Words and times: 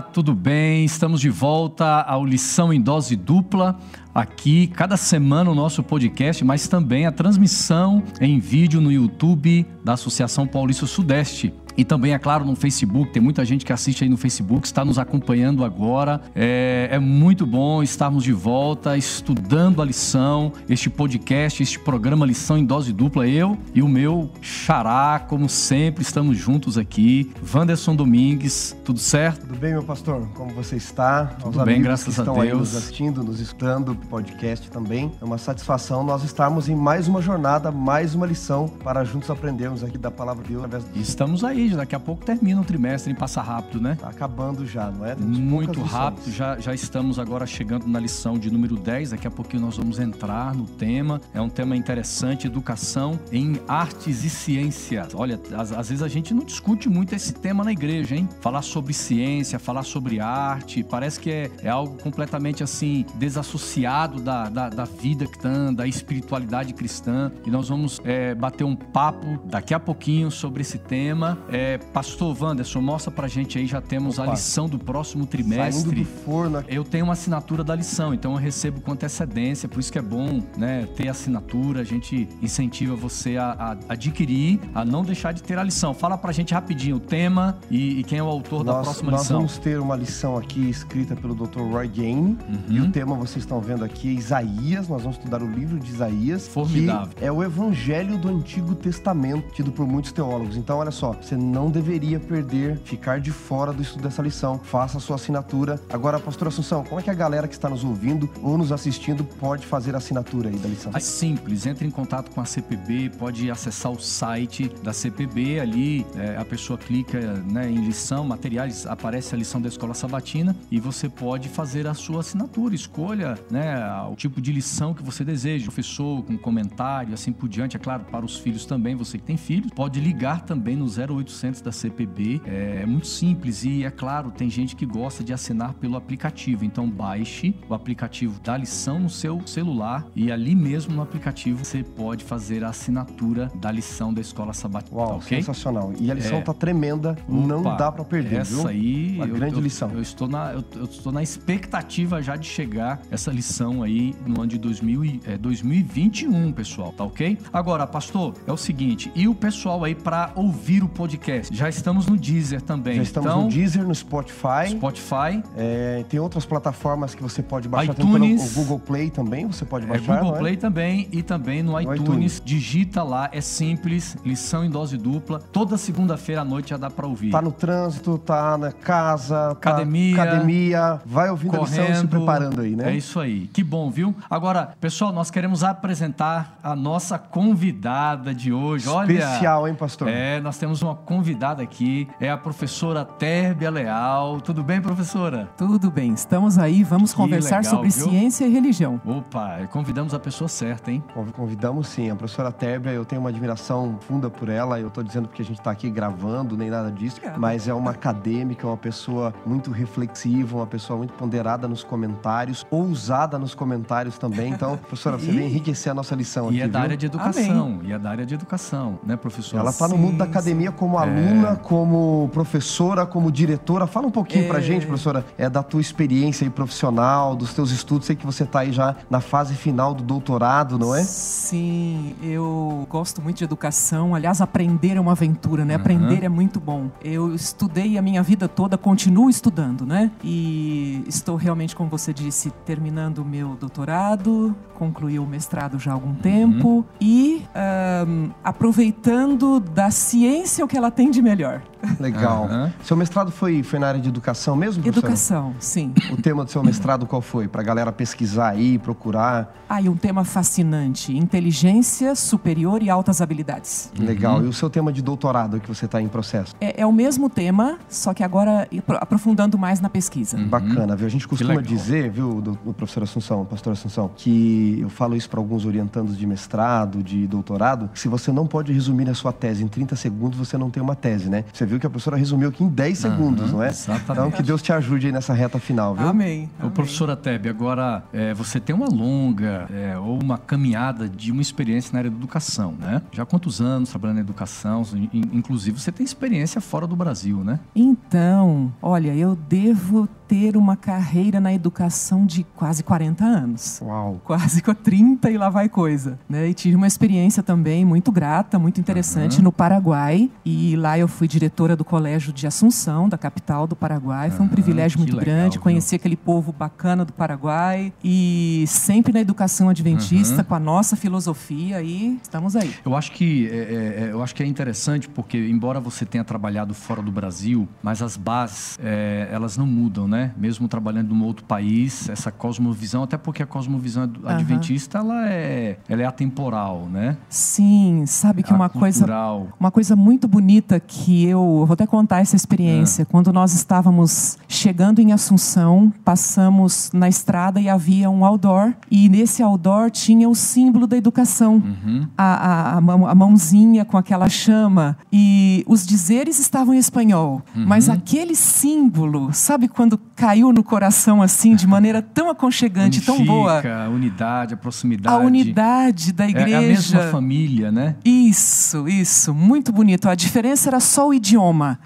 Olá, 0.00 0.08
tudo 0.08 0.34
bem? 0.34 0.82
Estamos 0.82 1.20
de 1.20 1.28
volta 1.28 2.00
ao 2.00 2.24
Lição 2.24 2.72
em 2.72 2.80
Dose 2.80 3.14
Dupla. 3.14 3.78
Aqui, 4.14 4.66
cada 4.68 4.96
semana, 4.96 5.50
o 5.50 5.54
nosso 5.54 5.82
podcast, 5.82 6.42
mas 6.42 6.66
também 6.66 7.04
a 7.04 7.12
transmissão 7.12 8.02
em 8.18 8.38
vídeo 8.38 8.80
no 8.80 8.90
YouTube 8.90 9.66
da 9.84 9.92
Associação 9.92 10.46
Paulista 10.46 10.86
Sudeste. 10.86 11.52
E 11.80 11.84
também, 11.84 12.12
é 12.12 12.18
claro, 12.18 12.44
no 12.44 12.54
Facebook, 12.54 13.10
tem 13.10 13.22
muita 13.22 13.42
gente 13.42 13.64
que 13.64 13.72
assiste 13.72 14.04
aí 14.04 14.10
no 14.10 14.18
Facebook, 14.18 14.66
está 14.66 14.84
nos 14.84 14.98
acompanhando 14.98 15.64
agora. 15.64 16.20
É, 16.34 16.90
é, 16.92 16.98
muito 16.98 17.46
bom 17.46 17.82
estarmos 17.82 18.22
de 18.22 18.34
volta, 18.34 18.98
estudando 18.98 19.80
a 19.80 19.84
lição, 19.86 20.52
este 20.68 20.90
podcast, 20.90 21.62
este 21.62 21.78
programa 21.78 22.26
Lição 22.26 22.58
em 22.58 22.66
Dose 22.66 22.92
Dupla. 22.92 23.26
Eu 23.26 23.56
e 23.74 23.80
o 23.80 23.88
meu 23.88 24.28
xará, 24.42 25.24
como 25.26 25.48
sempre, 25.48 26.02
estamos 26.02 26.36
juntos 26.36 26.76
aqui. 26.76 27.32
Wanderson 27.50 27.96
Domingues, 27.96 28.76
tudo 28.84 28.98
certo? 28.98 29.46
Tudo 29.46 29.58
bem, 29.58 29.72
meu 29.72 29.82
pastor? 29.82 30.28
Como 30.34 30.52
você 30.52 30.76
está? 30.76 31.24
Tudo 31.42 31.60
Aos 31.60 31.66
bem, 31.66 31.80
graças 31.80 32.20
a 32.20 32.24
Deus. 32.24 32.38
Aí 32.40 32.52
nos 32.52 32.76
assistindo, 32.76 33.24
nos 33.24 33.40
escutando, 33.40 33.94
podcast 33.94 34.70
também. 34.70 35.10
É 35.18 35.24
uma 35.24 35.38
satisfação 35.38 36.04
nós 36.04 36.24
estarmos 36.24 36.68
em 36.68 36.76
mais 36.76 37.08
uma 37.08 37.22
jornada, 37.22 37.72
mais 37.72 38.14
uma 38.14 38.26
lição 38.26 38.68
para 38.68 39.02
juntos 39.02 39.30
aprendermos 39.30 39.82
aqui 39.82 39.96
da 39.96 40.10
palavra 40.10 40.44
de 40.44 40.54
Deus. 40.54 40.84
Estamos 40.94 41.42
aí 41.42 41.69
daqui 41.76 41.94
a 41.94 42.00
pouco 42.00 42.24
termina 42.24 42.60
o 42.60 42.64
trimestre 42.64 43.12
e 43.12 43.16
passa 43.16 43.42
rápido, 43.42 43.80
né? 43.80 43.96
Tá 44.00 44.08
acabando 44.08 44.66
já, 44.66 44.90
não 44.90 45.04
é? 45.04 45.14
Temos 45.14 45.38
Muito 45.38 45.82
rápido, 45.82 46.30
já, 46.30 46.58
já 46.58 46.74
estamos 46.74 47.18
agora 47.18 47.46
chegando 47.46 47.86
na 47.86 47.98
lição 47.98 48.38
de 48.38 48.50
número 48.50 48.76
10, 48.76 49.10
daqui 49.10 49.26
a 49.26 49.30
pouquinho 49.30 49.62
nós 49.62 49.76
vamos 49.76 49.98
entrar 49.98 50.54
no 50.54 50.66
tema. 50.66 51.20
É 51.34 51.40
um 51.40 51.48
tema 51.48 51.76
interessante, 51.76 52.46
educação 52.46 53.18
em 53.32 53.60
artes 53.66 54.24
e 54.24 54.30
ciências. 54.30 55.14
Olha, 55.14 55.40
às, 55.56 55.72
às 55.72 55.88
vezes 55.88 56.02
a 56.02 56.08
gente 56.08 56.32
não 56.32 56.44
discute 56.44 56.88
muito 56.88 57.14
esse 57.14 57.32
tema 57.32 57.64
na 57.64 57.72
igreja, 57.72 58.14
hein? 58.14 58.28
Falar 58.40 58.62
sobre 58.62 58.92
ciência, 58.92 59.58
falar 59.58 59.82
sobre 59.82 60.20
arte, 60.20 60.82
parece 60.82 61.18
que 61.20 61.30
é, 61.30 61.50
é 61.62 61.68
algo 61.68 61.96
completamente 62.02 62.62
assim, 62.62 63.04
desassociado 63.14 64.20
da, 64.20 64.48
da, 64.48 64.68
da 64.68 64.84
vida 64.84 65.26
cristã, 65.26 65.72
da 65.72 65.86
espiritualidade 65.86 66.72
cristã. 66.74 67.30
E 67.46 67.50
nós 67.50 67.68
vamos 67.68 68.00
é, 68.04 68.34
bater 68.34 68.64
um 68.64 68.76
papo 68.76 69.38
daqui 69.44 69.74
a 69.74 69.80
pouquinho 69.80 70.30
sobre 70.30 70.62
esse 70.62 70.78
tema. 70.78 71.38
É, 71.52 71.78
Pastor 71.78 72.36
Wanderson, 72.40 72.80
mostra 72.80 73.10
pra 73.10 73.28
gente 73.28 73.58
aí, 73.58 73.66
já 73.66 73.80
temos 73.80 74.18
Opa. 74.18 74.28
a 74.28 74.32
lição 74.32 74.68
do 74.68 74.78
próximo 74.78 75.26
trimestre. 75.26 75.72
Saindo 75.72 75.92
do 75.92 76.04
forno. 76.04 76.64
Eu 76.68 76.84
tenho 76.84 77.04
uma 77.04 77.14
assinatura 77.14 77.64
da 77.64 77.74
lição, 77.74 78.14
então 78.14 78.32
eu 78.32 78.38
recebo 78.38 78.80
com 78.80 78.92
antecedência, 78.92 79.68
por 79.68 79.80
isso 79.80 79.92
que 79.92 79.98
é 79.98 80.02
bom 80.02 80.42
né, 80.56 80.86
ter 80.96 81.08
assinatura, 81.08 81.80
a 81.80 81.84
gente 81.84 82.28
incentiva 82.42 82.94
você 82.94 83.36
a, 83.36 83.76
a 83.88 83.92
adquirir, 83.92 84.60
a 84.74 84.84
não 84.84 85.02
deixar 85.02 85.32
de 85.32 85.42
ter 85.42 85.58
a 85.58 85.62
lição. 85.62 85.94
Fala 85.94 86.16
pra 86.16 86.32
gente 86.32 86.54
rapidinho 86.54 86.96
o 86.96 87.00
tema 87.00 87.58
e, 87.70 88.00
e 88.00 88.04
quem 88.04 88.18
é 88.18 88.22
o 88.22 88.28
autor 88.28 88.64
nós, 88.64 88.76
da 88.76 88.82
próxima 88.82 89.10
nós 89.10 89.22
lição. 89.22 89.40
Nós 89.40 89.50
vamos 89.50 89.64
ter 89.64 89.80
uma 89.80 89.96
lição 89.96 90.36
aqui 90.36 90.68
escrita 90.68 91.16
pelo 91.16 91.34
Dr. 91.34 91.60
Roy 91.60 91.88
Gain, 91.88 92.16
uhum. 92.16 92.36
e 92.68 92.80
o 92.80 92.90
tema 92.90 93.14
vocês 93.14 93.44
estão 93.44 93.60
vendo 93.60 93.84
aqui 93.84 94.10
é 94.10 94.12
Isaías, 94.12 94.88
nós 94.88 95.02
vamos 95.02 95.16
estudar 95.18 95.42
o 95.42 95.50
livro 95.50 95.78
de 95.78 95.90
Isaías. 95.90 96.48
Formidável. 96.48 97.08
Que 97.16 97.24
é 97.24 97.30
o 97.30 97.42
evangelho 97.42 98.18
do 98.18 98.28
Antigo 98.28 98.74
Testamento, 98.74 99.52
tido 99.52 99.70
por 99.70 99.86
muitos 99.86 100.12
teólogos. 100.12 100.56
Então, 100.56 100.78
olha 100.78 100.90
só, 100.90 101.12
você 101.12 101.36
não 101.40 101.70
deveria 101.70 102.20
perder, 102.20 102.78
ficar 102.84 103.20
de 103.20 103.30
fora 103.30 103.72
do 103.72 103.82
estudo 103.82 104.02
dessa 104.02 104.22
lição. 104.22 104.58
Faça 104.58 104.98
a 104.98 105.00
sua 105.00 105.16
assinatura. 105.16 105.80
Agora, 105.88 106.18
pastor 106.18 106.48
Assunção, 106.48 106.84
como 106.84 107.00
é 107.00 107.02
que 107.02 107.10
a 107.10 107.14
galera 107.14 107.48
que 107.48 107.54
está 107.54 107.68
nos 107.68 107.84
ouvindo 107.84 108.28
ou 108.42 108.58
nos 108.58 108.72
assistindo 108.72 109.24
pode 109.24 109.66
fazer 109.66 109.94
a 109.94 109.98
assinatura 109.98 110.48
aí 110.50 110.56
da 110.56 110.68
lição? 110.68 110.92
É 110.94 111.00
simples, 111.00 111.66
entre 111.66 111.86
em 111.86 111.90
contato 111.90 112.30
com 112.30 112.40
a 112.40 112.44
CPB, 112.44 113.10
pode 113.18 113.50
acessar 113.50 113.92
o 113.92 114.00
site 114.00 114.70
da 114.82 114.92
CPB, 114.92 115.60
ali 115.60 116.06
é, 116.16 116.36
a 116.36 116.44
pessoa 116.44 116.78
clica 116.78 117.20
né, 117.50 117.70
em 117.70 117.84
lição, 117.84 118.24
materiais, 118.24 118.86
aparece 118.86 119.34
a 119.34 119.38
lição 119.38 119.60
da 119.60 119.68
Escola 119.68 119.94
Sabatina 119.94 120.56
e 120.70 120.80
você 120.80 121.08
pode 121.08 121.48
fazer 121.48 121.86
a 121.86 121.94
sua 121.94 122.20
assinatura. 122.20 122.74
Escolha 122.74 123.38
né, 123.50 123.76
o 124.10 124.14
tipo 124.14 124.40
de 124.40 124.52
lição 124.52 124.92
que 124.92 125.02
você 125.02 125.24
deseja, 125.24 125.64
professor 125.64 126.22
com 126.24 126.36
comentário, 126.36 127.14
assim 127.14 127.32
por 127.32 127.48
diante. 127.48 127.76
É 127.76 127.80
claro, 127.80 128.04
para 128.04 128.24
os 128.24 128.38
filhos 128.38 128.64
também, 128.64 128.94
você 128.94 129.18
que 129.18 129.24
tem 129.24 129.36
filhos, 129.36 129.70
pode 129.74 130.00
ligar 130.00 130.42
também 130.42 130.76
no 130.76 130.88
0800 131.30 131.60
da 131.60 131.72
CPB. 131.72 132.40
É, 132.44 132.80
é 132.82 132.86
muito 132.86 133.06
simples 133.06 133.64
e, 133.64 133.84
é 133.84 133.90
claro, 133.90 134.30
tem 134.30 134.50
gente 134.50 134.74
que 134.74 134.84
gosta 134.84 135.22
de 135.22 135.32
assinar 135.32 135.74
pelo 135.74 135.96
aplicativo. 135.96 136.64
Então, 136.64 136.88
baixe 136.88 137.54
o 137.68 137.74
aplicativo 137.74 138.40
da 138.40 138.56
lição 138.56 138.98
no 138.98 139.08
seu 139.08 139.40
celular 139.46 140.06
e 140.14 140.30
ali 140.32 140.54
mesmo 140.54 140.94
no 140.94 141.02
aplicativo 141.02 141.64
você 141.64 141.82
pode 141.82 142.24
fazer 142.24 142.64
a 142.64 142.70
assinatura 142.70 143.50
da 143.54 143.70
lição 143.70 144.12
da 144.12 144.20
Escola 144.20 144.52
Sabatina. 144.52 144.96
Uau, 144.96 145.16
okay? 145.16 145.38
sensacional. 145.38 145.92
E 145.98 146.10
a 146.10 146.14
lição 146.14 146.38
é... 146.38 146.42
tá 146.42 146.52
tremenda, 146.52 147.16
Opa, 147.28 147.32
não 147.32 147.62
dá 147.62 147.92
para 147.92 148.04
perder, 148.04 148.40
essa 148.40 148.54
viu? 148.54 148.68
aí, 148.68 149.14
uma 149.16 149.26
eu, 149.26 149.34
grande 149.34 149.56
eu, 149.56 149.60
lição. 149.60 149.90
Eu 149.90 150.02
estou 150.02 150.28
na 150.28 150.52
eu, 150.52 150.64
eu, 150.74 150.84
estou 150.84 151.12
na 151.12 151.22
expectativa 151.22 152.22
já 152.22 152.36
de 152.36 152.46
chegar 152.46 153.00
essa 153.10 153.30
lição 153.30 153.82
aí 153.82 154.14
no 154.26 154.40
ano 154.40 154.48
de 154.48 154.58
2000, 154.58 155.20
é, 155.26 155.38
2021, 155.38 156.52
pessoal, 156.52 156.92
tá 156.92 157.04
OK? 157.04 157.38
Agora, 157.52 157.86
pastor, 157.86 158.34
é 158.46 158.52
o 158.52 158.56
seguinte, 158.56 159.10
e 159.14 159.28
o 159.28 159.34
pessoal 159.34 159.84
aí 159.84 159.94
para 159.94 160.32
ouvir 160.34 160.82
o 160.82 160.88
podcast? 160.88 161.19
Já 161.50 161.68
estamos 161.68 162.06
no 162.06 162.16
Deezer 162.16 162.60
também. 162.62 162.96
Já 162.96 163.02
estamos 163.02 163.30
então, 163.30 163.42
no 163.44 163.48
Deezer, 163.48 163.84
no 163.86 163.94
Spotify. 163.94 164.70
Spotify. 164.70 165.42
É, 165.56 166.04
tem 166.08 166.18
outras 166.20 166.44
plataformas 166.46 167.14
que 167.14 167.22
você 167.22 167.42
pode 167.42 167.68
baixar. 167.68 167.92
iTunes. 167.92 168.42
Tem 168.42 168.50
o 168.50 168.54
Google 168.54 168.78
Play 168.78 169.10
também, 169.10 169.46
você 169.46 169.64
pode 169.64 169.84
É, 169.86 169.88
baixar. 169.88 170.14
Google 170.16 170.30
não 170.30 170.36
é? 170.36 170.38
Play 170.38 170.56
também 170.56 171.08
e 171.12 171.22
também 171.22 171.62
no, 171.62 171.72
No 171.72 171.80
iTunes. 171.80 172.00
iTunes. 172.00 172.42
Digita 172.44 173.02
lá, 173.02 173.28
é 173.32 173.40
simples, 173.40 174.16
lição 174.24 174.64
em 174.64 174.70
dose 174.70 174.96
dupla. 174.96 175.38
Toda 175.52 175.76
segunda-feira 175.76 176.40
à 176.42 176.44
noite 176.44 176.70
já 176.70 176.76
dá 176.76 176.90
para 176.90 177.06
ouvir. 177.06 177.30
Tá 177.30 177.42
no 177.42 177.52
trânsito, 177.52 178.18
tá 178.18 178.56
na 178.58 178.72
casa, 178.72 179.34
tá 179.60 179.70
Academia. 179.70 180.22
academia, 180.22 181.00
vai 181.04 181.30
ouvindo 181.30 181.56
a 181.56 181.60
lição 181.60 181.84
e 181.84 181.86
se 181.88 181.92
correndo. 181.92 182.08
preparando 182.08 182.60
aí, 182.60 182.74
né? 182.76 182.92
É 182.92 182.96
isso 182.96 183.20
aí. 183.20 183.48
Que 183.52 183.62
bom, 183.62 183.90
viu? 183.90 184.14
Agora, 184.28 184.74
pessoal, 184.80 185.12
nós 185.12 185.30
queremos 185.30 185.62
apresentar 185.64 186.58
a 186.62 186.74
nossa 186.74 187.18
convidada 187.18 188.34
de 188.34 188.52
hoje. 188.52 188.88
Olha, 188.88 189.12
Especial, 189.12 189.68
hein, 189.68 189.74
pastor? 189.74 190.08
É, 190.08 190.40
nós 190.40 190.56
temos 190.58 190.82
uma 190.82 190.94
convidada 191.14 191.60
aqui, 191.60 192.06
é 192.20 192.30
a 192.30 192.38
professora 192.38 193.04
Térbia 193.04 193.68
Leal. 193.68 194.40
Tudo 194.40 194.62
bem, 194.62 194.80
professora? 194.80 195.50
Tudo 195.56 195.90
bem, 195.90 196.12
estamos 196.12 196.56
aí, 196.56 196.84
vamos 196.84 197.10
Que 197.10 197.16
conversar 197.16 197.56
legal, 197.56 197.70
sobre 197.72 197.88
viu? 197.88 198.08
ciência 198.08 198.46
e 198.46 198.52
religião. 198.52 199.00
Opa, 199.04 199.58
convidamos 199.72 200.14
a 200.14 200.20
pessoa 200.20 200.46
certa, 200.46 200.92
hein? 200.92 201.02
Conv- 201.12 201.32
Convidamos 201.32 201.88
sim, 201.88 202.08
a 202.10 202.14
professora 202.14 202.52
Térbia, 202.52 202.90
eu 202.92 203.04
tenho 203.04 203.20
uma 203.20 203.30
admiração 203.30 203.98
funda 204.06 204.30
por 204.30 204.48
ela, 204.48 204.78
eu 204.78 204.88
tô 204.88 205.02
dizendo 205.02 205.26
porque 205.26 205.42
a 205.42 205.44
gente 205.44 205.60
tá 205.60 205.72
aqui 205.72 205.90
gravando, 205.90 206.56
nem 206.56 206.70
nada 206.70 206.92
disso, 206.92 207.20
mas 207.36 207.66
é 207.66 207.74
uma 207.74 207.90
acadêmica, 207.90 208.64
uma 208.64 208.76
pessoa 208.76 209.34
muito 209.44 209.72
reflexiva, 209.72 210.58
uma 210.58 210.66
pessoa 210.66 210.96
muito 210.96 211.12
ponderada 211.14 211.66
nos 211.66 211.82
comentários, 211.82 212.64
ousada 212.70 213.36
nos 213.36 213.52
comentários 213.52 214.16
também, 214.16 214.52
então, 214.52 214.76
professora, 214.86 215.18
você 215.18 215.32
vem 215.32 215.46
enriquecer 215.48 215.90
a 215.90 215.94
nossa 215.94 216.14
lição 216.14 216.46
aqui, 216.46 216.58
E 216.58 216.60
é 216.60 216.68
da 216.68 216.78
viu? 216.78 216.84
área 216.84 216.96
de 216.96 217.06
educação, 217.06 217.80
e 217.82 217.92
é 217.92 217.98
da 217.98 218.10
área 218.10 218.24
de 218.24 218.32
educação, 218.34 219.00
né, 219.04 219.16
professora? 219.16 219.64
Ela 219.64 219.72
tá 219.72 219.88
no 219.88 219.98
mundo 219.98 220.16
da 220.16 220.24
Sim, 220.26 220.30
academia 220.30 220.70
como 220.70 220.99
É. 220.99 220.99
aluna, 221.02 221.56
como 221.56 222.28
professora, 222.32 223.06
como 223.06 223.30
diretora. 223.30 223.86
Fala 223.86 224.06
um 224.06 224.10
pouquinho 224.10 224.46
pra 224.48 224.58
É. 224.58 224.62
gente, 224.62 224.86
professora, 224.86 225.24
é 225.38 225.48
da 225.48 225.62
tua 225.62 225.80
experiência 225.80 226.44
aí 226.44 226.50
profissional, 226.50 227.34
dos 227.34 227.52
teus 227.54 227.70
estudos. 227.70 228.06
Sei 228.06 228.16
que 228.16 228.26
você 228.26 228.44
tá 228.44 228.60
aí 228.60 228.72
já 228.72 228.96
na 229.08 229.20
fase 229.20 229.54
final 229.54 229.94
do 229.94 230.02
doutorado, 230.02 230.78
não 230.78 230.94
é? 230.94 231.02
Sim, 231.02 232.14
eu 232.22 232.86
gosto 232.88 233.20
muito 233.22 233.38
de 233.38 233.44
educação. 233.44 234.14
Aliás, 234.14 234.40
aprender 234.40 234.96
é 234.96 235.00
uma 235.00 235.12
aventura, 235.12 235.64
né? 235.64 235.74
Aprender 235.74 236.24
é 236.24 236.28
muito 236.28 236.60
bom. 236.60 236.90
Eu 237.02 237.34
estudei 237.34 237.98
a 237.98 238.02
minha 238.02 238.22
vida 238.22 238.48
toda, 238.48 238.76
continuo 238.78 239.28
estudando, 239.30 239.86
né? 239.86 240.10
E 240.22 241.02
estou 241.06 241.36
realmente, 241.36 241.74
como 241.74 241.90
você 241.90 242.12
disse, 242.12 242.50
terminando 242.64 243.18
o 243.18 243.24
meu 243.24 243.56
doutorado, 243.58 244.54
concluí 244.74 245.18
o 245.18 245.26
mestrado 245.26 245.78
já 245.78 245.90
há 245.90 245.94
algum 245.94 246.14
tempo 246.14 246.84
e 247.00 247.42
ahn, 247.54 248.30
aproveitando 248.42 249.60
da 249.60 249.90
ciência 249.90 250.64
o 250.64 250.68
que 250.68 250.76
ela 250.76 250.89
tem 250.90 251.10
de 251.10 251.22
melhor. 251.22 251.62
Legal. 251.98 252.44
Aham. 252.44 252.72
Seu 252.84 252.96
mestrado 252.96 253.30
foi, 253.30 253.62
foi 253.62 253.78
na 253.78 253.88
área 253.88 254.00
de 254.00 254.08
educação 254.08 254.56
mesmo, 254.56 254.82
professora? 254.82 255.06
Educação, 255.12 255.54
sim. 255.58 255.92
O 256.12 256.16
tema 256.20 256.44
do 256.44 256.50
seu 256.50 256.62
mestrado 256.62 257.06
qual 257.06 257.22
foi? 257.22 257.48
Pra 257.48 257.62
galera 257.62 257.90
pesquisar 257.92 258.50
aí, 258.50 258.78
procurar. 258.78 259.54
Ah, 259.68 259.80
e 259.80 259.88
um 259.88 259.96
tema 259.96 260.24
fascinante: 260.24 261.16
inteligência 261.16 262.14
superior 262.14 262.82
e 262.82 262.90
altas 262.90 263.20
habilidades. 263.20 263.90
Legal. 263.98 264.44
E 264.44 264.48
o 264.48 264.52
seu 264.52 264.68
tema 264.68 264.92
de 264.92 265.02
doutorado 265.02 265.60
que 265.60 265.68
você 265.68 265.86
tá 265.88 266.00
em 266.02 266.08
processo? 266.08 266.54
É, 266.60 266.82
é 266.82 266.86
o 266.86 266.92
mesmo 266.92 267.28
tema, 267.30 267.78
só 267.88 268.12
que 268.14 268.22
agora 268.22 268.68
apro- 268.76 268.98
aprofundando 269.00 269.56
mais 269.58 269.80
na 269.80 269.88
pesquisa. 269.88 270.36
Bacana, 270.36 270.94
viu? 270.96 271.06
A 271.06 271.10
gente 271.10 271.26
costuma 271.26 271.60
dizer, 271.60 272.10
viu, 272.10 272.40
do, 272.40 272.52
do 272.64 272.72
professor 272.74 273.02
Assunção, 273.02 273.44
pastor 273.44 273.72
Assunção, 273.72 274.10
que 274.14 274.78
eu 274.80 274.88
falo 274.88 275.16
isso 275.16 275.28
para 275.28 275.40
alguns 275.40 275.64
orientandos 275.64 276.16
de 276.16 276.26
mestrado, 276.26 277.02
de 277.02 277.26
doutorado, 277.26 277.88
que 277.92 277.98
se 278.00 278.08
você 278.08 278.30
não 278.32 278.46
pode 278.46 278.72
resumir 278.72 279.08
a 279.08 279.14
sua 279.14 279.32
tese 279.32 279.62
em 279.64 279.68
30 279.68 279.96
segundos, 279.96 280.38
você 280.38 280.56
não 280.58 280.70
tem 280.70 280.82
uma 280.82 280.94
tese, 280.94 281.28
né? 281.28 281.44
Você 281.52 281.64
viu 281.70 281.80
que 281.80 281.86
a 281.86 281.90
professora 281.90 282.16
resumiu 282.16 282.48
aqui 282.50 282.62
em 282.64 282.68
10 282.68 282.98
segundos, 282.98 283.52
não 283.52 283.62
é? 283.62 283.68
exatamente. 283.68 284.10
Então 284.10 284.30
que 284.30 284.42
Deus 284.42 284.60
te 284.62 284.72
ajude 284.72 285.06
aí 285.06 285.12
nessa 285.12 285.32
reta 285.32 285.58
final, 285.58 285.94
viu? 285.94 286.06
Amém. 286.08 286.50
Ô, 286.58 286.62
amém. 286.64 286.74
professora 286.74 287.16
Tebe, 287.16 287.48
agora 287.48 288.02
é, 288.12 288.34
você 288.34 288.58
tem 288.60 288.74
uma 288.74 288.88
longa 288.88 289.66
é, 289.72 289.96
ou 289.98 290.20
uma 290.22 290.36
caminhada 290.36 291.08
de 291.08 291.32
uma 291.32 291.40
experiência 291.42 291.92
na 291.92 292.00
área 292.00 292.10
da 292.10 292.16
educação, 292.16 292.74
né? 292.78 293.00
Já 293.12 293.22
há 293.22 293.26
quantos 293.26 293.60
anos 293.60 293.88
trabalhando 293.90 294.16
na 294.16 294.22
educação? 294.22 294.82
In- 294.94 295.30
Inclusive, 295.32 295.78
você 295.80 295.90
tem 295.92 296.04
experiência 296.04 296.60
fora 296.60 296.86
do 296.86 296.96
Brasil, 296.96 297.38
né? 297.44 297.58
Então, 297.74 298.72
olha, 298.82 299.14
eu 299.14 299.36
devo 299.36 300.08
ter 300.30 300.56
uma 300.56 300.76
carreira 300.76 301.40
na 301.40 301.52
educação 301.52 302.24
de 302.24 302.44
quase 302.54 302.84
40 302.84 303.24
anos. 303.24 303.80
Uau. 303.82 304.20
Quase 304.22 304.62
com 304.62 304.72
30 304.72 305.28
e 305.28 305.36
lá 305.36 305.50
vai 305.50 305.68
coisa. 305.68 306.20
Né? 306.28 306.50
E 306.50 306.54
tive 306.54 306.76
uma 306.76 306.86
experiência 306.86 307.42
também 307.42 307.84
muito 307.84 308.12
grata, 308.12 308.56
muito 308.56 308.80
interessante 308.80 309.42
no 309.42 309.50
Paraguai. 309.50 310.30
E 310.44 310.76
lá 310.76 310.96
eu 310.96 311.08
fui 311.08 311.26
diretora 311.26 311.74
do 311.74 311.84
Colégio 311.84 312.32
de 312.32 312.46
Assunção, 312.46 313.08
da 313.08 313.18
capital 313.18 313.66
do 313.66 313.74
Paraguai. 313.74 314.30
Foi 314.30 314.46
um 314.46 314.48
privilégio 314.48 314.98
muito 315.00 315.16
legal, 315.16 315.24
grande. 315.34 315.54
viu? 315.56 315.62
Conheci 315.62 315.96
aquele 315.96 316.16
povo 316.16 316.52
bacana 316.52 317.04
do 317.04 317.12
Paraguai. 317.12 317.92
E 318.04 318.62
sempre 318.68 319.12
na 319.12 319.18
educação 319.20 319.68
adventista, 319.68 320.36
Uhum. 320.38 320.44
com 320.44 320.54
a 320.54 320.60
nossa 320.60 320.94
filosofia. 320.94 321.82
E 321.82 322.20
estamos 322.22 322.54
aí. 322.54 322.72
Eu 322.84 322.94
acho 322.94 323.10
que 323.10 323.48
é, 323.48 323.56
é, 323.56 324.04
é, 324.04 324.08
eu 324.12 324.22
acho 324.22 324.32
que 324.32 324.44
é 324.44 324.46
interessante 324.46 325.08
porque 325.08 325.36
embora 325.36 325.80
você 325.80 326.06
tenha 326.06 326.22
trabalhado 326.22 326.72
fora 326.72 327.02
do 327.02 327.10
Brasil, 327.10 327.66
mas 327.82 328.00
as 328.00 328.16
bases 328.16 328.78
é, 328.80 329.28
elas 329.32 329.56
não 329.56 329.66
mudam, 329.66 330.06
né? 330.06 330.19
Mesmo 330.36 330.68
trabalhando 330.68 331.14
num 331.14 331.24
outro 331.24 331.44
país, 331.44 332.08
essa 332.08 332.30
cosmovisão, 332.30 333.02
até 333.02 333.16
porque 333.16 333.42
a 333.42 333.46
cosmovisão 333.46 334.04
ad- 334.04 334.20
adventista 334.24 334.98
ela 334.98 335.28
é 335.28 335.78
ela 335.88 336.02
é 336.02 336.04
atemporal, 336.06 336.86
né? 336.90 337.16
Sim, 337.28 338.04
sabe 338.06 338.42
que 338.42 338.52
A 338.52 338.56
uma 338.56 338.68
coisa 338.68 339.00
cultural. 339.00 339.48
Uma 339.58 339.70
coisa 339.70 339.94
muito 339.96 340.26
bonita 340.28 340.78
que 340.80 341.24
eu, 341.24 341.40
eu 341.60 341.66
vou 341.66 341.74
até 341.74 341.86
contar 341.86 342.20
essa 342.20 342.36
experiência. 342.36 343.04
Quando 343.04 343.32
nós 343.32 343.52
estávamos 343.54 344.38
chegando 344.48 345.00
em 345.00 345.12
Assunção, 345.12 345.92
passamos 346.04 346.90
na 346.92 347.08
estrada 347.08 347.60
e 347.60 347.68
havia 347.68 348.08
um 348.10 348.24
outdoor. 348.24 348.72
E 348.90 349.08
nesse 349.08 349.42
outdoor 349.42 349.90
tinha 349.90 350.28
o 350.28 350.34
símbolo 350.34 350.86
da 350.86 350.96
educação. 350.96 351.54
Uhum. 351.56 352.06
A, 352.16 352.24
a, 352.24 352.76
a 352.76 352.80
mão- 352.80 353.06
a 353.06 353.14
mãozinha 353.14 353.84
com 353.84 353.96
aquela 353.96 354.28
chama. 354.28 354.96
E 355.12 355.64
os 355.66 355.86
dizeres 355.86 356.38
estavam 356.38 356.74
em 356.74 356.78
espanhol. 356.78 357.42
Mas 357.54 357.88
aquele 357.88 358.34
símbolo, 358.34 359.32
sabe 359.32 359.68
quando 359.68 359.98
caiu 360.20 360.52
no 360.52 360.62
coração 360.62 361.22
assim, 361.22 361.56
de 361.56 361.66
maneira 361.66 362.02
tão 362.02 362.28
aconchegante, 362.28 363.00
tão 363.00 363.24
boa? 363.24 363.54
Unifica, 363.54 363.84
a 363.84 363.88
unidade, 363.88 364.54
a 364.54 364.56
proximidade. 364.56 365.16
A 365.16 365.18
unidade 365.18 366.12
da 366.12 366.26
É- 366.26 366.30
igreja. 366.30 366.50
É 366.56 366.58
a 366.58 366.60
mesma 366.60 367.00
família, 367.10 367.72
né? 367.72 367.96
Isso, 368.04 368.86
isso, 368.86 369.32
muito 369.32 369.72
bonito. 369.72 370.08
A 370.08 370.14
diferença 370.14 370.68
era 370.68 370.78
só 370.80 371.08
o 371.08 371.14
idioma, 371.14 371.78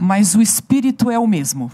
mas 0.00 0.34
o 0.34 0.42
espírito 0.42 1.10
é 1.10 1.18
o 1.18 1.26
mesmo. 1.26 1.70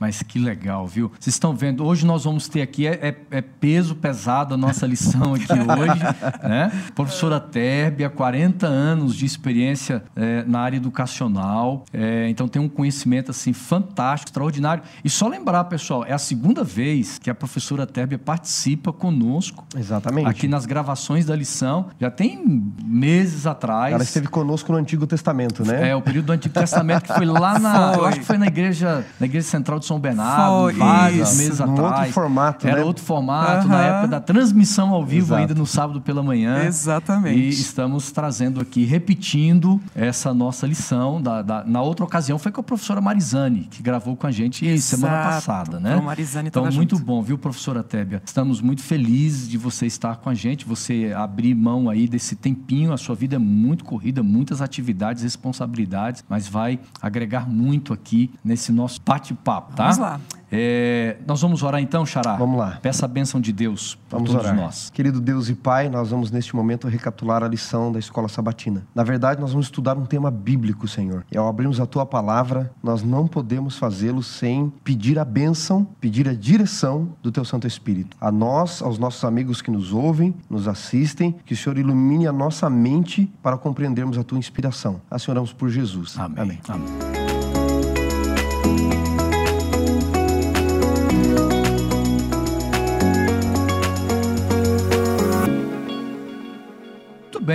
Mas 0.00 0.22
que 0.22 0.38
legal, 0.38 0.86
viu? 0.86 1.12
Vocês 1.20 1.34
estão 1.34 1.54
vendo, 1.54 1.84
hoje 1.84 2.06
nós 2.06 2.24
vamos 2.24 2.48
ter 2.48 2.62
aqui, 2.62 2.86
é, 2.86 2.92
é- 3.30 3.38
é 3.38 3.42
peso 3.42 3.94
pesado 3.94 4.54
a 4.54 4.56
nossa 4.56 4.86
lição 4.86 5.34
aqui 5.34 5.44
hoje, 5.52 6.00
né? 6.48 6.72
Professora 6.94 7.38
Térbia, 7.38 8.08
40 8.08 8.66
anos 8.66 9.14
de 9.14 9.26
experiência 9.26 10.02
é, 10.16 10.42
na 10.46 10.60
área 10.60 10.76
educacional, 10.78 11.84
é, 11.92 12.28
então 12.30 12.48
tem 12.48 12.60
um 12.62 12.68
conhecimento, 12.68 13.30
assim, 13.30 13.52
fantástico, 13.52 14.30
extraordinário. 14.30 14.82
E 15.04 15.10
só 15.10 15.28
lembrar, 15.34 15.64
pessoal, 15.64 16.04
é 16.06 16.12
a 16.12 16.18
segunda 16.18 16.62
vez 16.62 17.18
que 17.18 17.28
a 17.28 17.34
professora 17.34 17.86
Térbia 17.86 18.18
participa 18.18 18.92
conosco 18.92 19.64
Exatamente. 19.76 20.28
aqui 20.28 20.46
nas 20.48 20.64
gravações 20.64 21.24
da 21.26 21.34
lição, 21.34 21.86
já 22.00 22.10
tem 22.10 22.42
meses 22.84 23.46
atrás. 23.46 23.92
Ela 23.92 24.02
esteve 24.02 24.28
conosco 24.28 24.70
no 24.72 24.78
Antigo 24.78 25.06
Testamento, 25.06 25.64
né? 25.64 25.90
É, 25.90 25.96
o 25.96 26.00
período 26.02 26.26
do 26.26 26.32
Antigo 26.32 26.54
Testamento 26.54 27.02
que 27.04 27.12
foi 27.12 27.26
lá 27.26 27.58
na. 27.58 27.92
Eu 27.94 27.98
Foi. 28.00 28.08
acho 28.08 28.20
que 28.20 28.26
foi 28.26 28.38
na 28.38 28.46
igreja, 28.46 29.04
na 29.18 29.26
igreja 29.26 29.46
central 29.48 29.78
de 29.78 29.86
São 29.86 29.98
Bernardo, 29.98 30.62
Foi, 30.62 30.72
vários 30.74 31.28
isso. 31.30 31.38
meses 31.42 31.58
Num 31.60 31.72
atrás. 31.72 31.98
outro 31.98 32.12
formato, 32.12 32.66
Era 32.68 32.76
né? 32.78 32.84
outro 32.84 33.04
formato, 33.04 33.66
Aham. 33.66 33.68
na 33.68 33.82
época 33.82 34.08
da 34.08 34.20
transmissão 34.20 34.90
ao 34.90 35.04
vivo, 35.04 35.26
Exato. 35.26 35.40
ainda 35.40 35.54
no 35.54 35.66
sábado 35.66 36.00
pela 36.00 36.22
manhã. 36.22 36.64
Exatamente. 36.64 37.38
E 37.38 37.48
estamos 37.48 38.10
trazendo 38.12 38.60
aqui, 38.60 38.84
repetindo 38.84 39.80
essa 39.94 40.32
nossa 40.32 40.66
lição. 40.66 41.20
Da, 41.20 41.42
da- 41.42 41.64
na 41.64 41.82
outra 41.82 42.04
ocasião 42.04 42.38
foi 42.38 42.52
com 42.52 42.60
a 42.60 42.64
professora 42.64 43.00
Marizane, 43.00 43.66
que 43.70 43.82
gravou 43.82 44.16
com 44.16 44.26
a 44.26 44.30
gente 44.30 44.64
semana 44.80 45.14
Exato. 45.16 45.23
Passada, 45.24 45.80
né? 45.80 45.96
Marizane 45.96 46.48
então, 46.48 46.64
muito 46.70 46.96
junto. 46.96 47.04
bom, 47.04 47.22
viu, 47.22 47.38
professora 47.38 47.82
Tébia? 47.82 48.22
Estamos 48.24 48.60
muito 48.60 48.82
felizes 48.82 49.48
de 49.48 49.58
você 49.58 49.86
estar 49.86 50.16
com 50.16 50.28
a 50.28 50.34
gente, 50.34 50.64
você 50.64 51.12
abrir 51.16 51.54
mão 51.54 51.88
aí 51.88 52.06
desse 52.06 52.36
tempinho. 52.36 52.92
A 52.92 52.96
sua 52.96 53.14
vida 53.14 53.36
é 53.36 53.38
muito 53.38 53.84
corrida, 53.84 54.22
muitas 54.22 54.60
atividades, 54.60 55.22
responsabilidades, 55.22 56.24
mas 56.28 56.46
vai 56.46 56.78
agregar 57.00 57.48
muito 57.48 57.92
aqui 57.92 58.30
nesse 58.44 58.72
nosso 58.72 59.00
bate-papo, 59.04 59.74
tá? 59.74 59.84
Vamos 59.84 59.98
lá. 59.98 60.20
É, 60.56 61.16
nós 61.26 61.40
vamos 61.40 61.64
orar 61.64 61.80
então, 61.80 62.06
Xará? 62.06 62.36
Vamos 62.36 62.58
lá. 62.58 62.78
Peça 62.80 63.06
a 63.06 63.08
bênção 63.08 63.40
de 63.40 63.52
Deus 63.52 63.98
para 64.08 64.18
todos 64.18 64.34
orar. 64.36 64.54
nós. 64.54 64.88
Querido 64.90 65.20
Deus 65.20 65.48
e 65.48 65.54
Pai, 65.54 65.88
nós 65.88 66.10
vamos 66.10 66.30
neste 66.30 66.54
momento 66.54 66.86
recapitular 66.86 67.42
a 67.42 67.48
lição 67.48 67.90
da 67.90 67.98
escola 67.98 68.28
sabatina. 68.28 68.86
Na 68.94 69.02
verdade, 69.02 69.40
nós 69.40 69.50
vamos 69.50 69.66
estudar 69.66 69.98
um 69.98 70.04
tema 70.04 70.30
bíblico, 70.30 70.86
Senhor. 70.86 71.24
E 71.32 71.36
ao 71.36 71.48
abrirmos 71.48 71.80
a 71.80 71.86
tua 71.86 72.06
palavra, 72.06 72.70
nós 72.82 73.02
não 73.02 73.26
podemos 73.26 73.76
fazê-lo 73.76 74.22
sem 74.22 74.72
pedir 74.84 75.18
a 75.18 75.24
bênção, 75.24 75.84
pedir 76.00 76.28
a 76.28 76.34
direção 76.34 77.08
do 77.20 77.32
teu 77.32 77.44
Santo 77.44 77.66
Espírito. 77.66 78.16
A 78.20 78.30
nós, 78.30 78.80
aos 78.80 78.96
nossos 78.96 79.24
amigos 79.24 79.60
que 79.60 79.70
nos 79.70 79.92
ouvem, 79.92 80.34
nos 80.48 80.68
assistem, 80.68 81.34
que 81.44 81.54
o 81.54 81.56
Senhor 81.56 81.78
ilumine 81.78 82.28
a 82.28 82.32
nossa 82.32 82.70
mente 82.70 83.30
para 83.42 83.58
compreendermos 83.58 84.16
a 84.18 84.22
tua 84.22 84.38
inspiração. 84.38 85.00
Assim 85.10 85.30
oramos 85.30 85.52
por 85.52 85.68
Jesus. 85.68 86.16
Amém. 86.18 86.60
Amém. 86.68 86.88
Muito 86.88 87.23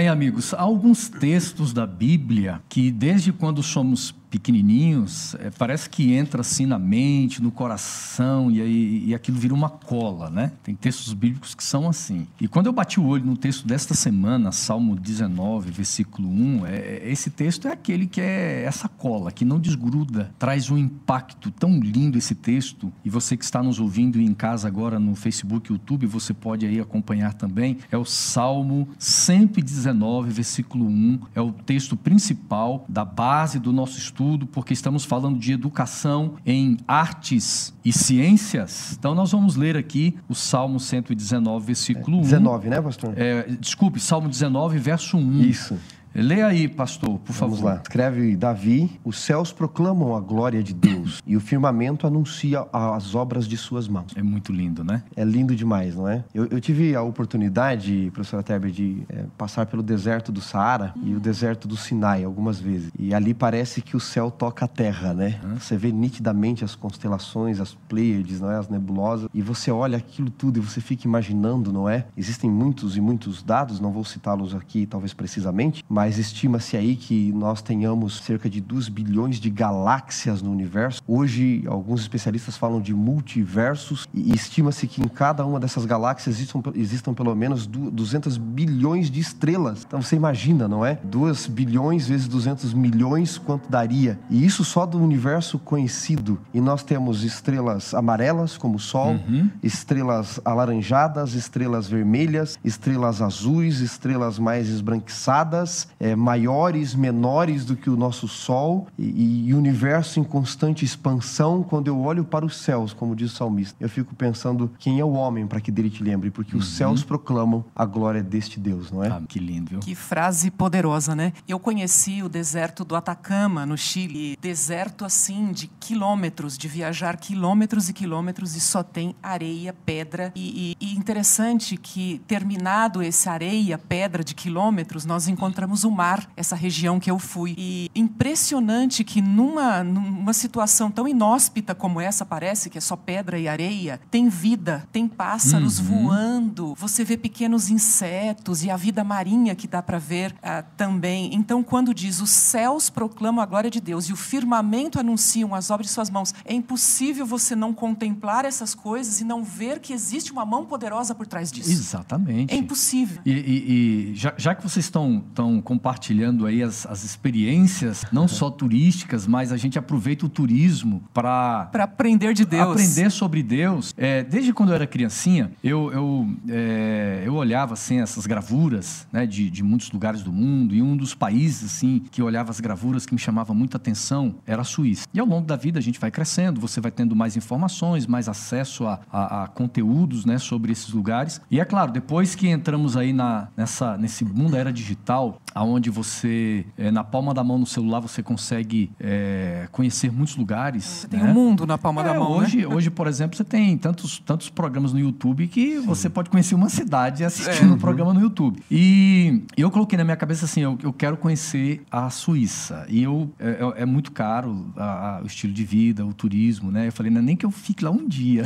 amigos. 0.09 0.53
Há 0.53 0.61
alguns 0.61 1.07
textos 1.07 1.71
da 1.71 1.85
Bíblia 1.85 2.61
que, 2.67 2.91
desde 2.91 3.31
quando 3.31 3.63
somos 3.63 4.13
pequenininhos, 4.29 5.35
eh, 5.35 5.51
parece 5.57 5.89
que 5.89 6.13
entra 6.13 6.41
assim 6.41 6.65
na 6.65 6.77
mente, 6.77 7.41
no 7.41 7.51
coração, 7.51 8.51
e, 8.51 8.61
aí, 8.61 9.03
e 9.07 9.15
aquilo 9.15 9.37
vira 9.37 9.53
uma 9.53 9.69
cola, 9.69 10.29
né? 10.29 10.51
Tem 10.63 10.75
textos 10.75 11.13
bíblicos 11.13 11.55
que 11.55 11.63
são 11.63 11.89
assim. 11.89 12.27
E 12.39 12.47
quando 12.47 12.67
eu 12.67 12.73
bati 12.73 12.99
o 12.99 13.05
olho 13.05 13.25
no 13.25 13.35
texto 13.35 13.65
desta 13.67 13.93
semana, 13.93 14.51
Salmo 14.51 14.95
19, 14.95 15.71
versículo 15.71 16.29
1, 16.29 16.65
é, 16.65 16.75
é- 16.75 17.11
esse 17.11 17.29
texto 17.29 17.67
é 17.67 17.71
aquele 17.71 18.05
que 18.05 18.21
é 18.21 18.63
essa 18.63 18.87
cola, 18.87 19.31
que 19.31 19.43
não 19.43 19.59
desgruda, 19.59 20.31
traz 20.37 20.69
um 20.69 20.77
impacto 20.77 21.49
tão 21.51 21.79
lindo 21.79 22.17
esse 22.17 22.35
texto. 22.35 22.91
E 23.03 23.09
você 23.09 23.35
que 23.35 23.43
está 23.43 23.63
nos 23.63 23.79
ouvindo 23.79 24.19
em 24.19 24.33
casa 24.33 24.67
agora 24.67 24.99
no 24.99 25.15
Facebook, 25.15 25.71
YouTube, 25.71 26.05
você 26.05 26.33
pode 26.33 26.65
aí 26.65 26.79
acompanhar 26.79 27.33
também. 27.33 27.77
É 27.91 27.97
o 27.97 28.05
Salmo 28.05 28.87
119, 28.97 30.29
versículo 30.31 30.85
1. 30.85 31.19
É 31.33 31.41
o 31.41 31.51
texto 31.51 31.97
principal 31.97 32.85
da 32.87 33.03
base 33.03 33.59
do 33.59 33.73
nosso 33.73 33.97
estudo, 33.97 34.18
porque 34.47 34.73
estamos 34.73 35.05
falando 35.05 35.39
de 35.39 35.53
educação 35.53 36.35
em 36.45 36.77
artes 36.87 37.73
e 37.83 37.93
ciências. 37.93 38.95
Então 38.97 39.15
nós 39.15 39.31
vamos 39.31 39.55
ler 39.55 39.77
aqui 39.77 40.15
o 40.27 40.35
Salmo 40.35 40.79
119, 40.79 41.65
versículo 41.65 42.17
1. 42.17 42.21
19, 42.21 42.69
né, 42.69 42.81
pastor? 42.81 43.13
É, 43.17 43.43
desculpe, 43.59 43.99
Salmo 43.99 44.27
19, 44.27 44.77
verso 44.77 45.17
1. 45.17 45.41
Isso. 45.41 45.77
Leia 46.13 46.47
aí, 46.47 46.67
pastor, 46.67 47.19
por 47.19 47.33
favor. 47.33 47.55
Vamos 47.55 47.61
lá. 47.61 47.81
Escreve 47.81 48.35
Davi: 48.35 48.99
Os 49.03 49.19
céus 49.19 49.51
proclamam 49.51 50.15
a 50.15 50.19
glória 50.19 50.63
de 50.63 50.73
Deus 50.73 51.21
e 51.25 51.37
o 51.37 51.39
firmamento 51.39 52.07
anuncia 52.07 52.65
as 52.73 53.13
obras 53.15 53.47
de 53.47 53.55
suas 53.55 53.87
mãos. 53.87 54.13
É 54.15 54.23
muito 54.23 54.51
lindo, 54.51 54.83
né? 54.83 55.03
É 55.15 55.23
lindo 55.23 55.55
demais, 55.55 55.95
não 55.95 56.07
é? 56.07 56.23
Eu, 56.33 56.45
eu 56.47 56.59
tive 56.59 56.95
a 56.95 57.01
oportunidade, 57.01 58.09
professora 58.13 58.41
Teber, 58.41 58.71
de 58.71 59.03
é, 59.09 59.25
passar 59.37 59.65
pelo 59.67 59.83
deserto 59.83 60.31
do 60.31 60.41
Saara 60.41 60.93
e 61.03 61.13
o 61.13 61.19
deserto 61.19 61.67
do 61.67 61.77
Sinai 61.77 62.23
algumas 62.23 62.59
vezes. 62.59 62.91
E 62.97 63.13
ali 63.13 63.33
parece 63.33 63.81
que 63.81 63.95
o 63.95 63.99
céu 63.99 64.31
toca 64.31 64.65
a 64.65 64.67
terra, 64.67 65.13
né? 65.13 65.39
Você 65.59 65.77
vê 65.77 65.91
nitidamente 65.91 66.65
as 66.65 66.75
constelações, 66.75 67.59
as 67.59 67.75
Pleiades, 67.87 68.41
não 68.41 68.51
é? 68.51 68.57
As 68.57 68.67
nebulosas. 68.67 69.29
E 69.33 69.41
você 69.41 69.71
olha 69.71 69.97
aquilo 69.97 70.29
tudo 70.29 70.57
e 70.57 70.61
você 70.61 70.81
fica 70.81 71.07
imaginando, 71.07 71.71
não 71.71 71.87
é? 71.87 72.05
Existem 72.17 72.49
muitos 72.49 72.97
e 72.97 73.01
muitos 73.01 73.43
dados, 73.43 73.79
não 73.79 73.91
vou 73.91 74.03
citá-los 74.03 74.55
aqui 74.55 74.85
talvez 74.85 75.13
precisamente, 75.13 75.83
mas 75.87 75.98
estima-se 76.07 76.77
aí 76.77 76.95
que 76.95 77.31
nós 77.33 77.61
tenhamos 77.61 78.19
cerca 78.19 78.49
de 78.49 78.61
2 78.61 78.87
bilhões 78.87 79.37
de 79.39 79.49
galáxias 79.49 80.41
no 80.41 80.51
universo. 80.51 81.01
Hoje, 81.07 81.63
alguns 81.67 82.01
especialistas 82.01 82.55
falam 82.55 82.79
de 82.79 82.93
multiversos 82.93 84.07
e 84.13 84.33
estima-se 84.33 84.87
que 84.87 85.01
em 85.01 85.07
cada 85.07 85.45
uma 85.45 85.59
dessas 85.59 85.85
galáxias 85.85 86.35
existam, 86.37 86.61
existam 86.75 87.13
pelo 87.13 87.35
menos 87.35 87.65
du- 87.67 87.91
200 87.91 88.37
bilhões 88.37 89.09
de 89.11 89.19
estrelas. 89.19 89.83
Então 89.85 90.01
você 90.01 90.15
imagina, 90.15 90.67
não 90.67 90.85
é? 90.85 90.95
2 91.03 91.47
bilhões 91.47 92.07
vezes 92.07 92.27
200 92.27 92.73
milhões, 92.73 93.37
quanto 93.37 93.69
daria? 93.69 94.19
E 94.29 94.45
isso 94.45 94.63
só 94.63 94.85
do 94.85 94.97
universo 95.01 95.57
conhecido. 95.59 96.39
E 96.53 96.61
nós 96.61 96.83
temos 96.83 97.23
estrelas 97.23 97.93
amarelas, 97.93 98.57
como 98.57 98.75
o 98.75 98.79
Sol, 98.79 99.19
estrelas 99.61 100.39
alaranjadas, 100.45 101.33
estrelas 101.33 101.87
vermelhas, 101.87 102.57
estrelas 102.63 103.21
azuis, 103.21 103.79
estrelas 103.81 104.39
mais 104.39 104.69
esbranquiçadas, 104.69 105.88
é, 105.99 106.15
maiores, 106.15 106.95
menores 106.95 107.65
do 107.65 107.75
que 107.75 107.89
o 107.89 107.97
nosso 107.97 108.27
Sol 108.27 108.87
e, 108.97 109.47
e 109.49 109.53
universo 109.53 110.19
em 110.19 110.23
constante 110.23 110.85
expansão. 110.85 111.61
Quando 111.61 111.87
eu 111.87 111.99
olho 111.99 112.23
para 112.23 112.45
os 112.45 112.57
céus, 112.57 112.93
como 112.93 113.15
diz 113.15 113.33
o 113.33 113.35
salmista, 113.35 113.75
eu 113.79 113.89
fico 113.89 114.15
pensando 114.15 114.71
quem 114.79 114.99
é 114.99 115.05
o 115.05 115.11
homem 115.11 115.45
para 115.45 115.59
que 115.59 115.71
dele 115.71 115.89
te 115.89 116.03
lembre, 116.03 116.31
porque 116.31 116.53
uhum. 116.53 116.59
os 116.59 116.67
céus 116.69 117.03
proclamam 117.03 117.65
a 117.75 117.85
glória 117.85 118.23
deste 118.23 118.59
Deus, 118.59 118.91
não 118.91 119.03
é? 119.03 119.09
Ah, 119.09 119.21
que 119.27 119.39
lindo, 119.39 119.71
viu? 119.71 119.79
Que 119.79 119.95
frase 119.95 120.49
poderosa, 120.49 121.15
né? 121.15 121.33
Eu 121.47 121.59
conheci 121.59 122.23
o 122.23 122.29
deserto 122.29 122.85
do 122.85 122.95
Atacama, 122.95 123.65
no 123.65 123.77
Chile. 123.77 124.37
Deserto 124.41 125.03
assim, 125.03 125.51
de 125.51 125.67
quilômetros, 125.79 126.57
de 126.57 126.67
viajar 126.67 127.17
quilômetros 127.17 127.89
e 127.89 127.93
quilômetros 127.93 128.55
e 128.55 128.59
só 128.59 128.83
tem 128.83 129.15
areia, 129.21 129.75
pedra. 129.85 130.31
E, 130.35 130.75
e, 130.79 130.85
e 130.85 130.95
interessante 130.95 131.75
que, 131.75 132.21
terminado 132.27 133.01
esse 133.01 133.27
areia, 133.27 133.77
pedra 133.77 134.23
de 134.23 134.33
quilômetros, 134.33 135.05
nós 135.05 135.27
encontramos 135.27 135.83
o 135.89 135.91
mar, 135.91 136.29
essa 136.35 136.55
região 136.55 136.99
que 136.99 137.09
eu 137.09 137.19
fui. 137.19 137.55
E 137.57 137.91
impressionante 137.95 139.03
que 139.03 139.21
numa, 139.21 139.83
numa 139.83 140.33
situação 140.33 140.89
tão 140.89 141.07
inóspita 141.07 141.75
como 141.75 141.99
essa, 141.99 142.25
parece 142.25 142.69
que 142.69 142.77
é 142.77 142.81
só 142.81 142.95
pedra 142.95 143.39
e 143.39 143.47
areia, 143.47 143.99
tem 144.09 144.29
vida, 144.29 144.87
tem 144.91 145.07
pássaros 145.07 145.79
uhum. 145.79 145.85
voando, 145.85 146.75
você 146.75 147.03
vê 147.03 147.17
pequenos 147.17 147.69
insetos 147.69 148.63
e 148.63 148.69
a 148.69 148.77
vida 148.77 149.03
marinha 149.03 149.55
que 149.55 149.67
dá 149.67 149.81
para 149.81 149.97
ver 149.97 150.31
uh, 150.33 150.65
também. 150.77 151.33
Então, 151.33 151.63
quando 151.63 151.93
diz 151.93 152.21
os 152.21 152.29
céus 152.29 152.89
proclamam 152.89 153.41
a 153.41 153.45
glória 153.45 153.69
de 153.69 153.79
Deus 153.79 154.05
e 154.05 154.13
o 154.13 154.15
firmamento 154.15 154.99
anunciam 154.99 155.53
as 155.55 155.69
obras 155.69 155.87
de 155.87 155.93
suas 155.93 156.09
mãos, 156.09 156.33
é 156.45 156.53
impossível 156.53 157.25
você 157.25 157.55
não 157.55 157.73
contemplar 157.73 158.45
essas 158.45 158.75
coisas 158.75 159.21
e 159.21 159.23
não 159.23 159.43
ver 159.43 159.79
que 159.79 159.93
existe 159.93 160.31
uma 160.31 160.45
mão 160.45 160.65
poderosa 160.65 161.15
por 161.15 161.27
trás 161.27 161.51
disso. 161.51 161.71
Exatamente. 161.71 162.53
É 162.53 162.57
impossível. 162.57 163.21
E, 163.25 163.31
e, 163.31 164.11
e 164.11 164.15
já, 164.15 164.33
já, 164.37 164.55
que 164.55 164.63
vocês 164.63 164.85
estão, 164.85 165.23
estão 165.27 165.61
compartilhando 165.79 166.45
aí 166.45 166.61
as, 166.61 166.85
as 166.85 167.05
experiências, 167.05 168.03
não 168.11 168.27
só 168.27 168.49
turísticas, 168.49 169.25
mas 169.25 169.53
a 169.53 169.57
gente 169.57 169.79
aproveita 169.79 170.25
o 170.25 170.29
turismo 170.29 171.01
para... 171.13 171.67
Para 171.71 171.85
aprender 171.85 172.33
de 172.33 172.43
Deus. 172.43 172.71
Aprender 172.71 173.09
sobre 173.09 173.41
Deus. 173.41 173.93
É, 173.97 174.21
desde 174.23 174.51
quando 174.51 174.69
eu 174.69 174.75
era 174.75 174.85
criancinha, 174.85 175.51
eu, 175.63 175.89
eu, 175.93 176.27
é, 176.49 177.23
eu 177.25 177.33
olhava 177.33 177.73
assim 177.73 178.01
essas 178.01 178.27
gravuras 178.27 179.07
né, 179.11 179.25
de, 179.25 179.49
de 179.49 179.63
muitos 179.63 179.89
lugares 179.91 180.21
do 180.21 180.33
mundo 180.33 180.75
e 180.75 180.81
um 180.81 180.97
dos 180.97 181.15
países 181.15 181.63
assim 181.71 182.03
que 182.11 182.21
eu 182.21 182.25
olhava 182.25 182.51
as 182.51 182.59
gravuras 182.59 183.05
que 183.05 183.13
me 183.13 183.19
chamava 183.19 183.53
muita 183.53 183.77
atenção 183.77 184.35
era 184.45 184.61
a 184.61 184.65
Suíça. 184.65 185.07
E 185.13 185.19
ao 185.19 185.25
longo 185.25 185.47
da 185.47 185.55
vida 185.55 185.79
a 185.79 185.81
gente 185.81 185.99
vai 185.99 186.11
crescendo, 186.11 186.59
você 186.59 186.81
vai 186.81 186.91
tendo 186.91 187.15
mais 187.15 187.37
informações, 187.37 188.05
mais 188.05 188.27
acesso 188.27 188.85
a, 188.85 188.99
a, 189.09 189.43
a 189.43 189.47
conteúdos 189.47 190.25
né, 190.25 190.37
sobre 190.37 190.73
esses 190.73 190.89
lugares. 190.89 191.39
E 191.49 191.59
é 191.61 191.63
claro, 191.63 191.91
depois 191.91 192.35
que 192.35 192.49
entramos 192.49 192.97
aí 192.97 193.13
na, 193.13 193.47
nessa, 193.55 193.97
nesse 193.97 194.25
mundo 194.25 194.49
da 194.51 194.57
era 194.57 194.73
digital, 194.73 195.39
aonde 195.69 195.89
você, 195.89 196.65
é, 196.77 196.91
na 196.91 197.03
palma 197.03 197.33
da 197.33 197.43
mão 197.43 197.57
no 197.57 197.65
celular, 197.65 197.99
você 197.99 198.23
consegue 198.23 198.91
é, 198.99 199.67
conhecer 199.71 200.11
muitos 200.11 200.35
lugares. 200.35 201.07
Tem 201.09 201.19
né? 201.19 201.29
um 201.29 201.33
mundo 201.33 201.65
na 201.65 201.77
palma 201.77 202.01
é, 202.01 202.05
da 202.05 202.13
mão. 202.13 202.31
Hoje, 202.31 202.57
né? 202.57 202.67
hoje, 202.67 202.89
por 202.89 203.07
exemplo, 203.07 203.37
você 203.37 203.43
tem 203.43 203.77
tantos, 203.77 204.19
tantos 204.19 204.49
programas 204.49 204.93
no 204.93 204.99
YouTube 204.99 205.47
que 205.47 205.79
Sim. 205.79 205.85
você 205.85 206.09
pode 206.09 206.29
conhecer 206.29 206.55
uma 206.55 206.69
cidade 206.69 207.23
assistindo 207.23 207.71
é. 207.71 207.75
um 207.75 207.77
programa 207.77 208.13
no 208.13 208.19
YouTube. 208.19 208.61
E 208.69 209.43
eu 209.55 209.69
coloquei 209.69 209.97
na 209.97 210.03
minha 210.03 210.17
cabeça 210.17 210.45
assim: 210.45 210.61
eu, 210.61 210.77
eu 210.83 210.91
quero 210.91 211.17
conhecer 211.17 211.83
a 211.91 212.09
Suíça. 212.09 212.85
E 212.89 213.03
eu, 213.03 213.29
é, 213.39 213.49
é, 213.49 213.81
é 213.83 213.85
muito 213.85 214.11
caro 214.11 214.65
a, 214.75 215.17
a, 215.17 215.21
o 215.21 215.27
estilo 215.27 215.53
de 215.53 215.63
vida, 215.63 216.05
o 216.05 216.13
turismo, 216.13 216.71
né? 216.71 216.87
Eu 216.87 216.91
falei, 216.91 217.11
não, 217.11 217.21
nem 217.21 217.35
que 217.35 217.45
eu 217.45 217.51
fique 217.51 217.83
lá 217.83 217.91
um 217.91 218.07
dia. 218.07 218.43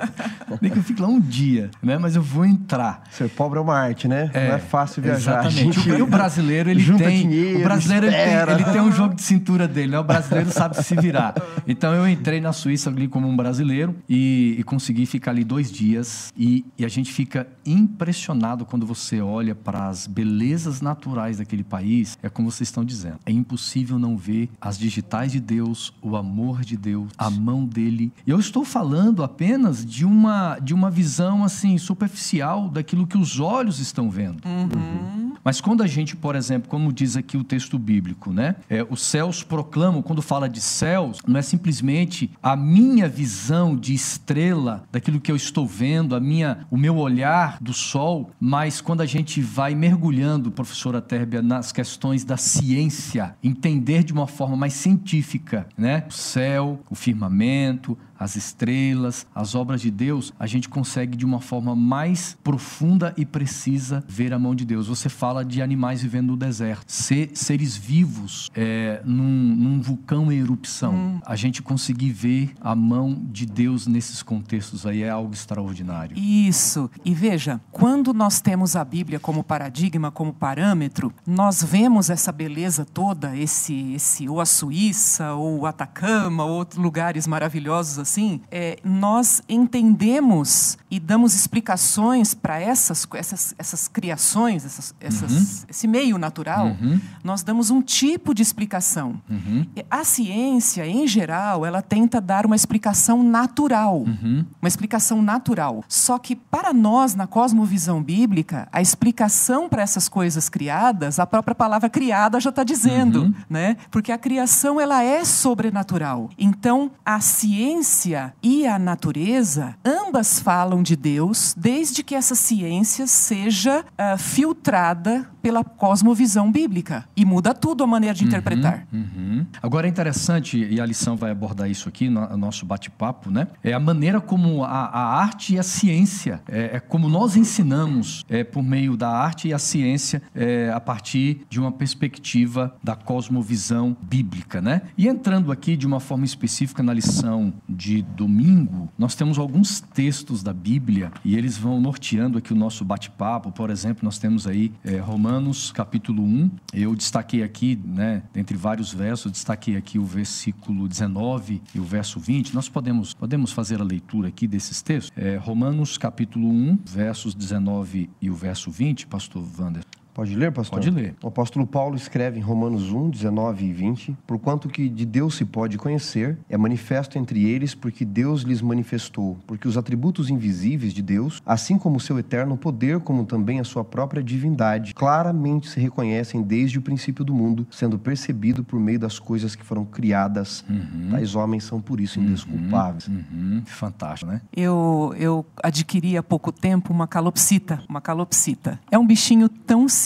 nem 0.60 0.70
que 0.70 0.78
eu 0.78 0.82
fique 0.82 1.00
lá 1.00 1.08
um 1.08 1.20
dia, 1.20 1.70
né? 1.82 1.98
Mas 1.98 2.16
eu 2.16 2.22
vou 2.22 2.44
entrar. 2.44 3.04
Ser 3.10 3.28
pobre 3.28 3.58
é 3.58 3.62
uma 3.62 3.78
arte, 3.78 4.08
né? 4.08 4.30
É, 4.32 4.48
não 4.48 4.54
é 4.56 4.58
fácil 4.58 5.02
viajar. 5.02 5.46
Exatamente. 5.46 5.80
Gente... 5.80 6.02
O, 6.02 6.06
brasileiro, 6.06 6.55
ele 6.70 6.84
tem. 6.96 7.28
Dinheiro, 7.28 7.60
o 7.60 7.62
brasileiro 7.62 8.06
ele 8.06 8.16
tem, 8.16 8.54
ele 8.54 8.64
tem, 8.64 8.80
um 8.80 8.92
jogo 8.92 9.14
de 9.14 9.22
cintura 9.22 9.66
dele, 9.68 9.92
né? 9.92 9.98
O 9.98 10.04
brasileiro 10.04 10.50
sabe 10.50 10.82
se 10.82 10.94
virar. 10.96 11.34
Então 11.68 11.92
eu 11.92 12.08
entrei 12.08 12.40
na 12.40 12.52
Suíça 12.52 12.90
ali 12.90 13.08
como 13.08 13.26
um 13.26 13.36
brasileiro 13.36 13.96
e, 14.08 14.54
e 14.56 14.62
consegui 14.62 15.04
ficar 15.04 15.32
ali 15.32 15.42
dois 15.42 15.70
dias. 15.70 16.32
E, 16.36 16.64
e 16.78 16.84
a 16.84 16.88
gente 16.88 17.12
fica 17.12 17.48
impressionado 17.66 18.64
quando 18.64 18.86
você 18.86 19.20
olha 19.20 19.52
para 19.52 19.88
as 19.88 20.06
belezas 20.06 20.80
naturais 20.80 21.38
daquele 21.38 21.64
país. 21.64 22.16
É 22.22 22.28
como 22.28 22.50
vocês 22.50 22.68
estão 22.68 22.84
dizendo. 22.84 23.18
É 23.26 23.32
impossível 23.32 23.98
não 23.98 24.16
ver 24.16 24.48
as 24.60 24.78
digitais 24.78 25.32
de 25.32 25.40
Deus, 25.40 25.92
o 26.00 26.16
amor 26.16 26.60
de 26.60 26.76
Deus, 26.76 27.10
a 27.18 27.28
mão 27.28 27.64
dele. 27.64 28.12
E 28.24 28.30
eu 28.30 28.38
estou 28.38 28.64
falando 28.64 29.24
apenas 29.24 29.84
de 29.84 30.04
uma, 30.04 30.58
de 30.60 30.72
uma 30.72 30.90
visão 30.90 31.42
assim 31.42 31.76
superficial 31.78 32.68
daquilo 32.68 33.06
que 33.06 33.18
os 33.18 33.40
olhos 33.40 33.80
estão 33.80 34.08
vendo. 34.10 34.40
Uhum. 34.44 35.34
Mas 35.42 35.60
quando 35.60 35.82
a 35.82 35.86
gente, 35.86 36.16
por 36.16 36.34
exemplo, 36.34 36.45
como 36.68 36.92
diz 36.92 37.16
aqui 37.16 37.36
o 37.36 37.44
texto 37.44 37.78
bíblico, 37.78 38.32
né? 38.32 38.56
É, 38.68 38.86
os 38.88 39.02
céus 39.02 39.42
proclamam, 39.42 40.02
quando 40.02 40.22
fala 40.22 40.48
de 40.48 40.60
céus, 40.60 41.18
não 41.26 41.38
é 41.38 41.42
simplesmente 41.42 42.30
a 42.42 42.56
minha 42.56 43.08
visão 43.08 43.76
de 43.76 43.94
estrela, 43.94 44.84
daquilo 44.90 45.20
que 45.20 45.30
eu 45.30 45.36
estou 45.36 45.66
vendo, 45.66 46.14
a 46.14 46.20
minha, 46.20 46.66
o 46.70 46.76
meu 46.76 46.96
olhar 46.96 47.58
do 47.60 47.72
sol, 47.72 48.30
mas 48.40 48.80
quando 48.80 49.00
a 49.00 49.06
gente 49.06 49.40
vai 49.40 49.74
mergulhando, 49.74 50.50
professora 50.50 51.00
Térbia, 51.00 51.42
nas 51.42 51.72
questões 51.72 52.24
da 52.24 52.36
ciência, 52.36 53.34
entender 53.42 54.02
de 54.02 54.12
uma 54.12 54.26
forma 54.26 54.56
mais 54.56 54.72
científica, 54.72 55.66
né? 55.76 56.04
O 56.08 56.12
céu, 56.12 56.80
o 56.90 56.94
firmamento, 56.94 57.96
as 58.18 58.36
estrelas, 58.36 59.26
as 59.34 59.54
obras 59.54 59.80
de 59.80 59.90
Deus, 59.90 60.32
a 60.38 60.46
gente 60.46 60.68
consegue 60.68 61.16
de 61.16 61.24
uma 61.24 61.40
forma 61.40 61.76
mais 61.76 62.36
profunda 62.42 63.14
e 63.16 63.24
precisa 63.24 64.02
ver 64.08 64.32
a 64.32 64.38
mão 64.38 64.54
de 64.54 64.64
Deus. 64.64 64.88
Você 64.88 65.08
fala 65.08 65.44
de 65.44 65.60
animais 65.60 66.02
vivendo 66.02 66.35
no 66.36 66.38
deserto, 66.38 66.84
ser, 66.86 67.30
seres 67.34 67.76
vivos 67.76 68.50
é, 68.54 69.00
num, 69.04 69.24
num, 69.24 69.80
vulcão 69.80 70.30
em 70.30 70.38
erupção. 70.38 70.94
Hum. 70.94 71.20
A 71.24 71.34
gente 71.34 71.62
conseguir 71.62 72.12
ver 72.12 72.52
a 72.60 72.74
mão 72.74 73.18
de 73.30 73.46
Deus 73.46 73.86
nesses 73.86 74.22
contextos 74.22 74.86
aí 74.86 75.02
é 75.02 75.08
algo 75.08 75.32
extraordinário. 75.32 76.16
Isso. 76.16 76.90
E 77.04 77.14
veja, 77.14 77.60
quando 77.72 78.12
nós 78.12 78.40
temos 78.40 78.76
a 78.76 78.84
Bíblia 78.84 79.18
como 79.18 79.42
paradigma, 79.42 80.10
como 80.10 80.32
parâmetro, 80.32 81.12
nós 81.26 81.62
vemos 81.62 82.10
essa 82.10 82.30
beleza 82.30 82.84
toda, 82.84 83.34
esse, 83.36 83.94
esse 83.94 84.28
ou 84.28 84.40
a 84.40 84.46
Suíça, 84.46 85.32
ou 85.32 85.60
o 85.60 85.66
Atacama, 85.66 86.44
ou 86.44 86.52
outros 86.52 86.82
lugares 86.82 87.26
maravilhosos 87.26 87.98
assim, 87.98 88.42
é, 88.50 88.78
nós 88.84 89.42
entendemos 89.48 90.76
e 90.90 91.00
damos 91.00 91.34
explicações 91.34 92.34
para 92.34 92.60
essas, 92.60 93.06
essas, 93.14 93.54
essas 93.58 93.88
criações, 93.88 94.64
essas, 94.64 94.94
essas 95.00 95.32
uhum. 95.32 95.66
esse 95.68 95.86
meio 95.86 96.15
natural, 96.18 96.68
uhum. 96.80 97.00
nós 97.22 97.42
damos 97.42 97.70
um 97.70 97.80
tipo 97.80 98.34
de 98.34 98.42
explicação. 98.42 99.20
Uhum. 99.28 99.66
A 99.90 100.04
ciência, 100.04 100.86
em 100.86 101.06
geral, 101.06 101.64
ela 101.64 101.82
tenta 101.82 102.20
dar 102.20 102.46
uma 102.46 102.56
explicação 102.56 103.22
natural. 103.22 103.98
Uhum. 103.98 104.44
Uma 104.60 104.68
explicação 104.68 105.22
natural. 105.22 105.84
Só 105.88 106.18
que 106.18 106.36
para 106.36 106.72
nós, 106.72 107.14
na 107.14 107.26
cosmovisão 107.26 108.02
bíblica, 108.02 108.68
a 108.72 108.80
explicação 108.80 109.68
para 109.68 109.82
essas 109.82 110.08
coisas 110.08 110.48
criadas, 110.48 111.18
a 111.18 111.26
própria 111.26 111.54
palavra 111.54 111.88
criada 111.88 112.40
já 112.40 112.50
está 112.50 112.64
dizendo, 112.64 113.22
uhum. 113.22 113.34
né? 113.48 113.76
Porque 113.90 114.12
a 114.12 114.18
criação 114.18 114.80
ela 114.80 115.02
é 115.02 115.24
sobrenatural. 115.24 116.30
Então, 116.38 116.90
a 117.04 117.20
ciência 117.20 117.56
ciência 117.96 118.34
e 118.42 118.66
a 118.66 118.78
natureza, 118.78 119.74
ambas 119.84 120.38
falam 120.38 120.82
de 120.82 120.94
Deus, 120.94 121.54
desde 121.56 122.02
que 122.02 122.14
essa 122.14 122.34
ciência 122.34 123.06
seja 123.06 123.80
uh, 123.80 124.18
filtrada 124.18 125.28
pela 125.46 125.62
cosmovisão 125.62 126.50
bíblica. 126.50 127.04
E 127.16 127.24
muda 127.24 127.54
tudo 127.54 127.84
a 127.84 127.86
maneira 127.86 128.12
de 128.12 128.22
uhum, 128.22 128.26
interpretar. 128.26 128.84
Uhum. 128.92 129.46
Agora 129.62 129.86
é 129.86 129.88
interessante, 129.88 130.58
e 130.58 130.80
a 130.80 130.84
lição 130.84 131.16
vai 131.16 131.30
abordar 131.30 131.70
isso 131.70 131.88
aqui 131.88 132.10
no 132.10 132.36
nosso 132.36 132.66
bate-papo, 132.66 133.30
né? 133.30 133.46
É 133.62 133.72
a 133.72 133.78
maneira 133.78 134.20
como 134.20 134.64
a, 134.64 134.86
a 134.86 135.20
arte 135.20 135.54
e 135.54 135.58
a 135.60 135.62
ciência, 135.62 136.42
é, 136.48 136.70
é, 136.74 136.80
como 136.80 137.08
nós 137.08 137.36
ensinamos 137.36 138.24
é, 138.28 138.42
por 138.42 138.60
meio 138.60 138.96
da 138.96 139.08
arte 139.08 139.46
e 139.46 139.54
a 139.54 139.58
ciência 139.60 140.20
é, 140.34 140.72
a 140.74 140.80
partir 140.80 141.46
de 141.48 141.60
uma 141.60 141.70
perspectiva 141.70 142.74
da 142.82 142.96
cosmovisão 142.96 143.96
bíblica, 144.02 144.60
né? 144.60 144.82
E 144.98 145.06
entrando 145.06 145.52
aqui 145.52 145.76
de 145.76 145.86
uma 145.86 146.00
forma 146.00 146.24
específica 146.24 146.82
na 146.82 146.92
lição 146.92 147.54
de 147.68 148.02
domingo, 148.02 148.88
nós 148.98 149.14
temos 149.14 149.38
alguns 149.38 149.80
textos 149.80 150.42
da 150.42 150.52
Bíblia 150.52 151.12
e 151.24 151.36
eles 151.36 151.56
vão 151.56 151.80
norteando 151.80 152.36
aqui 152.36 152.52
o 152.52 152.56
nosso 152.56 152.84
bate-papo. 152.84 153.52
Por 153.52 153.70
exemplo, 153.70 154.04
nós 154.04 154.18
temos 154.18 154.44
aí 154.44 154.72
é, 154.84 154.98
Romanos 154.98 155.35
capítulo 155.72 156.22
1. 156.22 156.50
Eu 156.72 156.94
destaquei 156.94 157.42
aqui, 157.42 157.78
né, 157.84 158.22
entre 158.34 158.56
vários 158.56 158.92
versos, 158.92 159.32
destaquei 159.32 159.76
aqui 159.76 159.98
o 159.98 160.04
versículo 160.04 160.88
19 160.88 161.62
e 161.74 161.80
o 161.80 161.84
verso 161.84 162.18
20. 162.18 162.54
Nós 162.54 162.68
podemos, 162.68 163.14
podemos 163.14 163.52
fazer 163.52 163.80
a 163.80 163.84
leitura 163.84 164.28
aqui 164.28 164.46
desses 164.46 164.82
textos? 164.82 165.12
É, 165.16 165.36
Romanos 165.36 165.98
capítulo 165.98 166.48
1, 166.48 166.78
versos 166.84 167.34
19 167.34 168.10
e 168.20 168.30
o 168.30 168.34
verso 168.34 168.70
20, 168.70 169.06
pastor 169.06 169.46
Wander. 169.58 169.82
Pode 170.16 170.34
ler, 170.34 170.50
pastor? 170.50 170.78
Pode 170.78 170.90
ler. 170.90 171.14
O 171.22 171.28
apóstolo 171.28 171.66
Paulo 171.66 171.94
escreve 171.94 172.38
em 172.38 172.42
Romanos 172.42 172.90
1, 172.90 173.10
19 173.10 173.66
e 173.66 173.70
20: 173.70 174.16
Porquanto 174.26 174.66
que 174.66 174.88
de 174.88 175.04
Deus 175.04 175.34
se 175.34 175.44
pode 175.44 175.76
conhecer, 175.76 176.38
é 176.48 176.56
manifesto 176.56 177.18
entre 177.18 177.44
eles, 177.44 177.74
porque 177.74 178.02
Deus 178.02 178.40
lhes 178.40 178.62
manifestou. 178.62 179.36
Porque 179.46 179.68
os 179.68 179.76
atributos 179.76 180.30
invisíveis 180.30 180.94
de 180.94 181.02
Deus, 181.02 181.42
assim 181.44 181.76
como 181.76 181.98
o 181.98 182.00
seu 182.00 182.18
eterno 182.18 182.56
poder, 182.56 183.00
como 183.00 183.26
também 183.26 183.60
a 183.60 183.64
sua 183.64 183.84
própria 183.84 184.22
divindade, 184.22 184.94
claramente 184.94 185.68
se 185.68 185.78
reconhecem 185.78 186.40
desde 186.40 186.78
o 186.78 186.82
princípio 186.82 187.22
do 187.22 187.34
mundo, 187.34 187.66
sendo 187.70 187.98
percebido 187.98 188.64
por 188.64 188.80
meio 188.80 188.98
das 188.98 189.18
coisas 189.18 189.54
que 189.54 189.66
foram 189.66 189.84
criadas. 189.84 190.64
Uhum. 190.66 191.08
Tais 191.10 191.34
homens 191.34 191.64
são 191.64 191.78
por 191.78 192.00
isso 192.00 192.18
indesculpáveis. 192.18 193.06
Uhum. 193.06 193.62
Fantástico, 193.66 194.30
né? 194.32 194.40
Eu, 194.56 195.14
eu 195.18 195.44
adquiri 195.62 196.16
há 196.16 196.22
pouco 196.22 196.50
tempo 196.50 196.90
uma 196.90 197.06
calopsita. 197.06 197.82
Uma 197.86 198.00
calopsita. 198.00 198.80
É 198.90 198.98
um 198.98 199.06
bichinho 199.06 199.46
tão 199.46 199.86
simples, 199.86 200.05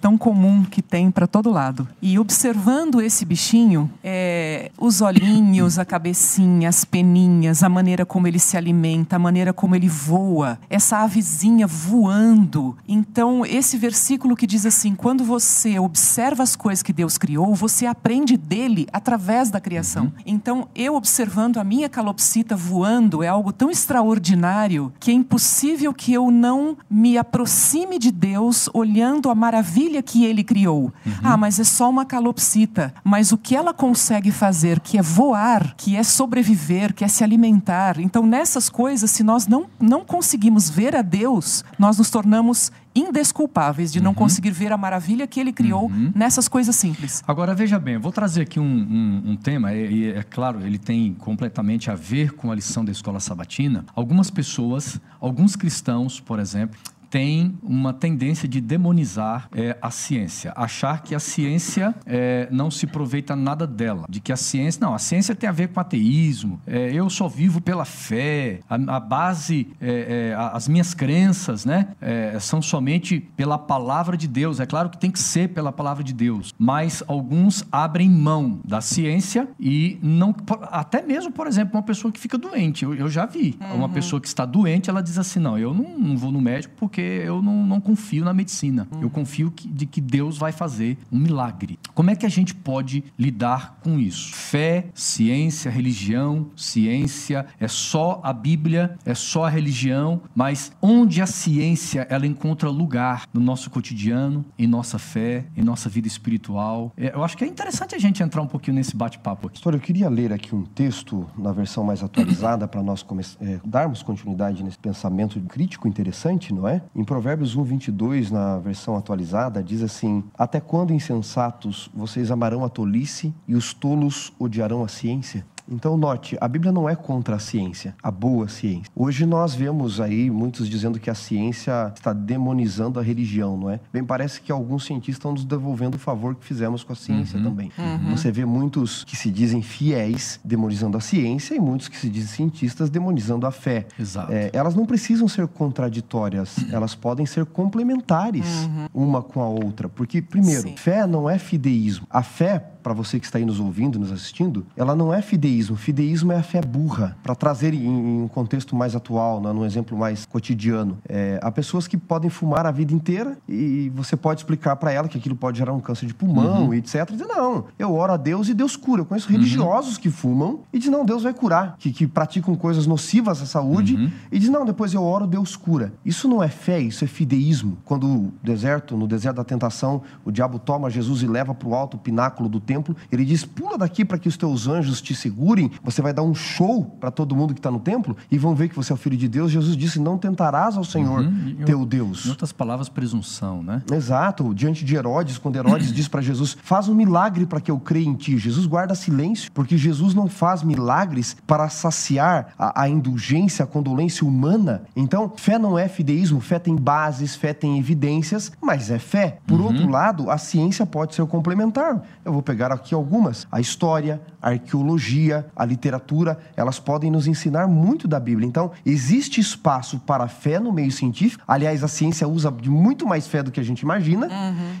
tão 0.00 0.18
comum 0.18 0.64
que 0.64 0.82
tem 0.82 1.10
para 1.10 1.26
todo 1.26 1.50
lado. 1.50 1.88
E 2.02 2.18
observando 2.18 3.00
esse 3.00 3.24
bichinho, 3.24 3.90
é, 4.02 4.70
os 4.78 5.00
olhinhos, 5.00 5.78
a 5.78 5.84
cabecinha, 5.84 6.68
as 6.68 6.84
peninhas, 6.84 7.62
a 7.62 7.68
maneira 7.68 8.04
como 8.04 8.26
ele 8.26 8.38
se 8.38 8.56
alimenta, 8.56 9.16
a 9.16 9.18
maneira 9.18 9.52
como 9.52 9.74
ele 9.74 9.88
voa, 9.88 10.58
essa 10.68 10.98
avezinha 10.98 11.66
voando. 11.66 12.76
Então, 12.86 13.44
esse 13.44 13.76
versículo 13.76 14.36
que 14.36 14.46
diz 14.46 14.66
assim: 14.66 14.94
quando 14.94 15.24
você 15.24 15.78
observa 15.78 16.42
as 16.42 16.56
coisas 16.56 16.82
que 16.82 16.92
Deus 16.92 17.16
criou, 17.16 17.54
você 17.54 17.86
aprende 17.86 18.36
dele 18.36 18.86
através 18.92 19.50
da 19.50 19.60
criação. 19.60 20.12
Então, 20.26 20.68
eu 20.74 20.94
observando 20.94 21.58
a 21.58 21.64
minha 21.64 21.88
calopsita 21.88 22.56
voando 22.56 23.22
é 23.22 23.28
algo 23.28 23.52
tão 23.52 23.70
extraordinário 23.70 24.92
que 24.98 25.10
é 25.10 25.14
impossível 25.14 25.92
que 25.94 26.12
eu 26.12 26.30
não 26.30 26.76
me 26.90 27.16
aproxime 27.18 27.98
de 27.98 28.10
Deus 28.10 28.68
olhando 28.72 29.30
a 29.30 29.34
maravilha 29.38 30.02
que 30.02 30.24
ele 30.24 30.44
criou. 30.44 30.92
Ah, 31.22 31.36
mas 31.36 31.58
é 31.58 31.64
só 31.64 31.88
uma 31.88 32.04
calopsita. 32.04 32.92
Mas 33.02 33.32
o 33.32 33.38
que 33.38 33.54
ela 33.56 33.72
consegue 33.72 34.30
fazer, 34.30 34.80
que 34.80 34.98
é 34.98 35.02
voar, 35.02 35.74
que 35.76 35.96
é 35.96 36.02
sobreviver, 36.02 36.92
que 36.92 37.04
é 37.04 37.08
se 37.08 37.24
alimentar. 37.24 37.98
Então, 38.00 38.26
nessas 38.26 38.68
coisas, 38.68 39.10
se 39.10 39.22
nós 39.22 39.46
não, 39.46 39.66
não 39.80 40.04
conseguimos 40.04 40.68
ver 40.68 40.94
a 40.94 41.02
Deus, 41.02 41.64
nós 41.78 41.98
nos 41.98 42.10
tornamos 42.10 42.70
indesculpáveis 42.94 43.92
de 43.92 44.00
não 44.00 44.12
conseguir 44.12 44.50
ver 44.50 44.72
a 44.72 44.76
maravilha 44.76 45.26
que 45.26 45.38
ele 45.38 45.52
criou 45.52 45.90
nessas 46.14 46.48
coisas 46.48 46.74
simples. 46.74 47.22
Agora, 47.26 47.54
veja 47.54 47.78
bem, 47.78 47.94
eu 47.94 48.00
vou 48.00 48.10
trazer 48.10 48.42
aqui 48.42 48.58
um, 48.58 48.64
um, 48.64 49.30
um 49.32 49.36
tema, 49.36 49.72
e, 49.72 49.92
e 49.92 50.10
é 50.10 50.22
claro, 50.22 50.60
ele 50.66 50.78
tem 50.78 51.14
completamente 51.14 51.90
a 51.90 51.94
ver 51.94 52.32
com 52.32 52.50
a 52.50 52.54
lição 52.54 52.84
da 52.84 52.90
escola 52.90 53.20
sabatina. 53.20 53.84
Algumas 53.94 54.30
pessoas, 54.30 55.00
alguns 55.20 55.54
cristãos, 55.54 56.18
por 56.18 56.40
exemplo, 56.40 56.78
têm 57.10 57.56
uma 57.62 57.92
tendência 57.92 58.48
de 58.48 58.60
demonizar 58.60 59.48
é, 59.54 59.76
a 59.80 59.90
ciência, 59.90 60.52
achar 60.56 61.02
que 61.02 61.14
a 61.14 61.18
ciência 61.20 61.94
é, 62.06 62.48
não 62.50 62.70
se 62.70 62.86
aproveita 62.86 63.34
nada 63.36 63.66
dela, 63.66 64.04
de 64.08 64.20
que 64.20 64.32
a 64.32 64.36
ciência 64.36 64.80
não, 64.80 64.94
a 64.94 64.98
ciência 64.98 65.34
tem 65.34 65.48
a 65.48 65.52
ver 65.52 65.68
com 65.68 65.80
ateísmo. 65.80 66.60
é, 66.66 66.92
eu 66.92 67.08
só 67.10 67.28
vivo 67.28 67.60
pela 67.60 67.84
fé, 67.84 68.60
a, 68.68 68.74
a 68.96 69.00
base, 69.00 69.68
é, 69.80 70.30
é, 70.30 70.34
a- 70.34 70.50
as 70.50 70.68
minhas 70.68 70.94
crenças, 70.94 71.64
né, 71.64 71.88
é, 72.00 72.38
são 72.40 72.60
somente 72.62 73.20
pela 73.36 73.58
palavra 73.58 74.16
de 74.16 74.26
Deus. 74.28 74.60
É 74.60 74.66
claro 74.66 74.88
que 74.90 74.98
tem 74.98 75.10
que 75.10 75.18
ser 75.18 75.48
pela 75.50 75.72
palavra 75.72 76.02
de 76.04 76.12
Deus, 76.12 76.54
mas 76.58 77.02
alguns 77.06 77.64
abrem 77.70 78.10
mão 78.10 78.60
da 78.64 78.80
ciência 78.80 79.48
e 79.58 79.98
não, 80.02 80.34
até 80.70 81.02
mesmo, 81.02 81.30
por 81.32 81.46
exemplo, 81.46 81.76
uma 81.76 81.82
pessoa 81.82 82.10
que 82.12 82.18
fica 82.20 82.36
doente. 82.38 82.84
Eu, 82.84 82.94
eu 82.94 83.08
já 83.08 83.26
vi 83.26 83.58
uma 83.74 83.88
pessoa 83.88 84.20
que 84.20 84.28
está 84.28 84.44
doente, 84.44 84.90
ela 84.90 85.02
diz 85.02 85.18
assim, 85.18 85.38
não, 85.40 85.58
eu 85.58 85.72
não, 85.74 85.98
não 85.98 86.16
vou 86.16 86.30
no 86.32 86.40
médico 86.40 86.74
porque 86.76 86.97
eu 87.00 87.42
não, 87.42 87.64
não 87.66 87.80
confio 87.80 88.24
na 88.24 88.32
medicina. 88.34 88.86
Eu 89.00 89.10
confio 89.10 89.50
que- 89.50 89.68
de 89.68 89.86
que 89.86 90.00
Deus 90.00 90.38
vai 90.38 90.52
fazer 90.52 90.98
um 91.10 91.18
milagre. 91.18 91.78
Como 91.94 92.10
é 92.10 92.16
que 92.16 92.26
a 92.26 92.28
gente 92.28 92.54
pode 92.54 93.04
lidar 93.18 93.78
com 93.82 93.98
isso? 93.98 94.32
Fé, 94.34 94.86
ciência, 94.94 95.70
religião, 95.70 96.46
ciência, 96.56 97.46
é 97.58 97.68
só 97.68 98.20
a 98.22 98.32
Bíblia, 98.32 98.96
é 99.04 99.14
só 99.14 99.44
a 99.44 99.48
religião, 99.48 100.20
mas 100.34 100.72
onde 100.80 101.20
a 101.20 101.26
ciência 101.26 102.06
ela 102.10 102.26
encontra 102.26 102.68
lugar 102.70 103.24
no 103.32 103.40
nosso 103.40 103.70
cotidiano, 103.70 104.44
em 104.58 104.66
nossa 104.66 104.98
fé, 104.98 105.46
em 105.56 105.62
nossa 105.62 105.88
vida 105.88 106.06
espiritual. 106.08 106.92
É, 106.96 107.14
eu 107.14 107.24
acho 107.24 107.36
que 107.36 107.44
é 107.44 107.46
interessante 107.46 107.94
a 107.94 107.98
gente 107.98 108.22
entrar 108.22 108.42
um 108.42 108.46
pouquinho 108.46 108.76
nesse 108.76 108.96
bate-papo 108.96 109.48
aqui. 109.48 109.58
Pastor, 109.58 109.74
eu 109.74 109.80
queria 109.80 110.08
ler 110.08 110.32
aqui 110.32 110.54
um 110.54 110.64
texto 110.64 111.26
na 111.36 111.52
versão 111.52 111.84
mais 111.84 112.02
atualizada 112.02 112.66
para 112.68 112.82
nós 112.82 113.04
é, 113.40 113.60
darmos 113.64 114.02
continuidade 114.02 114.62
nesse 114.62 114.78
pensamento 114.78 115.40
crítico 115.40 115.88
interessante, 115.88 116.52
não 116.52 116.66
é? 116.68 116.82
Em 116.94 117.04
Provérbios 117.04 117.54
1, 117.54 117.62
22, 117.62 118.30
na 118.30 118.58
versão 118.58 118.96
atualizada, 118.96 119.62
diz 119.62 119.82
assim: 119.82 120.24
Até 120.36 120.60
quando, 120.60 120.92
insensatos, 120.92 121.90
vocês 121.94 122.30
amarão 122.30 122.64
a 122.64 122.68
tolice 122.68 123.34
e 123.46 123.54
os 123.54 123.72
tolos 123.72 124.32
odiarão 124.38 124.82
a 124.82 124.88
ciência? 124.88 125.44
Então, 125.70 125.96
note, 125.96 126.36
a 126.40 126.48
Bíblia 126.48 126.72
não 126.72 126.88
é 126.88 126.96
contra 126.96 127.36
a 127.36 127.38
ciência, 127.38 127.94
a 128.02 128.10
boa 128.10 128.48
ciência. 128.48 128.90
Hoje 128.96 129.26
nós 129.26 129.54
vemos 129.54 130.00
aí 130.00 130.30
muitos 130.30 130.68
dizendo 130.68 130.98
que 130.98 131.10
a 131.10 131.14
ciência 131.14 131.92
está 131.94 132.12
demonizando 132.12 132.98
a 132.98 133.02
religião, 133.02 133.56
não 133.56 133.70
é? 133.70 133.78
Bem, 133.92 134.02
parece 134.02 134.40
que 134.40 134.50
alguns 134.50 134.84
cientistas 134.84 135.16
estão 135.16 135.32
nos 135.32 135.44
devolvendo 135.44 135.96
o 135.96 135.98
favor 135.98 136.34
que 136.34 136.44
fizemos 136.44 136.82
com 136.82 136.92
a 136.92 136.96
ciência 136.96 137.40
também. 137.40 137.70
Você 138.10 138.32
vê 138.32 138.44
muitos 138.44 139.04
que 139.04 139.16
se 139.16 139.30
dizem 139.30 139.60
fiéis 139.62 140.40
demonizando 140.44 140.96
a 140.96 141.00
ciência 141.00 141.54
e 141.54 141.60
muitos 141.60 141.88
que 141.88 141.96
se 141.96 142.08
dizem 142.08 142.28
cientistas 142.28 142.88
demonizando 142.88 143.46
a 143.46 143.50
fé. 143.50 143.86
Exato. 143.98 144.32
É, 144.32 144.50
elas 144.52 144.74
não 144.74 144.86
precisam 144.86 145.28
ser 145.28 145.46
contraditórias, 145.48 146.56
elas 146.72 146.94
podem 146.94 147.26
ser 147.26 147.44
complementares 147.44 148.68
uma 148.94 149.22
com 149.22 149.42
a 149.42 149.48
outra. 149.48 149.88
Porque, 149.88 150.22
primeiro, 150.22 150.62
Sim. 150.62 150.76
fé 150.76 151.06
não 151.06 151.28
é 151.28 151.38
fideísmo. 151.38 152.06
A 152.08 152.22
fé, 152.22 152.58
para 152.82 152.94
você 152.94 153.18
que 153.18 153.26
está 153.26 153.38
aí 153.38 153.44
nos 153.44 153.60
ouvindo, 153.60 153.98
nos 153.98 154.10
assistindo, 154.12 154.66
ela 154.76 154.94
não 154.94 155.12
é 155.12 155.20
fideísmo. 155.20 155.57
Fideísmo 155.76 156.32
é 156.32 156.36
a 156.36 156.42
fé 156.42 156.60
burra. 156.60 157.16
Para 157.22 157.34
trazer 157.34 157.74
em, 157.74 157.86
em 157.86 158.22
um 158.22 158.28
contexto 158.28 158.76
mais 158.76 158.94
atual, 158.94 159.40
né, 159.40 159.52
num 159.52 159.64
exemplo 159.64 159.96
mais 159.96 160.24
cotidiano, 160.26 160.98
é, 161.08 161.38
há 161.42 161.50
pessoas 161.50 161.86
que 161.86 161.96
podem 161.96 162.30
fumar 162.30 162.66
a 162.66 162.70
vida 162.70 162.92
inteira 162.92 163.36
e 163.48 163.90
você 163.94 164.16
pode 164.16 164.40
explicar 164.40 164.76
para 164.76 164.92
ela 164.92 165.08
que 165.08 165.18
aquilo 165.18 165.34
pode 165.34 165.58
gerar 165.58 165.72
um 165.72 165.80
câncer 165.80 166.06
de 166.06 166.14
pulmão 166.14 166.72
e 166.72 166.78
etc. 166.78 167.08
E 167.08 167.12
dizer, 167.12 167.26
não, 167.26 167.64
eu 167.78 167.94
oro 167.94 168.12
a 168.12 168.16
Deus 168.16 168.48
e 168.48 168.54
Deus 168.54 168.76
cura. 168.76 169.02
Eu 169.02 169.06
conheço 169.06 169.30
religiosos 169.30 169.98
que 169.98 170.10
fumam 170.10 170.60
e 170.72 170.78
dizem, 170.78 170.92
não, 170.92 171.04
Deus 171.04 171.22
vai 171.22 171.34
curar. 171.34 171.76
Que, 171.78 171.92
que 171.92 172.06
praticam 172.06 172.54
coisas 172.54 172.86
nocivas 172.86 173.42
à 173.42 173.46
saúde 173.46 174.12
e 174.30 174.38
dizem, 174.38 174.52
não, 174.52 174.64
depois 174.64 174.94
eu 174.94 175.02
oro, 175.02 175.26
Deus 175.26 175.56
cura. 175.56 175.92
Isso 176.04 176.28
não 176.28 176.42
é 176.42 176.48
fé, 176.48 176.80
isso 176.80 177.04
é 177.04 177.06
fideísmo. 177.06 177.78
Quando 177.84 178.06
o 178.06 178.32
deserto, 178.42 178.96
no 178.96 179.06
deserto 179.06 179.36
da 179.36 179.44
tentação, 179.44 180.02
o 180.24 180.30
diabo 180.30 180.58
toma 180.58 180.90
Jesus 180.90 181.22
e 181.22 181.26
leva 181.26 181.54
para 181.54 181.68
o 181.68 181.74
alto 181.74 181.98
pináculo 181.98 182.48
do 182.48 182.60
templo, 182.60 182.96
ele 183.10 183.24
diz, 183.24 183.44
pula 183.44 183.78
daqui 183.78 184.04
para 184.04 184.18
que 184.18 184.28
os 184.28 184.36
teus 184.36 184.66
anjos 184.66 185.00
te 185.00 185.14
segurem, 185.14 185.38
você 185.82 186.02
vai 186.02 186.12
dar 186.12 186.22
um 186.22 186.34
show 186.34 186.84
para 187.00 187.10
todo 187.10 187.34
mundo 187.34 187.54
que 187.54 187.60
está 187.60 187.70
no 187.70 187.80
templo 187.80 188.16
e 188.30 188.38
vão 188.38 188.54
ver 188.54 188.68
que 188.68 188.76
você 188.76 188.92
é 188.92 188.94
o 188.94 188.98
filho 188.98 189.16
de 189.16 189.28
Deus. 189.28 189.50
Jesus 189.50 189.76
disse, 189.76 189.98
não 190.00 190.18
tentarás 190.18 190.76
ao 190.76 190.84
Senhor, 190.84 191.20
Uhum. 191.20 191.56
Teu 191.64 191.82
Em 191.82 191.86
Deus. 191.86 192.26
outras 192.26 192.52
palavras, 192.52 192.88
presunção, 192.88 193.62
né? 193.62 193.82
Exato, 193.92 194.52
diante 194.54 194.84
de 194.84 194.94
Herodes, 194.94 195.38
quando 195.38 195.56
Herodes 195.56 195.92
diz 195.94 196.06
para 196.08 196.20
Jesus: 196.20 196.56
Faz 196.62 196.88
um 196.88 196.94
milagre 196.94 197.46
para 197.46 197.60
que 197.60 197.70
eu 197.70 197.78
creia 197.78 198.06
em 198.06 198.14
ti. 198.14 198.36
Jesus 198.38 198.66
guarda 198.66 198.94
silêncio, 198.94 199.50
porque 199.52 199.76
Jesus 199.76 200.14
não 200.14 200.28
faz 200.28 200.62
milagres 200.62 201.36
para 201.46 201.68
saciar 201.68 202.54
a, 202.58 202.82
a 202.82 202.88
indulgência, 202.88 203.64
a 203.64 203.66
condolência 203.66 204.26
humana. 204.26 204.82
Então, 204.94 205.32
fé 205.36 205.58
não 205.58 205.78
é 205.78 205.88
fideísmo, 205.88 206.40
fé 206.40 206.58
tem 206.58 206.76
bases, 206.76 207.34
fé 207.34 207.52
tem 207.52 207.78
evidências, 207.78 208.52
mas 208.60 208.90
é 208.90 208.98
fé. 208.98 209.38
Por 209.46 209.60
outro 209.60 209.88
lado, 209.88 210.30
a 210.30 210.38
ciência 210.38 210.84
pode 210.86 211.14
ser 211.14 211.24
complementar. 211.26 212.02
Eu 212.24 212.32
vou 212.32 212.42
pegar 212.42 212.72
aqui 212.72 212.94
algumas: 212.94 213.46
a 213.50 213.60
história, 213.60 214.20
a 214.40 214.50
arqueologia, 214.50 215.37
a 215.56 215.64
literatura, 215.64 216.38
elas 216.56 216.78
podem 216.78 217.10
nos 217.10 217.26
ensinar 217.26 217.66
muito 217.66 218.06
da 218.08 218.18
Bíblia. 218.20 218.46
Então, 218.46 218.70
existe 218.84 219.40
espaço 219.40 219.98
para 220.00 220.24
a 220.24 220.28
fé 220.28 220.58
no 220.60 220.72
meio 220.72 220.90
científico. 220.92 221.42
Aliás, 221.46 221.82
a 221.84 221.88
ciência 221.88 222.26
usa 222.28 222.50
de 222.50 222.70
muito 222.70 223.06
mais 223.06 223.26
fé 223.26 223.42
do 223.42 223.50
que 223.50 223.60
a 223.60 223.64
gente 223.64 223.80
imagina. 223.80 224.28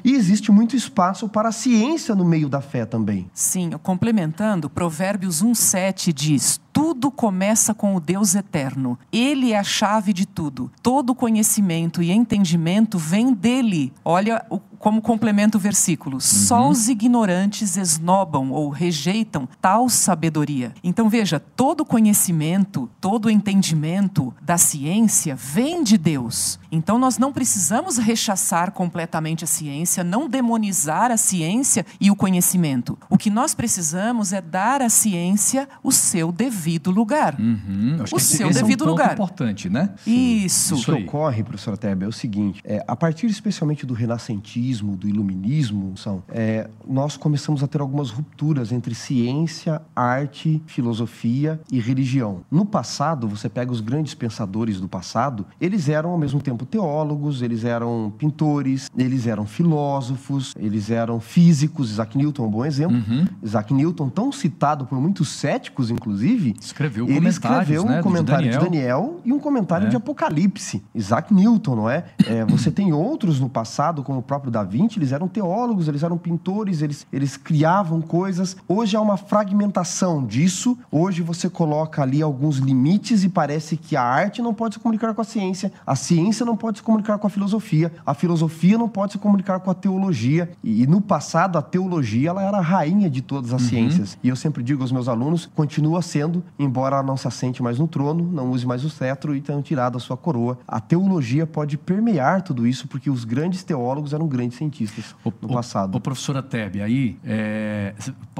E 0.04 0.12
existe 0.14 0.50
muito 0.52 0.74
espaço 0.76 1.28
para 1.28 1.48
a 1.48 1.52
ciência 1.52 2.14
no 2.14 2.24
meio 2.24 2.48
da 2.48 2.60
fé 2.60 2.84
também. 2.84 3.30
Sim, 3.34 3.70
complementando, 3.82 4.68
Provérbios 4.70 5.42
1,7 5.42 6.12
diz: 6.12 6.60
Tudo 6.72 7.10
começa 7.10 7.74
com 7.74 7.94
o 7.96 8.00
Deus 8.00 8.34
eterno. 8.34 8.98
Ele 9.12 9.52
é 9.52 9.58
a 9.58 9.64
chave 9.64 10.12
de 10.12 10.26
tudo. 10.26 10.70
Todo 10.82 11.14
conhecimento 11.14 12.02
e 12.02 12.10
entendimento 12.10 12.98
vem 12.98 13.32
dele. 13.32 13.92
Olha 14.04 14.44
o- 14.50 14.60
como 14.78 15.02
complementa 15.02 15.56
o 15.56 15.60
versículo. 15.60 16.20
Só 16.20 16.68
os 16.68 16.88
ignorantes 16.88 17.76
esnobam 17.76 18.50
ou 18.52 18.68
rejeitam 18.70 19.48
tal 19.60 19.88
sabedoria. 19.88 20.72
Então 20.84 21.08
veja, 21.08 21.38
todo 21.40 21.84
conhecimento, 21.84 22.88
todo 23.00 23.30
entendimento 23.30 24.34
da 24.42 24.56
ciência 24.58 25.34
vem 25.34 25.82
de 25.82 25.96
Deus. 25.98 26.58
Então 26.70 26.98
nós 26.98 27.18
não 27.18 27.32
precisamos 27.32 27.96
rechaçar 27.98 28.70
completamente 28.72 29.44
a 29.44 29.46
ciência, 29.46 30.02
não 30.04 30.28
demonizar 30.28 31.10
a 31.10 31.16
ciência 31.16 31.84
e 32.00 32.10
o 32.10 32.16
conhecimento. 32.16 32.98
O 33.10 33.16
que 33.18 33.30
nós 33.30 33.54
precisamos 33.54 34.32
é 34.32 34.40
dar 34.40 34.80
à 34.82 34.88
ciência 34.88 35.68
o 35.82 35.90
seu 35.92 36.30
devido 36.32 36.90
lugar. 36.90 37.38
Uhum. 37.38 37.96
Acho 38.02 38.14
O 38.14 38.16
que 38.18 38.22
esse- 38.22 38.36
seu 38.36 38.48
esse 38.50 38.60
devido 38.60 38.84
é 38.84 38.86
um 38.86 38.90
ponto 38.90 38.98
lugar. 39.00 39.12
importante, 39.14 39.68
né? 39.68 39.90
Isso. 40.06 40.74
O 40.74 40.78
Isso 40.78 40.84
que 40.94 41.02
ocorre, 41.02 41.42
professora 41.42 41.76
Tebe, 41.76 42.04
é 42.04 42.08
o 42.08 42.12
seguinte: 42.12 42.60
é, 42.64 42.84
a 42.86 42.94
partir 42.96 43.26
especialmente 43.26 43.84
do 43.86 43.94
renascentismo, 43.94 44.67
do 44.68 45.08
iluminismo, 45.08 45.96
são, 45.96 46.22
é, 46.28 46.68
nós 46.86 47.16
começamos 47.16 47.62
a 47.62 47.66
ter 47.66 47.80
algumas 47.80 48.10
rupturas 48.10 48.70
entre 48.70 48.94
ciência, 48.94 49.80
arte, 49.96 50.62
filosofia 50.66 51.60
e 51.72 51.80
religião. 51.80 52.40
No 52.50 52.64
passado, 52.64 53.26
você 53.26 53.48
pega 53.48 53.72
os 53.72 53.80
grandes 53.80 54.14
pensadores 54.14 54.80
do 54.80 54.88
passado, 54.88 55.46
eles 55.60 55.88
eram 55.88 56.10
ao 56.10 56.18
mesmo 56.18 56.40
tempo 56.40 56.66
teólogos, 56.66 57.42
eles 57.42 57.64
eram 57.64 58.12
pintores, 58.18 58.90
eles 58.96 59.26
eram 59.26 59.46
filósofos, 59.46 60.54
eles 60.58 60.90
eram 60.90 61.20
físicos. 61.20 61.90
Isaac 61.90 62.16
Newton 62.16 62.44
é 62.44 62.46
um 62.46 62.50
bom 62.50 62.64
exemplo. 62.64 62.96
Uhum. 62.96 63.26
Isaac 63.42 63.72
Newton, 63.72 64.08
tão 64.08 64.30
citado 64.30 64.86
por 64.86 65.00
muitos 65.00 65.28
céticos, 65.28 65.90
inclusive, 65.90 66.54
Escreveu 66.60 67.08
ele 67.08 67.28
escreveu 67.28 67.82
um 67.82 67.88
né, 67.88 68.02
comentário 68.02 68.50
de 68.50 68.58
Daniel. 68.58 68.70
Daniel 68.70 69.20
e 69.24 69.32
um 69.32 69.38
comentário 69.38 69.86
É. 69.86 69.90
de 69.90 69.96
Apocalipse. 69.96 70.82
Isaac 70.94 71.32
Newton, 71.32 71.76
não 71.76 71.90
é? 71.90 72.04
É, 72.26 72.44
Você 72.46 72.70
tem 72.70 72.92
outros 72.92 73.40
no 73.40 73.48
passado, 73.48 74.02
como 74.02 74.18
o 74.18 74.22
próprio 74.22 74.50
Da 74.58 74.64
Vinci, 74.64 74.98
eles 74.98 75.12
eram 75.12 75.28
teólogos, 75.28 75.86
eles 75.86 76.02
eram 76.02 76.18
pintores, 76.18 76.82
eles, 76.82 77.06
eles 77.12 77.36
criavam 77.36 78.00
coisas. 78.00 78.56
Hoje 78.66 78.96
há 78.96 79.00
uma 79.00 79.16
fragmentação 79.16 80.26
disso. 80.26 80.76
Hoje 80.90 81.22
você 81.22 81.48
coloca 81.48 82.02
ali 82.02 82.20
alguns 82.20 82.56
limites 82.56 83.22
e 83.22 83.28
parece 83.28 83.76
que 83.76 83.94
a 83.94 84.02
arte 84.02 84.42
não 84.42 84.52
pode 84.52 84.74
se 84.74 84.80
comunicar 84.80 85.14
com 85.14 85.20
a 85.20 85.24
ciência, 85.24 85.70
a 85.86 85.94
ciência 85.94 86.44
não 86.44 86.56
pode 86.56 86.78
se 86.78 86.82
comunicar 86.82 87.18
com 87.18 87.28
a 87.28 87.30
filosofia, 87.30 87.92
a 88.04 88.14
filosofia 88.14 88.76
não 88.76 88.88
pode 88.88 89.12
se 89.12 89.18
comunicar 89.18 89.60
com 89.60 89.70
a 89.70 89.74
teologia. 89.74 90.50
E, 90.64 90.82
e 90.82 90.86
no 90.88 91.00
passado, 91.00 91.56
a 91.56 91.62
teologia 91.62 92.30
ela 92.30 92.42
era 92.42 92.58
a 92.58 92.62
rainha 92.62 93.08
de 93.08 93.22
todas 93.22 93.52
as 93.52 93.62
ciências. 93.62 94.18
E 94.24 94.28
eu 94.28 94.34
sempre 94.34 94.64
digo 94.64 94.82
aos 94.82 94.90
meus 94.90 95.06
alunos, 95.06 95.48
continua 95.54 96.02
sendo, 96.02 96.42
embora 96.58 96.96
ela 96.96 97.06
não 97.06 97.16
se 97.16 97.28
assente 97.28 97.62
mais 97.62 97.78
no 97.78 97.86
trono, 97.86 98.24
não 98.24 98.50
use 98.50 98.66
mais 98.66 98.84
o 98.84 98.90
cetro 98.90 99.36
e 99.36 99.40
tenham 99.40 99.62
tirado 99.62 99.96
a 99.96 100.00
sua 100.00 100.16
coroa. 100.16 100.58
A 100.66 100.80
teologia 100.80 101.46
pode 101.46 101.78
permear 101.78 102.42
tudo 102.42 102.66
isso, 102.66 102.88
porque 102.88 103.08
os 103.08 103.24
grandes 103.24 103.62
teólogos 103.62 104.12
eram 104.12 104.26
grandes 104.26 104.47
cientistas 104.50 105.14
O- 105.24 105.32
no 105.42 105.48
o- 105.48 105.52
passado. 105.54 105.94
O, 105.94 106.00
professora 106.00 106.42
Tebe, 106.42 106.80
aí, 106.82 107.16
é, 107.24 107.94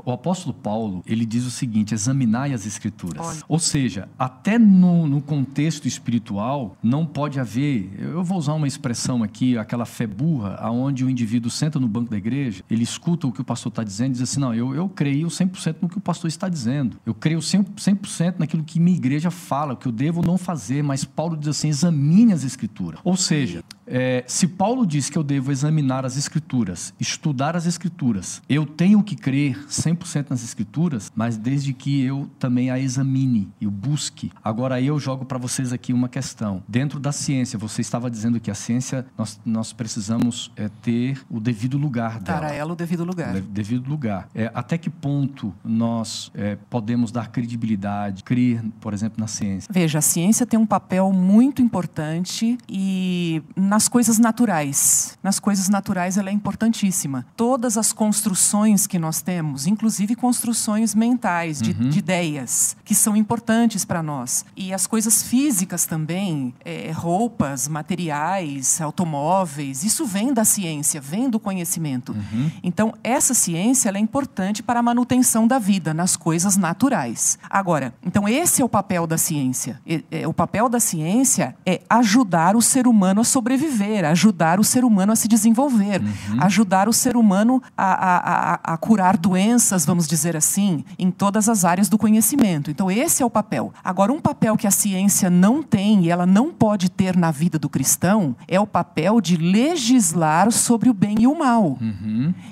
o 0.05 0.13
apóstolo 0.13 0.55
Paulo, 0.55 1.03
ele 1.07 1.25
diz 1.25 1.45
o 1.45 1.51
seguinte, 1.51 1.95
examinai 1.95 2.53
as 2.53 2.67
escrituras. 2.67 3.27
Olha. 3.27 3.39
Ou 3.49 3.59
seja, 3.59 4.09
até 4.19 4.59
no, 4.59 5.07
no 5.07 5.21
contexto 5.21 5.87
espiritual, 5.87 6.77
não 6.83 7.05
pode 7.07 7.39
haver, 7.39 7.91
eu 7.99 8.23
vou 8.25 8.39
usar 8.39 8.55
uma 8.55 8.67
expressão 8.67 9.23
aqui, 9.23 9.57
aquela 9.59 9.85
fé 9.85 10.07
burra, 10.07 10.55
aonde 10.61 11.05
o 11.05 11.11
indivíduo 11.11 11.51
senta 11.51 11.79
no 11.79 11.89
banco 11.89 12.11
da 12.11 12.17
igreja, 12.17 12.63
ele 12.71 12.83
escuta 12.83 13.27
o 13.27 13.33
que 13.33 13.41
o 13.41 13.45
pastor 13.45 13.71
está 13.71 13.85
dizendo 13.85 14.11
e 14.11 14.13
diz 14.13 14.23
assim, 14.23 14.41
não, 14.41 14.55
eu, 14.55 14.75
eu 14.75 14.89
creio 14.89 15.29
100% 15.29 15.77
no 15.83 15.89
que 15.89 15.99
o 15.99 16.01
pastor 16.01 16.29
está 16.29 16.49
dizendo. 16.49 16.97
Eu 17.05 17.15
creio 17.15 17.41
100%, 17.41 17.67
100% 17.77 18.35
naquilo 18.39 18.63
que 18.65 18.81
minha 18.81 18.97
igreja 18.97 19.31
fala, 19.31 19.75
o 19.75 19.77
que 19.77 19.87
eu 19.87 19.93
devo 19.93 20.23
não 20.25 20.39
fazer, 20.39 20.83
mas 20.83 21.05
Paulo 21.05 21.37
diz 21.37 21.49
assim, 21.49 21.69
examine 21.69 22.33
as 22.33 22.45
escrituras. 22.45 23.01
Ou 23.05 23.17
seja, 23.17 23.63
é, 23.91 24.25
se 24.27 24.47
Paulo 24.47 24.87
diz 24.87 25.09
que 25.11 25.17
eu 25.19 25.23
devo 25.23 25.51
examinar 25.51 26.05
as 26.05 26.17
escrituras, 26.17 26.93
estudar 27.01 27.57
as 27.57 27.67
escrituras, 27.67 28.43
eu 28.49 28.67
tenho 28.67 29.03
que 29.03 29.17
crer 29.17 29.59
100% 29.69 30.27
nas 30.31 30.43
escrituras, 30.45 31.11
mas 31.15 31.37
desde 31.37 31.73
que 31.73 32.03
eu 32.03 32.29
também 32.39 32.71
a 32.71 32.79
examine, 32.79 33.49
eu 33.61 33.71
busque. 33.71 34.31
Agora 34.43 34.81
eu 34.81 34.99
jogo 34.99 35.25
para 35.25 35.39
vocês 35.39 35.73
aqui 35.73 35.93
uma 35.93 36.09
questão. 36.09 36.63
Dentro 36.69 37.01
da 37.01 37.13
ciência, 37.13 37.59
você 37.59 37.81
estava 37.81 38.11
dizendo 38.11 38.39
que 38.41 38.51
a 38.51 38.55
ciência 38.55 39.07
nós, 39.17 39.41
nós 39.45 39.73
precisamos 39.73 40.51
é, 40.57 40.69
ter 40.83 41.21
o 41.31 41.41
devido 41.41 41.79
lugar 41.79 42.21
Dar 42.21 42.41
dela. 42.41 42.53
a 42.53 42.55
ela 42.55 42.73
o 42.73 42.77
devido 42.77 43.05
lugar. 43.05 43.35
De- 43.35 43.41
devido 43.41 43.89
lugar. 43.89 44.29
É, 44.35 44.51
até 44.55 44.77
que 44.77 44.91
ponto 44.91 45.55
nós 45.65 46.31
é, 46.35 46.57
podemos 46.69 47.11
dar 47.11 47.31
credibilidade, 47.31 48.23
crer, 48.23 48.63
por 48.81 48.93
exemplo, 48.93 49.21
na 49.21 49.27
ciência? 49.27 49.69
Veja, 49.73 49.99
a 49.99 50.03
ciência 50.03 50.47
tem 50.47 50.59
um 50.59 50.67
papel 50.67 51.13
muito 51.13 51.63
importante 51.63 52.59
e 52.69 53.43
nas 53.79 53.87
coisas 53.87 54.19
naturais. 54.19 55.17
Nas 55.23 55.39
coisas 55.39 55.69
naturais 55.69 56.19
ela 56.19 56.31
é 56.31 56.33
importantíssima. 56.33 57.25
Todas 57.37 57.79
as 57.79 57.93
construções 57.93 58.89
que 58.89 58.99
nós 58.99 59.23
temos, 59.23 59.69
inclusive 59.69 60.17
construções 60.17 60.97
mentais, 60.97 61.63
de, 61.63 61.73
de 61.73 62.01
ideias, 62.01 62.77
que 62.85 62.93
são 62.93 63.17
importantes 63.17 63.85
para 63.85 64.03
nós. 64.03 64.45
E 64.57 64.75
as 64.75 64.85
coisas 64.85 65.23
físicas 65.23 65.87
também, 65.87 66.53
é, 66.65 66.91
roupas, 66.91 67.69
materiais, 67.69 68.81
automóveis, 68.81 69.85
isso 69.85 70.05
vem 70.05 70.35
da 70.35 70.45
ciência, 70.45 71.01
vem 71.01 71.31
do 71.31 71.39
conhecimento. 71.39 72.17
Então, 72.65 72.93
essa 73.05 73.33
ciência 73.33 73.89
ela 73.89 73.99
é 73.99 74.01
importante 74.01 74.61
para 74.61 74.81
a 74.81 74.83
manutenção 74.83 75.47
da 75.47 75.61
vida 75.61 75.95
nas 75.95 76.17
coisas 76.17 76.57
naturais. 76.57 77.39
Agora, 77.49 77.95
então 78.05 78.29
esse 78.29 78.61
é 78.61 78.65
o 78.65 78.69
papel 78.69 79.07
da 79.07 79.17
ciência. 79.17 79.81
E- 79.87 80.05
é, 80.11 80.27
o 80.27 80.33
papel 80.33 80.69
da 80.69 80.81
ciência 80.81 81.55
é 81.65 81.81
ajudar 81.89 82.57
o 82.57 82.63
ser 82.63 82.89
humano 82.89 83.21
a 83.21 83.25
sobreviver, 83.25 83.68
ajudar 84.05 84.59
o 84.61 84.65
ser 84.65 84.85
humano 84.85 85.13
a 85.13 85.17
se 85.17 85.29
desenvolver, 85.29 86.01
ajudar 86.41 86.89
o 86.89 86.93
ser 86.93 87.17
humano 87.17 87.63
a, 87.77 87.85
a- 87.85 88.53
a- 88.55 88.75
a 88.75 88.77
curar 88.77 89.17
doenças, 89.17 89.85
vamos 89.85 90.07
dizer 90.07 90.37
assim, 90.37 90.85
em 90.99 91.11
todas 91.11 91.49
as 91.49 91.65
áreas 91.65 91.89
do 91.89 91.99
conhecimento. 91.99 92.71
Então, 92.71 92.91
esse 92.91 93.23
é 93.23 93.27
o 93.27 93.31
papel. 93.31 93.73
Agora, 93.85 94.13
um 94.13 94.21
papel 94.21 94.57
que 94.57 94.67
a 94.67 94.71
ciência 94.71 95.29
não 95.31 95.63
tem 95.63 96.05
e 96.05 96.11
ela 96.11 96.27
não 96.27 96.53
pode 96.53 96.89
ter 96.91 97.17
na 97.17 97.31
vida 97.31 97.59
do 97.59 97.69
cristão 97.69 98.35
é 98.47 98.59
o 98.61 98.67
papel 98.67 99.21
de 99.21 99.37
legislar 99.37 100.51
sobre 100.53 100.89
o 100.91 100.95
bem 100.95 101.17
e 101.21 101.27
o 101.27 101.39
mal. 101.39 101.79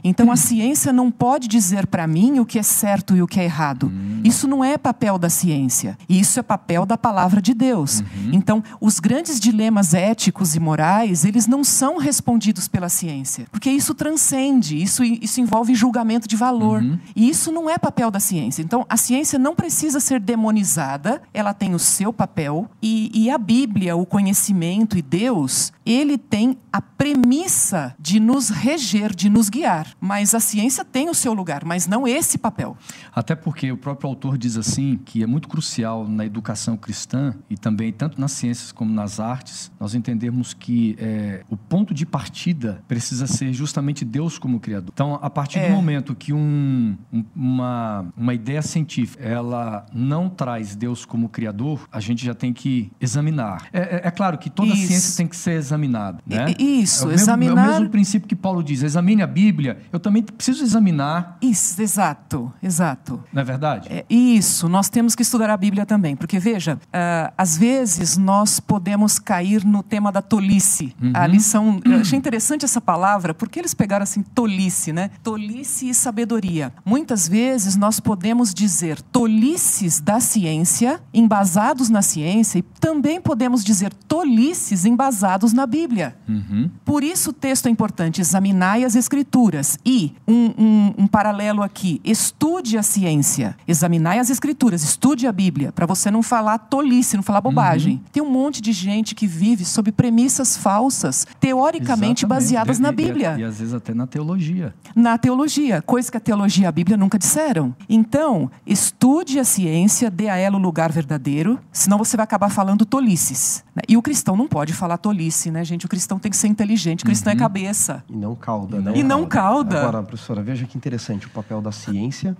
Então 0.05 0.31
a 0.31 0.37
ciência 0.37 0.93
não 0.93 1.11
pode 1.11 1.49
dizer 1.49 1.87
para 1.87 2.07
mim 2.07 2.39
o 2.41 2.47
que 2.47 2.59
é 2.59 2.63
certo 2.63 3.17
e 3.17 3.23
o 3.23 3.27
que 3.27 3.41
é 3.41 3.45
errado. 3.45 3.91
Isso 4.25 4.47
não 4.47 4.65
é 4.65 4.77
papel 4.79 5.19
da 5.19 5.29
ciência. 5.29 5.97
Isso 6.09 6.39
é 6.39 6.43
papel 6.43 6.85
da 6.87 6.97
palavra 6.99 7.41
de 7.41 7.55
Deus. 7.55 8.03
Então 8.33 8.63
os 8.81 8.99
grandes 9.01 9.39
dilemas 9.41 9.95
éticos 9.95 10.55
e 10.55 10.61
morais, 10.61 11.06
eles 11.07 11.47
não 11.47 11.63
são 11.63 11.99
respondidos 11.99 12.69
pela 12.69 12.89
ciência, 12.89 13.47
porque 13.51 13.71
isso 13.71 13.95
transcende, 13.95 14.81
isso, 14.81 15.03
isso 15.05 15.41
envolve 15.41 15.75
julgamento 15.75 16.29
de 16.29 16.37
valor. 16.37 16.83
E 17.15 17.29
isso 17.29 17.51
não 17.53 17.69
é 17.69 17.79
papel 17.79 18.11
da 18.11 18.21
ciência. 18.21 18.63
Então 18.63 18.85
a 18.89 18.97
ciência 18.97 19.39
não 19.39 19.55
precisa 19.55 20.01
ser 20.01 20.21
demonizada, 20.21 21.23
ela 21.33 21.55
tem 21.55 21.75
o 21.75 21.79
seu 21.79 22.13
papel 22.13 22.69
e, 22.83 23.11
e 23.15 23.31
a 23.31 23.39
Bíblia, 23.39 23.97
o 23.97 24.07
conhecimento 24.07 24.99
e 24.99 25.03
Deus, 25.03 25.73
ele 25.85 26.19
tem 26.19 26.59
a 26.77 26.81
premissa 26.83 27.95
de 27.99 28.21
nos 28.21 28.51
reger, 28.51 29.15
de 29.15 29.31
nos 29.31 29.49
guiar. 29.49 29.87
Mas 29.99 30.35
a 30.35 30.41
ciência 30.41 30.85
tem 30.85 31.09
o 31.09 31.15
seu 31.15 31.33
lugar, 31.33 31.65
mas 31.65 31.87
não 31.87 32.07
esse 32.07 32.37
papel. 32.37 32.77
Até 33.15 33.35
porque 33.35 33.73
o 33.73 33.79
próprio 33.79 34.11
autor 34.11 34.37
diz 34.37 34.59
assim 34.59 35.01
que 35.03 35.23
é 35.23 35.27
muito 35.27 35.49
crucial 35.49 36.07
na 36.07 36.27
educação 36.27 36.77
cristã 36.77 37.35
e 37.49 37.57
também 37.57 37.91
tanto 37.95 38.21
nas 38.21 38.33
ciências 38.33 38.73
como 38.73 38.93
nas 38.93 39.19
artes 39.19 39.73
nós 39.81 39.95
entendermos 39.95 40.53
que 40.53 40.95
é, 40.99 41.43
o 41.49 41.57
ponto 41.57 41.95
de 41.95 42.05
partida 42.05 42.83
precisa 42.87 43.27
ser 43.27 43.55
justamente 43.55 44.05
Deus 44.05 44.39
como 44.39 44.61
criador. 44.61 44.91
Então, 44.93 45.19
a 45.23 45.31
partir 45.31 45.61
É. 45.61 45.69
do 45.69 45.75
momento 45.75 46.15
que 46.15 46.35
um- 46.35 46.95
um- 47.11 47.25
uma, 47.35 48.13
uma 48.15 48.35
ideia 48.35 48.61
científica 48.61 49.23
ela 49.25 49.87
não 49.95 50.29
traz 50.29 50.77
Deus 50.77 51.07
como 51.07 51.31
criador, 51.31 51.89
a 51.91 52.01
gente 52.01 52.23
já 52.23 52.35
tem 52.35 52.53
que 52.53 52.93
examinar. 53.01 53.67
É, 53.73 53.81
é- 53.81 54.01
é 54.09 54.11
claro 54.11 54.37
que 54.37 54.51
toda 54.51 54.75
Isso. 54.75 54.89
ciência 54.89 55.17
tem 55.17 55.27
que 55.27 55.37
ser 55.37 55.53
examinada, 55.53 56.19
né? 56.27 56.55
E- 56.59 56.66
isso, 56.67 57.05
é 57.05 57.09
mesmo, 57.09 57.23
examinar- 57.23 57.67
É 57.67 57.69
o 57.69 57.73
mesmo 57.73 57.89
princípio 57.91 58.29
que 58.29 58.37
Paulo 58.37 58.63
diz: 58.63 58.83
examine 58.83 59.23
a 59.23 59.27
Bíblia. 59.27 59.79
Eu 59.93 59.99
também 60.01 60.23
preciso 60.23 60.63
examinar, 60.65 61.39
Isso, 61.41 61.81
exato, 61.81 62.53
exato. 62.63 63.23
não 63.33 63.43
é 63.43 63.45
verdade? 63.45 63.89
É, 63.91 64.05
isso, 64.09 64.69
nós 64.69 64.89
temos 64.89 65.15
que 65.15 65.23
estudar 65.23 65.51
a 65.51 65.57
Bíblia 65.57 65.87
também, 65.87 66.17
porque 66.17 66.39
veja, 66.39 66.79
ah, 66.93 67.33
às 67.37 67.57
vezes 67.57 68.17
nós 68.17 68.61
podemos 68.61 69.19
cair 69.19 69.65
no 69.65 69.83
tema 69.83 70.11
da 70.13 70.23
tolice. 70.23 70.95
A 71.15 71.27
lição, 71.27 71.81
eu 71.85 71.99
achei 72.01 72.19
interessante 72.19 72.65
essa 72.65 72.81
palavra, 72.81 73.33
porque 73.35 73.59
eles 73.59 73.75
pegaram 73.75 74.03
assim 74.03 74.23
tolice, 74.23 74.93
né? 74.93 75.11
Tolice 75.23 75.89
e 75.89 75.95
sabedoria. 75.95 76.73
Muitas 76.85 77.29
vezes 77.29 77.77
nós 77.77 78.01
podemos 78.01 78.53
dizer 78.55 79.01
tolices 79.03 80.01
da 80.01 80.21
ciência, 80.21 81.01
embasados 81.13 81.89
na 81.89 82.03
ciência, 82.03 82.59
e 82.59 82.63
também 82.81 83.21
podemos 83.21 83.65
dizer 83.65 83.93
tolices 83.93 84.85
embasados 84.85 85.53
na 85.53 85.67
Bíblia. 85.67 86.17
Uhum. 86.29 86.56
Por 86.85 87.03
isso 87.05 87.31
o 87.31 87.33
texto 87.33 87.67
é 87.67 87.71
importante, 87.71 88.21
examinai 88.21 88.85
as 88.85 88.95
escrituras. 88.95 89.79
E 89.85 90.13
um, 90.27 90.47
um- 90.59 90.95
um 90.99 91.07
paralelo 91.07 91.63
aqui, 91.63 92.01
estude 92.05 92.79
a 92.79 92.83
ciência, 92.83 93.57
examinai 93.67 94.19
as 94.19 94.31
escrituras, 94.31 94.83
estude 94.83 95.27
a 95.27 95.33
Bíblia, 95.33 95.73
para 95.73 95.87
você 95.87 96.11
não 96.11 96.23
falar 96.23 96.59
tolice, 96.59 97.17
não 97.17 97.23
falar 97.23 97.41
bobagem. 97.41 98.01
Tem 98.13 98.23
um 98.23 98.31
monte 98.31 98.61
de 98.61 98.73
gente 98.73 99.15
que 99.15 99.27
vive 99.27 99.65
sob 99.65 99.91
premissas 99.93 100.57
falsas, 100.57 101.27
teoricamente 101.41 102.25
Exatamente. 102.25 102.27
baseadas 102.27 102.79
na 102.79 102.89
E- 102.89 102.93
e- 102.93 102.95
Bíblia 102.97 103.37
E, 103.39 103.45
às 103.45 103.59
vezes 103.59 103.75
até 103.75 103.93
na 103.95 104.07
teologia. 104.07 104.75
na 104.95 105.19
teologia, 105.19 105.83
coisa 105.83 106.11
que 106.11 106.17
a 106.17 106.21
teologia 106.21 106.65
e 106.65 106.67
a 106.67 106.73
Bíblia 106.73 106.97
nunca 106.97 107.19
disseram. 107.19 107.75
Então, 107.89 108.51
estude 108.67 109.39
a 109.39 109.45
ciência, 109.45 110.11
dê 110.11 110.29
a 110.29 110.37
ela 110.37 110.57
o 110.57 110.61
lugar 110.61 110.91
verdadeiro, 110.93 111.59
senão 111.73 111.99
você 111.99 112.17
vai 112.17 112.25
acabar 112.25 112.49
falando 112.49 112.85
tolices. 112.85 113.65
né? 113.75 113.83
E 113.89 113.97
o 113.97 114.03
cristão 114.03 114.37
não 114.37 114.49
pode 114.49 114.73
falar 114.73 114.97
tolice, 114.97 115.51
né, 115.51 115.63
gente? 115.65 115.85
O 115.85 115.89
cristão 115.89 116.19
tem 116.19 116.31
que 116.31 116.37
ser 116.37 116.46
inteligente, 116.49 117.03
o 117.03 117.07
cristão 117.07 117.33
é 117.33 117.37
cabeça. 117.37 118.05
E 118.09 118.17
não 118.17 118.35
cauda, 118.35 118.81
né? 118.81 118.93
E 118.95 119.03
não 119.03 119.27
cauda. 119.27 119.83
Agora, 119.83 120.03
professora, 120.03 120.43
veja 120.43 120.67
que 120.67 120.77
interessante 120.77 121.27
o 121.27 121.31
papel 121.31 121.61
da 121.61 121.73
ciência 121.73 122.37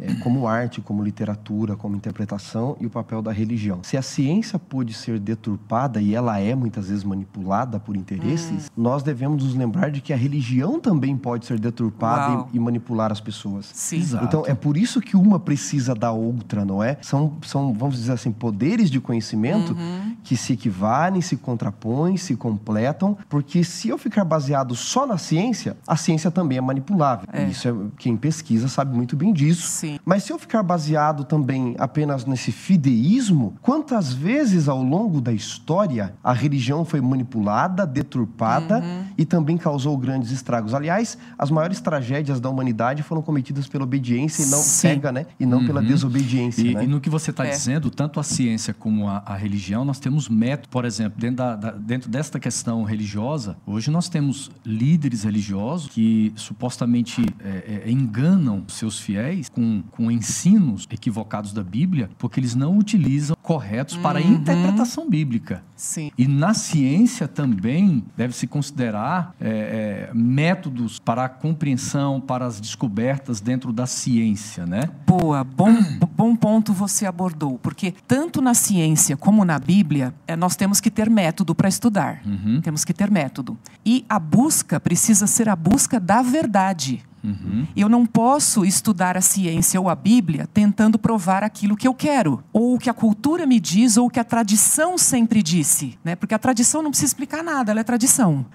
é, 0.00 0.14
como 0.16 0.46
arte, 0.46 0.80
como 0.80 1.02
literatura, 1.02 1.76
como 1.76 1.96
interpretação 1.96 2.76
e 2.80 2.86
o 2.86 2.90
papel 2.90 3.20
da 3.22 3.32
religião. 3.32 3.80
Se 3.82 3.96
a 3.96 4.02
ciência 4.02 4.58
pôde 4.58 4.92
ser 4.94 5.18
deturpada 5.18 6.00
e 6.00 6.14
ela 6.14 6.38
é 6.38 6.54
muitas 6.54 6.88
vezes 6.88 7.04
manipulada 7.04 7.78
por 7.78 7.96
interesses, 7.96 8.66
Hum. 8.66 8.82
nós 8.82 9.02
devemos 9.02 9.42
nos 9.44 9.54
lembrar 9.54 9.90
de 9.90 10.00
que 10.00 10.12
a 10.12 10.16
religião 10.16 10.78
também 10.80 11.16
pode 11.16 11.46
ser 11.46 11.58
deturpada 11.58 12.46
e, 12.52 12.56
e 12.56 12.60
manipular 12.60 13.10
as 13.12 13.20
pessoas. 13.20 13.70
Sim. 13.72 13.98
Exato. 13.98 14.24
Então, 14.24 14.42
é 14.46 14.54
por 14.54 14.76
isso 14.76 15.00
que 15.00 15.16
uma 15.16 15.38
precisa 15.38 15.94
da 15.94 16.10
outra, 16.12 16.64
não 16.64 16.82
é? 16.82 16.96
São, 17.02 17.34
são 17.42 17.72
vamos 17.74 17.96
dizer 17.96 18.12
assim, 18.12 18.32
poderes 18.32 18.90
de 18.90 19.00
conhecimento 19.00 19.72
Uhum. 19.74 20.16
que 20.22 20.36
se 20.36 20.52
equivalem, 20.52 21.20
se 21.20 21.36
contrapõem, 21.36 22.16
se 22.16 22.34
completam, 22.36 23.16
porque 23.28 23.62
se 23.64 23.88
eu 23.88 23.98
ficar 23.98 24.24
baseado 24.24 24.74
só 24.74 25.06
na 25.06 25.18
ciência, 25.18 25.76
a 25.86 25.96
ciência 25.96 26.30
também 26.30 26.58
é 26.58 26.60
manipulável. 26.60 27.26
É. 27.32 27.44
Isso 27.44 27.68
é, 27.68 27.74
quem 27.98 28.16
pesquisa 28.16 28.68
sabe 28.68 28.94
muito 28.96 29.16
bem 29.16 29.32
disso. 29.32 29.62
Sim. 29.74 29.98
Mas 30.04 30.22
se 30.22 30.32
eu 30.32 30.38
ficar 30.38 30.62
baseado 30.62 31.24
também 31.24 31.74
apenas 31.78 32.24
nesse 32.24 32.52
fideísmo, 32.52 33.54
quantas 33.60 34.12
vezes 34.12 34.68
ao 34.68 34.82
longo 34.82 35.20
da 35.20 35.32
história 35.32 36.14
a 36.22 36.32
religião 36.32 36.84
foi 36.84 37.00
manipulada, 37.00 37.86
deturpada 37.86 38.78
Uhum. 38.80 39.04
e 39.18 39.24
também 39.24 39.56
causou 39.56 39.96
grandes 39.96 40.30
estragos? 40.30 40.74
Aliás, 40.74 41.18
as 41.38 41.50
maiores 41.50 41.80
tragédias 41.80 42.40
da 42.40 42.48
humanidade 42.48 43.02
foram 43.02 43.22
cometidas 43.22 43.66
pela 43.66 43.84
obediência 43.84 44.42
e 44.42 44.46
não 44.46 44.58
Sim. 44.58 44.68
cega, 44.88 45.10
né? 45.10 45.26
E 45.40 45.46
não 45.46 45.64
pela 45.66 45.82
desobediência, 45.82 46.62
E, 46.62 46.74
né? 46.74 46.84
e 46.84 46.86
no 46.86 47.00
que 47.00 47.10
você 47.10 47.30
está 47.30 47.46
É. 47.46 47.50
dizendo, 47.50 47.90
tanto 47.90 48.20
a 48.20 48.22
ciência 48.22 48.72
como 48.74 49.08
a, 49.08 49.22
a 49.26 49.34
religião, 49.34 49.84
nós 49.84 49.98
temos 49.98 50.28
método. 50.28 50.68
Por 50.68 50.84
exemplo, 50.84 51.20
dentro, 51.20 51.36
da- 51.36 51.56
da- 51.56 51.70
dentro 51.72 52.08
desta 52.10 52.38
questão 52.38 52.82
religiosa, 52.84 53.56
hoje 53.66 53.90
nós 53.90 54.08
temos 54.08 54.50
líderes 54.64 55.24
religiosos 55.24 55.88
que 55.90 56.32
supostamente 56.36 57.24
é, 57.44 57.82
é, 57.86 57.90
enganam 57.90 58.64
seus 58.68 58.98
fiéis 58.98 59.48
com, 59.48 59.62
com 59.90 60.10
ensinos 60.10 60.86
equivocados 60.90 61.52
da 61.52 61.62
Bíblia, 61.62 62.10
porque 62.18 62.40
eles 62.40 62.54
não 62.54 62.76
utilizam 62.76 63.36
corretos 63.44 63.94
para 63.98 64.18
a 64.18 64.22
Uhum. 64.22 64.32
interpretação 64.32 65.08
bíblica. 65.08 65.62
Sim. 65.76 66.10
E 66.16 66.26
na 66.26 66.54
ciência 66.54 67.28
também 67.28 68.02
deve-se 68.16 68.46
considerar 68.46 69.34
é, 69.38 70.08
é, 70.10 70.14
métodos 70.14 70.98
para 70.98 71.26
a 71.26 71.28
compreensão, 71.28 72.20
para 72.20 72.46
as 72.46 72.58
descobertas 72.58 73.40
dentro 73.40 73.70
da 73.70 73.86
ciência, 73.86 74.64
né? 74.64 74.88
Boa, 75.06 75.44
bom, 75.44 75.76
bom 76.16 76.34
ponto 76.34 76.72
você 76.72 77.04
abordou, 77.04 77.58
porque 77.58 77.92
tanto 78.08 78.40
na 78.40 78.54
ciência 78.54 79.14
como 79.16 79.44
na 79.44 79.58
Bíblia, 79.58 80.14
eh, 80.26 80.36
nós 80.36 80.56
temos 80.56 80.80
que 80.80 80.90
ter 80.90 81.10
método 81.10 81.54
para 81.54 81.68
estudar. 81.68 82.22
Uhum. 82.24 82.60
Temos 82.62 82.82
que 82.82 82.94
ter 82.94 83.10
método. 83.10 83.58
E 83.84 84.06
a 84.08 84.18
busca 84.18 84.80
precisa 84.80 85.26
ser 85.26 85.50
a 85.50 85.56
busca 85.56 86.00
da 86.00 86.22
verdade. 86.22 87.04
Uhum. 87.24 87.66
Eu 87.74 87.88
não 87.88 88.04
posso 88.04 88.66
estudar 88.66 89.16
a 89.16 89.22
ciência 89.22 89.80
ou 89.80 89.88
a 89.88 89.94
Bíblia 89.94 90.46
tentando 90.52 90.98
provar 90.98 91.42
aquilo 91.42 91.74
que 91.74 91.88
eu 91.88 91.94
quero, 91.94 92.44
ou 92.52 92.74
o 92.74 92.78
que 92.78 92.90
a 92.90 92.92
cultura 92.94 93.33
me 93.46 93.58
diz, 93.60 93.96
ou 93.96 94.06
o 94.06 94.10
que 94.10 94.20
a 94.20 94.24
tradição 94.24 94.96
sempre 94.96 95.42
disse, 95.42 95.98
né? 96.04 96.14
Porque 96.14 96.34
a 96.34 96.38
tradição 96.38 96.82
não 96.82 96.90
precisa 96.90 97.10
explicar 97.10 97.42
nada, 97.42 97.72
ela 97.72 97.80
é 97.80 97.84
tradição. 97.84 98.46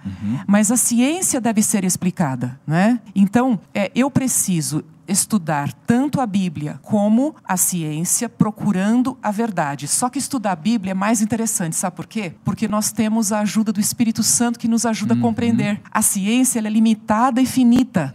Mas 0.47 0.71
a 0.71 0.77
ciência 0.77 1.39
deve 1.41 1.61
ser 1.61 1.83
explicada, 1.83 2.59
né? 2.65 2.99
Então, 3.13 3.59
é, 3.73 3.91
eu 3.93 4.09
preciso 4.09 4.83
estudar 5.09 5.73
tanto 5.73 6.21
a 6.21 6.25
Bíblia 6.25 6.79
como 6.83 7.35
a 7.43 7.57
ciência, 7.57 8.29
procurando 8.29 9.17
a 9.21 9.31
verdade. 9.31 9.87
Só 9.87 10.09
que 10.09 10.19
estudar 10.19 10.51
a 10.51 10.55
Bíblia 10.55 10.91
é 10.91 10.93
mais 10.93 11.21
interessante, 11.21 11.75
sabe 11.75 11.95
por 11.95 12.05
quê? 12.07 12.33
Porque 12.43 12.67
nós 12.67 12.91
temos 12.91 13.31
a 13.31 13.39
ajuda 13.39 13.71
do 13.73 13.79
Espírito 13.79 14.23
Santo 14.23 14.59
que 14.59 14.67
nos 14.67 14.85
ajuda 14.85 15.13
a 15.13 15.17
compreender. 15.17 15.81
A 15.91 16.01
ciência 16.01 16.59
ela 16.59 16.67
é 16.67 16.71
limitada 16.71 17.41
e 17.41 17.45
finita. 17.45 18.13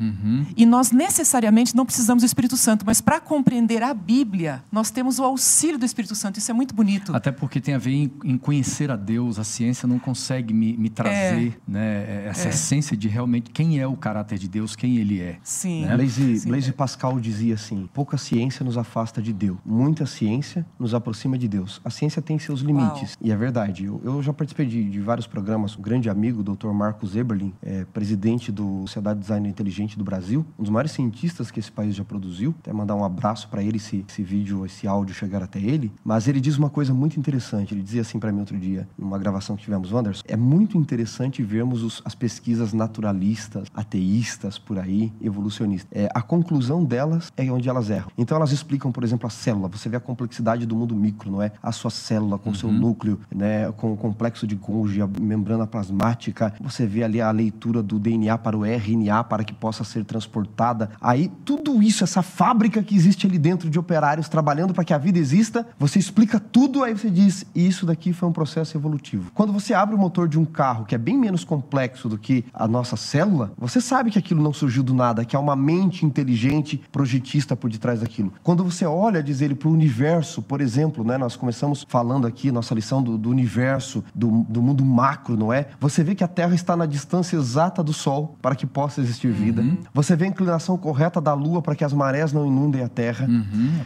E 0.57 0.65
nós 0.67 0.91
necessariamente 0.91 1.75
não 1.77 1.85
precisamos 1.85 2.23
do 2.23 2.27
Espírito 2.27 2.57
Santo, 2.57 2.85
mas 2.87 3.01
para 3.01 3.21
compreender 3.21 3.83
a 3.83 3.93
Bíblia, 3.95 4.63
nós 4.71 4.91
temos 4.91 5.19
o 5.19 5.25
auxílio 5.25 5.79
do 5.79 5.85
Espírito 5.85 6.15
Santo. 6.15 6.39
Isso 6.39 6.51
é 6.51 6.55
muito 6.55 6.75
bonito. 6.75 7.15
Até 7.15 7.31
porque 7.33 7.61
tem 7.61 7.75
a 7.75 7.79
ver 7.79 7.93
em, 7.93 8.13
em 8.25 8.39
conhecer 8.39 8.91
a 8.91 8.97
Deus. 8.97 9.39
A 9.39 9.45
ciência 9.45 9.87
não 9.89 9.99
consegue 9.99 10.53
me, 10.55 10.77
me 10.77 10.89
trazer 10.89 11.59
né, 11.67 12.27
essa 12.27 12.49
É. 12.49 12.51
essência 12.51 12.97
de 12.97 13.09
realmente 13.09 13.51
quem 13.51 13.79
é 13.79 13.87
o 13.87 13.97
caráter 13.97 14.39
de 14.39 14.49
Deus, 14.49 14.77
quem 14.77 14.97
ele 14.97 15.21
é. 15.21 15.39
Sim. 15.43 15.85
né? 15.87 15.95
Blaise, 15.95 16.41
Sim. 16.41 16.49
Blaise 16.49 16.73
Pascal 16.85 17.19
dizia 17.19 17.55
assim: 17.55 17.89
pouca 17.95 18.19
ciência 18.19 18.63
nos 18.63 18.77
afasta 18.77 19.23
de 19.23 19.33
Deus, 19.33 19.57
muita 19.65 20.05
ciência 20.05 20.67
nos 20.79 20.93
aproxima 20.93 21.39
de 21.39 21.49
Deus. 21.49 21.81
A 21.83 21.89
ciência 21.89 22.21
tem 22.21 22.39
seus 22.39 22.61
limites, 22.61 23.17
e 23.23 23.33
é 23.33 23.37
verdade. 23.37 23.87
Eu, 23.87 24.03
eu 24.05 24.23
já 24.23 24.35
participei 24.35 24.67
de, 24.67 24.85
de 24.91 25.01
vários 25.01 25.27
programas. 25.27 25.79
Um 25.79 25.81
grande 25.81 26.11
amigo, 26.11 26.41
o 26.41 26.43
Dr. 26.55 26.67
Marcos 26.75 27.17
Eberlin, 27.17 27.55
é 27.63 27.87
presidente 27.87 28.53
do 28.53 28.81
Sociedade 28.83 29.19
de 29.19 29.23
Design 29.23 29.49
Inteligente 29.49 29.97
do 29.97 30.05
Brasil, 30.05 30.45
um 30.59 30.63
dos 30.63 30.69
maiores 30.71 30.91
cientistas 30.93 31.51
que 31.51 31.59
esse 31.59 31.73
país 31.73 31.95
já 31.95 32.05
produziu. 32.05 32.55
Até 32.59 32.71
mandar 32.71 32.95
um 32.97 33.03
abraço 33.05 33.49
para 33.49 33.63
ele 33.63 33.79
se 33.79 34.05
esse 34.07 34.23
vídeo, 34.23 34.67
esse 34.67 34.87
áudio 34.87 35.15
chegar 35.15 35.43
até 35.43 35.59
ele. 35.59 35.91
Mas 36.05 36.29
ele 36.29 36.39
diz 36.39 36.59
uma 36.59 36.69
coisa 36.69 36.93
muito 36.93 37.19
interessante. 37.19 37.73
Ele 37.73 37.83
dizia 37.83 38.03
assim 38.03 38.19
para 38.19 38.31
mim 38.31 38.41
outro 38.41 38.59
dia, 38.59 38.87
numa 38.99 39.19
gravação 39.19 39.57
que 39.57 39.63
tivemos, 39.63 39.91
Wanderson: 39.91 40.23
é 40.29 40.37
muito 40.37 40.77
interessante 40.77 41.43
vermos 41.43 41.83
os- 41.83 42.03
as 42.05 42.15
pesquisas 42.15 42.75
naturalistas, 42.75 43.69
ateístas 43.75 44.59
por 44.59 44.79
aí, 44.79 45.11
evolucionistas. 45.23 45.89
É, 45.91 46.11
a 46.15 46.21
conclusão 46.21 46.74
delas 46.83 47.31
é 47.37 47.51
onde 47.51 47.69
elas 47.69 47.91
erram. 47.91 48.11
Então 48.17 48.37
elas 48.37 48.53
explicam, 48.53 48.91
por 48.91 49.05
exemplo, 49.05 49.27
a 49.27 49.31
célula. 49.31 49.69
Você 49.69 49.89
vê 49.89 49.97
a 49.97 50.01
complexidade 50.01 50.65
do 50.65 50.75
mundo 50.75 50.97
micro, 50.97 51.31
não 51.31 51.43
é? 51.43 51.53
A 51.63 51.71
sua 51.71 51.91
célula 51.91 52.39
com 52.39 52.51
o 52.51 52.55
seu 52.55 52.73
núcleo, 52.73 53.21
né? 53.35 53.71
Com 53.73 53.93
o 53.93 53.97
complexo 53.97 54.47
de 54.47 54.55
Golgi, 54.55 55.03
a 55.03 55.07
membrana 55.07 55.67
plasmática. 55.67 56.55
Você 56.61 56.87
vê 56.87 57.05
ali 57.05 57.21
a 57.21 57.31
leitura 57.31 57.83
do 57.83 57.99
DNA 57.99 58.39
para 58.39 58.57
o 58.57 58.65
RNA 58.65 59.25
para 59.25 59.45
que 59.45 59.53
possa 59.53 59.85
ser 59.85 60.05
transportada. 60.05 60.91
Aí 61.01 61.31
tudo 61.45 61.83
isso, 61.83 62.03
essa 62.03 62.23
fábrica 62.23 62.83
que 62.83 62.95
existe 62.95 63.27
ali 63.27 63.39
dentro 63.39 63.69
de 63.69 63.79
operários 63.79 64.29
trabalhando 64.29 64.73
para 64.73 64.85
que 64.85 64.95
a 64.95 64.99
vida 64.99 65.19
exista, 65.19 65.67
você 65.79 65.99
explica 65.99 66.41
tudo, 66.41 66.83
aí 66.83 66.95
você 66.95 67.11
diz, 67.11 67.45
isso 67.55 67.85
daqui 67.85 68.13
foi 68.13 68.29
um 68.29 68.33
processo 68.33 68.77
evolutivo. 68.77 69.31
Quando 69.35 69.53
você 69.53 69.75
abre 69.75 69.95
o 69.95 69.99
motor 69.99 70.29
de 70.29 70.39
um 70.39 70.45
carro 70.45 70.85
que 70.85 70.95
é 70.95 70.99
bem 70.99 71.19
menos 71.19 71.45
complexo 71.45 72.09
do 72.09 72.17
que 72.17 72.45
a 72.55 72.67
nossa 72.67 72.97
célula, 72.97 73.53
você 73.59 73.81
sabe 73.81 74.11
que 74.11 74.19
aquilo 74.19 74.43
não 74.43 74.53
surgiu 74.53 74.83
do 74.83 74.95
nada, 74.95 75.25
que 75.25 75.37
há 75.37 75.41
uma 75.41 75.57
mente 75.57 76.07
inteligente, 76.07 76.64
projetista 76.91 77.55
por 77.55 77.71
detrás 77.71 78.01
daquilo. 78.01 78.33
Quando 78.43 78.65
você 78.65 78.85
olha, 78.85 79.23
diz 79.23 79.41
ele, 79.41 79.55
para 79.55 79.69
o 79.69 79.73
universo, 79.73 80.43
por 80.43 80.61
exemplo, 80.61 81.05
né? 81.05 81.19
Nós 81.19 81.37
começamos 81.37 81.85
falando 81.89 82.27
aqui, 82.27 82.51
nossa 82.51 82.75
lição 82.75 83.03
do, 83.03 83.19
do 83.19 83.31
universo, 83.31 84.05
do, 84.15 84.45
do 84.49 84.63
mundo 84.63 84.85
macro, 84.85 85.37
não 85.37 85.53
é? 85.53 85.67
Você 85.81 86.03
vê 86.03 86.15
que 86.15 86.25
a 86.25 86.29
Terra 86.29 86.55
está 86.55 86.77
na 86.77 86.87
distância 86.87 87.37
exata 87.37 87.83
do 87.83 87.93
Sol 87.93 88.37
para 88.41 88.55
que 88.55 88.67
possa 88.67 89.01
existir 89.01 89.33
vida. 89.33 89.65
Você 89.93 90.17
vê 90.17 90.25
a 90.25 90.29
inclinação 90.29 90.77
correta 90.77 91.21
da 91.21 91.35
Lua 91.35 91.61
para 91.63 91.75
que 91.75 91.85
as 91.85 91.93
marés 91.93 92.33
não 92.33 92.47
inundem 92.47 92.83
a 92.83 92.89
Terra. 92.89 93.29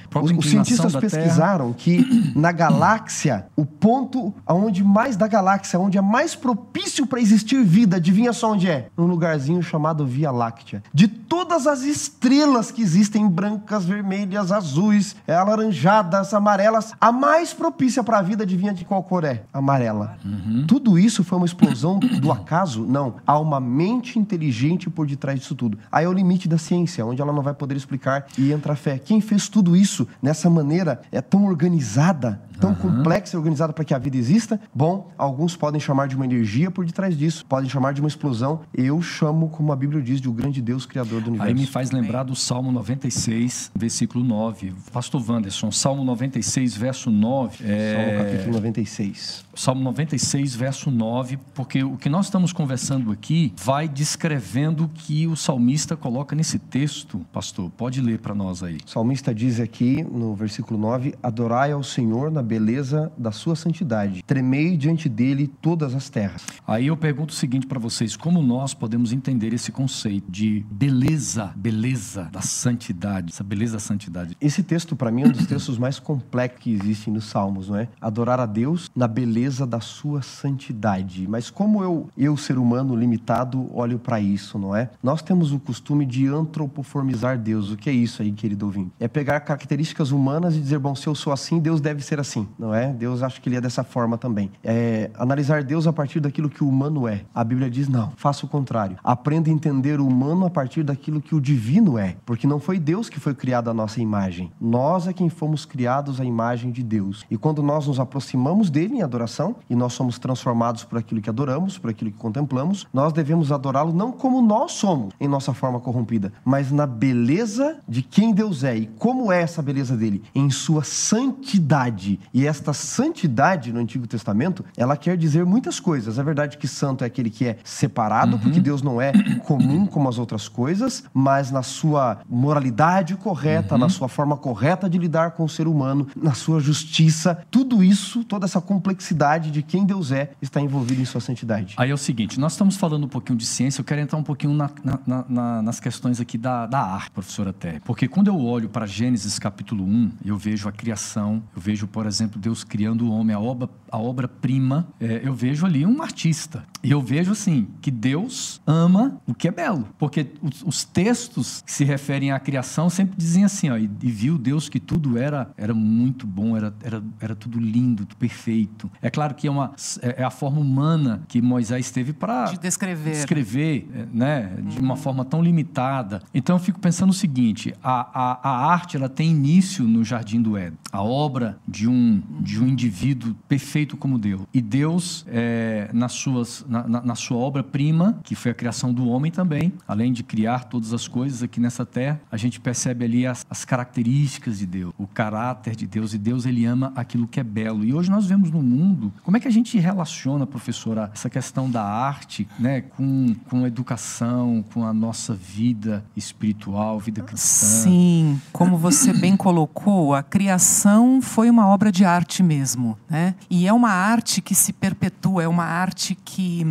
A 0.04 0.08
própria 0.08 0.36
Os, 0.36 0.46
cientistas 0.46 0.92
da 0.92 1.00
Terra. 1.00 1.22
pesquisaram 1.22 1.72
que 1.72 2.06
na 2.34 2.52
galáxia, 2.52 3.46
o 3.56 3.64
ponto 3.64 4.34
aonde 4.46 4.82
mais 4.82 5.16
da 5.16 5.26
galáxia, 5.26 5.78
onde 5.78 5.98
é 5.98 6.02
mais 6.02 6.34
propício 6.34 7.06
para 7.06 7.20
existir 7.20 7.62
vida, 7.64 7.96
adivinha 7.96 8.32
só 8.32 8.52
onde 8.52 8.68
é? 8.68 8.88
Num 8.96 9.06
lugarzinho 9.06 9.62
chamado 9.62 10.06
Via 10.06 10.30
Láctea. 10.30 10.82
De 10.92 11.08
todas 11.08 11.66
as 11.66 11.82
estrelas 11.82 12.57
que 12.70 12.82
existem, 12.82 13.28
brancas, 13.28 13.84
vermelhas, 13.84 14.50
azuis, 14.50 15.16
é, 15.26 15.34
alaranjadas, 15.34 16.34
amarelas, 16.34 16.92
a 17.00 17.12
mais 17.12 17.54
propícia 17.54 18.02
para 18.02 18.18
a 18.18 18.22
vida, 18.22 18.42
adivinha 18.42 18.74
de 18.74 18.84
qual 18.84 19.02
cor 19.02 19.24
é? 19.24 19.42
Amarela. 19.52 20.18
Tudo 20.66 20.98
isso 20.98 21.22
foi 21.22 21.38
uma 21.38 21.46
explosão 21.46 21.98
do 22.20 22.32
acaso? 22.32 22.84
Não. 22.84 23.14
Há 23.26 23.38
uma 23.38 23.60
mente 23.60 24.18
inteligente 24.18 24.90
por 24.90 25.06
detrás 25.06 25.38
disso 25.38 25.54
tudo. 25.54 25.78
Aí 25.90 26.04
é 26.04 26.08
o 26.08 26.12
limite 26.12 26.48
da 26.48 26.58
ciência, 26.58 27.06
onde 27.06 27.22
ela 27.22 27.32
não 27.32 27.42
vai 27.42 27.54
poder 27.54 27.76
explicar 27.76 28.26
e 28.36 28.52
entra 28.52 28.72
a 28.72 28.76
fé. 28.76 28.98
Quem 28.98 29.20
fez 29.20 29.48
tudo 29.48 29.76
isso 29.76 30.06
nessa 30.20 30.50
maneira 30.50 31.00
é 31.12 31.20
tão 31.20 31.46
organizada, 31.46 32.40
tão 32.60 32.74
complexa 32.74 33.36
e 33.36 33.38
organizada 33.38 33.72
para 33.72 33.84
que 33.84 33.94
a 33.94 33.98
vida 33.98 34.16
exista? 34.16 34.60
Bom, 34.74 35.10
alguns 35.16 35.56
podem 35.56 35.80
chamar 35.80 36.08
de 36.08 36.16
uma 36.16 36.24
energia 36.24 36.70
por 36.70 36.84
detrás 36.84 37.16
disso, 37.16 37.44
podem 37.46 37.68
chamar 37.68 37.92
de 37.92 38.00
uma 38.00 38.08
explosão. 38.08 38.60
Eu 38.74 39.00
chamo, 39.00 39.48
como 39.48 39.72
a 39.72 39.76
Bíblia 39.76 40.02
diz, 40.02 40.20
de 40.20 40.28
o 40.28 40.32
grande 40.32 40.60
Deus 40.60 40.86
criador 40.86 41.20
do 41.20 41.28
universo. 41.28 41.48
Aí 41.48 41.54
me 41.54 41.66
faz 41.66 41.90
lembrar 41.90 42.24
do 42.24 42.34
Salmo 42.34 42.72
96, 42.72 43.70
versículo 43.74 44.24
9. 44.24 44.74
Pastor 44.92 45.22
Wanderson, 45.28 45.70
Salmo 45.70 46.04
96, 46.04 46.76
verso 46.76 47.10
9. 47.10 47.64
É... 47.64 47.94
Salmo 47.94 48.24
capítulo 48.24 48.52
96. 48.54 49.48
Salmo 49.54 49.82
96, 49.82 50.54
verso 50.54 50.88
9, 50.88 51.36
porque 51.52 51.82
o 51.82 51.96
que 51.96 52.08
nós 52.08 52.26
estamos 52.26 52.52
conversando 52.52 53.10
aqui 53.10 53.52
vai 53.56 53.88
descrevendo 53.88 54.84
o 54.84 54.88
que 54.88 55.26
o 55.26 55.34
salmista 55.34 55.96
coloca 55.96 56.36
nesse 56.36 56.60
texto. 56.60 57.26
Pastor, 57.32 57.68
pode 57.76 58.00
ler 58.00 58.20
para 58.20 58.36
nós 58.36 58.62
aí. 58.62 58.78
O 58.86 58.88
salmista 58.88 59.34
diz 59.34 59.58
aqui 59.58 60.04
no 60.04 60.32
versículo 60.34 60.78
9: 60.78 61.14
Adorai 61.20 61.72
ao 61.72 61.82
Senhor 61.82 62.30
na 62.30 62.42
beleza 62.48 63.12
da 63.18 63.30
sua 63.30 63.54
santidade. 63.54 64.22
Tremei 64.26 64.76
diante 64.76 65.08
dele 65.08 65.46
todas 65.60 65.94
as 65.94 66.08
terras. 66.08 66.42
Aí 66.66 66.86
eu 66.86 66.96
pergunto 66.96 67.32
o 67.32 67.36
seguinte 67.36 67.66
para 67.66 67.78
vocês: 67.78 68.16
como 68.16 68.42
nós 68.42 68.72
podemos 68.72 69.12
entender 69.12 69.52
esse 69.52 69.70
conceito 69.70 70.30
de 70.30 70.64
beleza, 70.70 71.52
beleza 71.54 72.28
da 72.32 72.40
santidade, 72.40 73.32
essa 73.32 73.44
beleza 73.44 73.74
da 73.74 73.78
santidade? 73.78 74.36
Esse 74.40 74.62
texto, 74.62 74.96
para 74.96 75.10
mim, 75.10 75.22
é 75.22 75.26
um 75.26 75.32
dos 75.32 75.46
textos 75.46 75.78
mais 75.78 75.98
complexos 75.98 76.62
que 76.62 76.72
existem 76.72 77.12
nos 77.12 77.26
Salmos, 77.26 77.68
não 77.68 77.76
é? 77.76 77.88
Adorar 78.00 78.40
a 78.40 78.46
Deus 78.46 78.90
na 78.96 79.06
beleza 79.06 79.66
da 79.66 79.80
sua 79.80 80.22
santidade. 80.22 81.28
Mas 81.28 81.50
como 81.50 81.82
eu, 81.82 82.08
eu 82.16 82.36
ser 82.36 82.56
humano 82.56 82.96
limitado, 82.96 83.68
olho 83.76 83.98
para 83.98 84.18
isso, 84.18 84.58
não 84.58 84.74
é? 84.74 84.90
Nós 85.02 85.20
temos 85.20 85.52
o 85.52 85.58
costume 85.58 86.06
de 86.06 86.26
antropoformizar 86.26 87.38
Deus. 87.38 87.70
O 87.70 87.76
que 87.76 87.90
é 87.90 87.92
isso 87.92 88.22
aí, 88.22 88.32
querido 88.32 88.64
ouvinte? 88.64 88.92
É 88.98 89.06
pegar 89.06 89.40
características 89.40 90.10
humanas 90.10 90.56
e 90.56 90.60
dizer, 90.60 90.78
bom, 90.78 90.94
se 90.94 91.06
eu 91.06 91.14
sou 91.14 91.32
assim, 91.32 91.58
Deus 91.58 91.80
deve 91.80 92.02
ser 92.02 92.18
assim, 92.18 92.37
não 92.58 92.74
é? 92.74 92.92
Deus 92.92 93.22
acho 93.22 93.40
que 93.40 93.48
ele 93.48 93.56
é 93.56 93.60
dessa 93.60 93.82
forma 93.82 94.18
também. 94.18 94.50
É 94.62 95.10
analisar 95.14 95.62
Deus 95.62 95.86
a 95.86 95.92
partir 95.92 96.20
daquilo 96.20 96.50
que 96.50 96.62
o 96.62 96.68
humano 96.68 97.08
é. 97.08 97.22
A 97.34 97.42
Bíblia 97.42 97.70
diz, 97.70 97.88
não, 97.88 98.12
faça 98.16 98.44
o 98.44 98.48
contrário. 98.48 98.98
Aprenda 99.02 99.48
a 99.48 99.52
entender 99.52 100.00
o 100.00 100.06
humano 100.06 100.44
a 100.46 100.50
partir 100.50 100.82
daquilo 100.82 101.20
que 101.20 101.34
o 101.34 101.40
divino 101.40 101.98
é. 101.98 102.16
Porque 102.26 102.46
não 102.46 102.60
foi 102.60 102.78
Deus 102.78 103.08
que 103.08 103.20
foi 103.20 103.34
criado 103.34 103.70
a 103.70 103.74
nossa 103.74 104.00
imagem. 104.00 104.52
Nós 104.60 105.06
é 105.06 105.12
quem 105.12 105.28
fomos 105.28 105.64
criados 105.64 106.20
à 106.20 106.24
imagem 106.24 106.70
de 106.70 106.82
Deus. 106.82 107.24
E 107.30 107.36
quando 107.36 107.62
nós 107.62 107.86
nos 107.86 108.00
aproximamos 108.00 108.70
dele 108.70 108.96
em 108.96 109.02
adoração, 109.02 109.56
e 109.68 109.74
nós 109.74 109.92
somos 109.92 110.18
transformados 110.18 110.84
por 110.84 110.98
aquilo 110.98 111.20
que 111.20 111.30
adoramos, 111.30 111.78
por 111.78 111.90
aquilo 111.90 112.10
que 112.10 112.18
contemplamos, 112.18 112.86
nós 112.92 113.12
devemos 113.12 113.52
adorá-lo 113.52 113.92
não 113.92 114.12
como 114.12 114.42
nós 114.42 114.72
somos, 114.72 115.14
em 115.20 115.28
nossa 115.28 115.54
forma 115.54 115.80
corrompida, 115.80 116.32
mas 116.44 116.70
na 116.72 116.86
beleza 116.86 117.78
de 117.88 118.02
quem 118.02 118.32
Deus 118.32 118.64
é. 118.64 118.76
E 118.76 118.86
como 118.98 119.32
é 119.32 119.42
essa 119.42 119.62
beleza 119.62 119.96
dele? 119.96 120.22
Em 120.34 120.50
sua 120.50 120.82
santidade. 120.84 122.20
E 122.32 122.46
esta 122.46 122.72
santidade 122.72 123.72
no 123.72 123.80
Antigo 123.80 124.06
Testamento, 124.06 124.64
ela 124.76 124.96
quer 124.96 125.16
dizer 125.16 125.44
muitas 125.44 125.80
coisas. 125.80 126.18
É 126.18 126.22
verdade 126.22 126.58
que 126.58 126.68
santo 126.68 127.04
é 127.04 127.06
aquele 127.06 127.30
que 127.30 127.46
é 127.46 127.58
separado, 127.64 128.36
uhum. 128.36 128.38
porque 128.38 128.60
Deus 128.60 128.82
não 128.82 129.00
é 129.00 129.12
comum 129.44 129.86
como 129.86 130.08
as 130.08 130.18
outras 130.18 130.48
coisas, 130.48 131.04
mas 131.12 131.50
na 131.50 131.62
sua 131.62 132.18
moralidade 132.28 133.16
correta, 133.16 133.74
uhum. 133.74 133.80
na 133.80 133.88
sua 133.88 134.08
forma 134.08 134.36
correta 134.36 134.88
de 134.88 134.98
lidar 134.98 135.32
com 135.32 135.44
o 135.44 135.48
ser 135.48 135.66
humano, 135.66 136.06
na 136.16 136.34
sua 136.34 136.60
justiça, 136.60 137.38
tudo 137.50 137.82
isso, 137.82 138.24
toda 138.24 138.44
essa 138.44 138.60
complexidade 138.60 139.50
de 139.50 139.62
quem 139.62 139.84
Deus 139.84 140.12
é, 140.12 140.30
está 140.40 140.60
envolvido 140.60 141.00
em 141.00 141.04
sua 141.04 141.20
santidade. 141.20 141.74
Aí 141.76 141.90
é 141.90 141.94
o 141.94 141.98
seguinte, 141.98 142.38
nós 142.38 142.52
estamos 142.52 142.76
falando 142.76 143.04
um 143.04 143.08
pouquinho 143.08 143.38
de 143.38 143.46
ciência, 143.46 143.80
eu 143.80 143.84
quero 143.84 144.00
entrar 144.00 144.18
um 144.18 144.22
pouquinho 144.22 144.54
na, 144.54 144.70
na, 144.84 145.24
na, 145.28 145.62
nas 145.62 145.80
questões 145.80 146.20
aqui 146.20 146.36
da, 146.36 146.66
da 146.66 146.80
arte, 146.80 147.10
professora 147.10 147.52
Té. 147.52 147.80
Porque 147.84 148.08
quando 148.08 148.28
eu 148.28 148.38
olho 148.38 148.68
para 148.68 148.86
Gênesis 148.86 149.38
capítulo 149.38 149.84
1, 149.84 150.10
eu 150.24 150.36
vejo 150.36 150.68
a 150.68 150.72
criação, 150.72 151.42
eu 151.54 151.60
vejo, 151.60 151.86
por 151.86 152.06
exemplo, 152.06 152.17
Deus 152.26 152.64
criando 152.64 153.06
o 153.06 153.10
homem, 153.10 153.34
a 153.34 153.40
obra, 153.40 153.68
a 153.90 153.98
obra-prima, 153.98 154.88
é, 155.00 155.22
eu 155.24 155.34
vejo 155.34 155.64
ali 155.64 155.84
um 155.86 156.02
artista. 156.02 156.64
E 156.82 156.90
eu 156.90 157.00
vejo 157.00 157.32
assim, 157.32 157.66
que 157.80 157.90
Deus 157.90 158.60
ama 158.66 159.20
o 159.26 159.34
que 159.34 159.48
é 159.48 159.50
belo. 159.50 159.88
Porque 159.98 160.28
os, 160.40 160.62
os 160.62 160.84
textos 160.84 161.62
que 161.62 161.72
se 161.72 161.84
referem 161.84 162.30
à 162.30 162.38
criação 162.38 162.88
sempre 162.88 163.16
dizem 163.16 163.44
assim, 163.44 163.70
ó, 163.70 163.76
e, 163.76 163.90
e, 164.02 164.10
viu 164.10 164.38
Deus 164.38 164.68
que 164.68 164.78
tudo 164.78 165.18
era, 165.18 165.50
era 165.56 165.74
muito 165.74 166.26
bom, 166.26 166.56
era, 166.56 166.72
era, 166.82 167.02
era 167.20 167.34
tudo 167.34 167.58
lindo, 167.58 168.04
tudo 168.04 168.16
perfeito. 168.16 168.90
É 169.02 169.10
claro 169.10 169.34
que 169.34 169.46
é, 169.46 169.50
uma, 169.50 169.72
é, 170.02 170.22
é 170.22 170.24
a 170.24 170.30
forma 170.30 170.60
humana 170.60 171.22
que 171.26 171.42
Moisés 171.42 171.90
teve 171.90 172.12
para 172.12 172.44
de 172.46 172.58
descrever, 172.58 173.10
descrever 173.10 173.88
é, 173.92 174.06
né, 174.12 174.54
uhum. 174.56 174.64
de 174.68 174.78
uma 174.78 174.94
uhum. 174.94 175.00
forma 175.00 175.24
tão 175.24 175.42
limitada. 175.42 176.22
Então 176.32 176.56
eu 176.56 176.60
fico 176.60 176.78
pensando 176.78 177.10
o 177.10 177.14
seguinte: 177.14 177.74
a, 177.82 178.08
a, 178.12 178.48
a 178.48 178.72
arte 178.72 178.96
ela 178.96 179.08
tem 179.08 179.30
início 179.30 179.84
no 179.84 180.04
jardim 180.04 180.40
do 180.40 180.56
Éden, 180.56 180.78
a 180.92 181.02
obra 181.02 181.58
de 181.66 181.88
um 181.88 182.07
de 182.40 182.62
um 182.62 182.68
indivíduo 182.68 183.34
perfeito 183.48 183.96
como 183.96 184.18
Deus. 184.18 184.42
E 184.52 184.60
Deus 184.60 185.24
é, 185.28 185.90
nas 185.92 186.12
suas 186.12 186.64
na, 186.68 186.86
na, 186.86 187.02
na 187.02 187.14
sua 187.14 187.38
obra 187.38 187.62
prima, 187.62 188.18
que 188.22 188.34
foi 188.34 188.50
a 188.50 188.54
criação 188.54 188.92
do 188.92 189.08
homem 189.08 189.30
também, 189.30 189.72
além 189.86 190.12
de 190.12 190.22
criar 190.22 190.64
todas 190.64 190.92
as 190.92 191.08
coisas 191.08 191.42
aqui 191.42 191.60
nessa 191.60 191.84
terra, 191.84 192.20
a 192.30 192.36
gente 192.36 192.60
percebe 192.60 193.04
ali 193.04 193.26
as, 193.26 193.44
as 193.48 193.64
características 193.64 194.58
de 194.58 194.66
Deus, 194.66 194.92
o 194.98 195.06
caráter 195.06 195.74
de 195.74 195.86
Deus. 195.86 196.14
E 196.14 196.18
Deus 196.18 196.46
ele 196.46 196.64
ama 196.64 196.92
aquilo 196.94 197.26
que 197.26 197.40
é 197.40 197.44
belo. 197.44 197.84
E 197.84 197.92
hoje 197.92 198.10
nós 198.10 198.26
vemos 198.26 198.50
no 198.50 198.62
mundo 198.62 199.12
como 199.22 199.36
é 199.36 199.40
que 199.40 199.48
a 199.48 199.52
gente 199.52 199.78
relaciona, 199.78 200.46
professora, 200.46 201.10
essa 201.12 201.30
questão 201.30 201.70
da 201.70 201.82
arte, 201.82 202.46
né, 202.58 202.80
com 202.82 203.34
com 203.48 203.64
a 203.64 203.66
educação, 203.66 204.64
com 204.72 204.84
a 204.84 204.92
nossa 204.92 205.34
vida 205.34 206.04
espiritual, 206.16 206.98
vida 206.98 207.22
cristã. 207.22 207.66
Sim, 207.66 208.40
como 208.52 208.76
você 208.76 209.12
bem 209.12 209.36
colocou, 209.36 210.14
a 210.14 210.22
criação 210.22 211.20
foi 211.20 211.50
uma 211.50 211.66
obra 211.66 211.87
de 211.90 212.04
arte 212.04 212.42
mesmo, 212.42 212.98
né? 213.08 213.34
E 213.50 213.66
é 213.66 213.72
uma 213.72 213.90
arte 213.90 214.40
que 214.40 214.54
se 214.54 214.72
perpetua, 214.72 215.42
é 215.42 215.48
uma 215.48 215.64
arte 215.64 216.14
que 216.14 216.66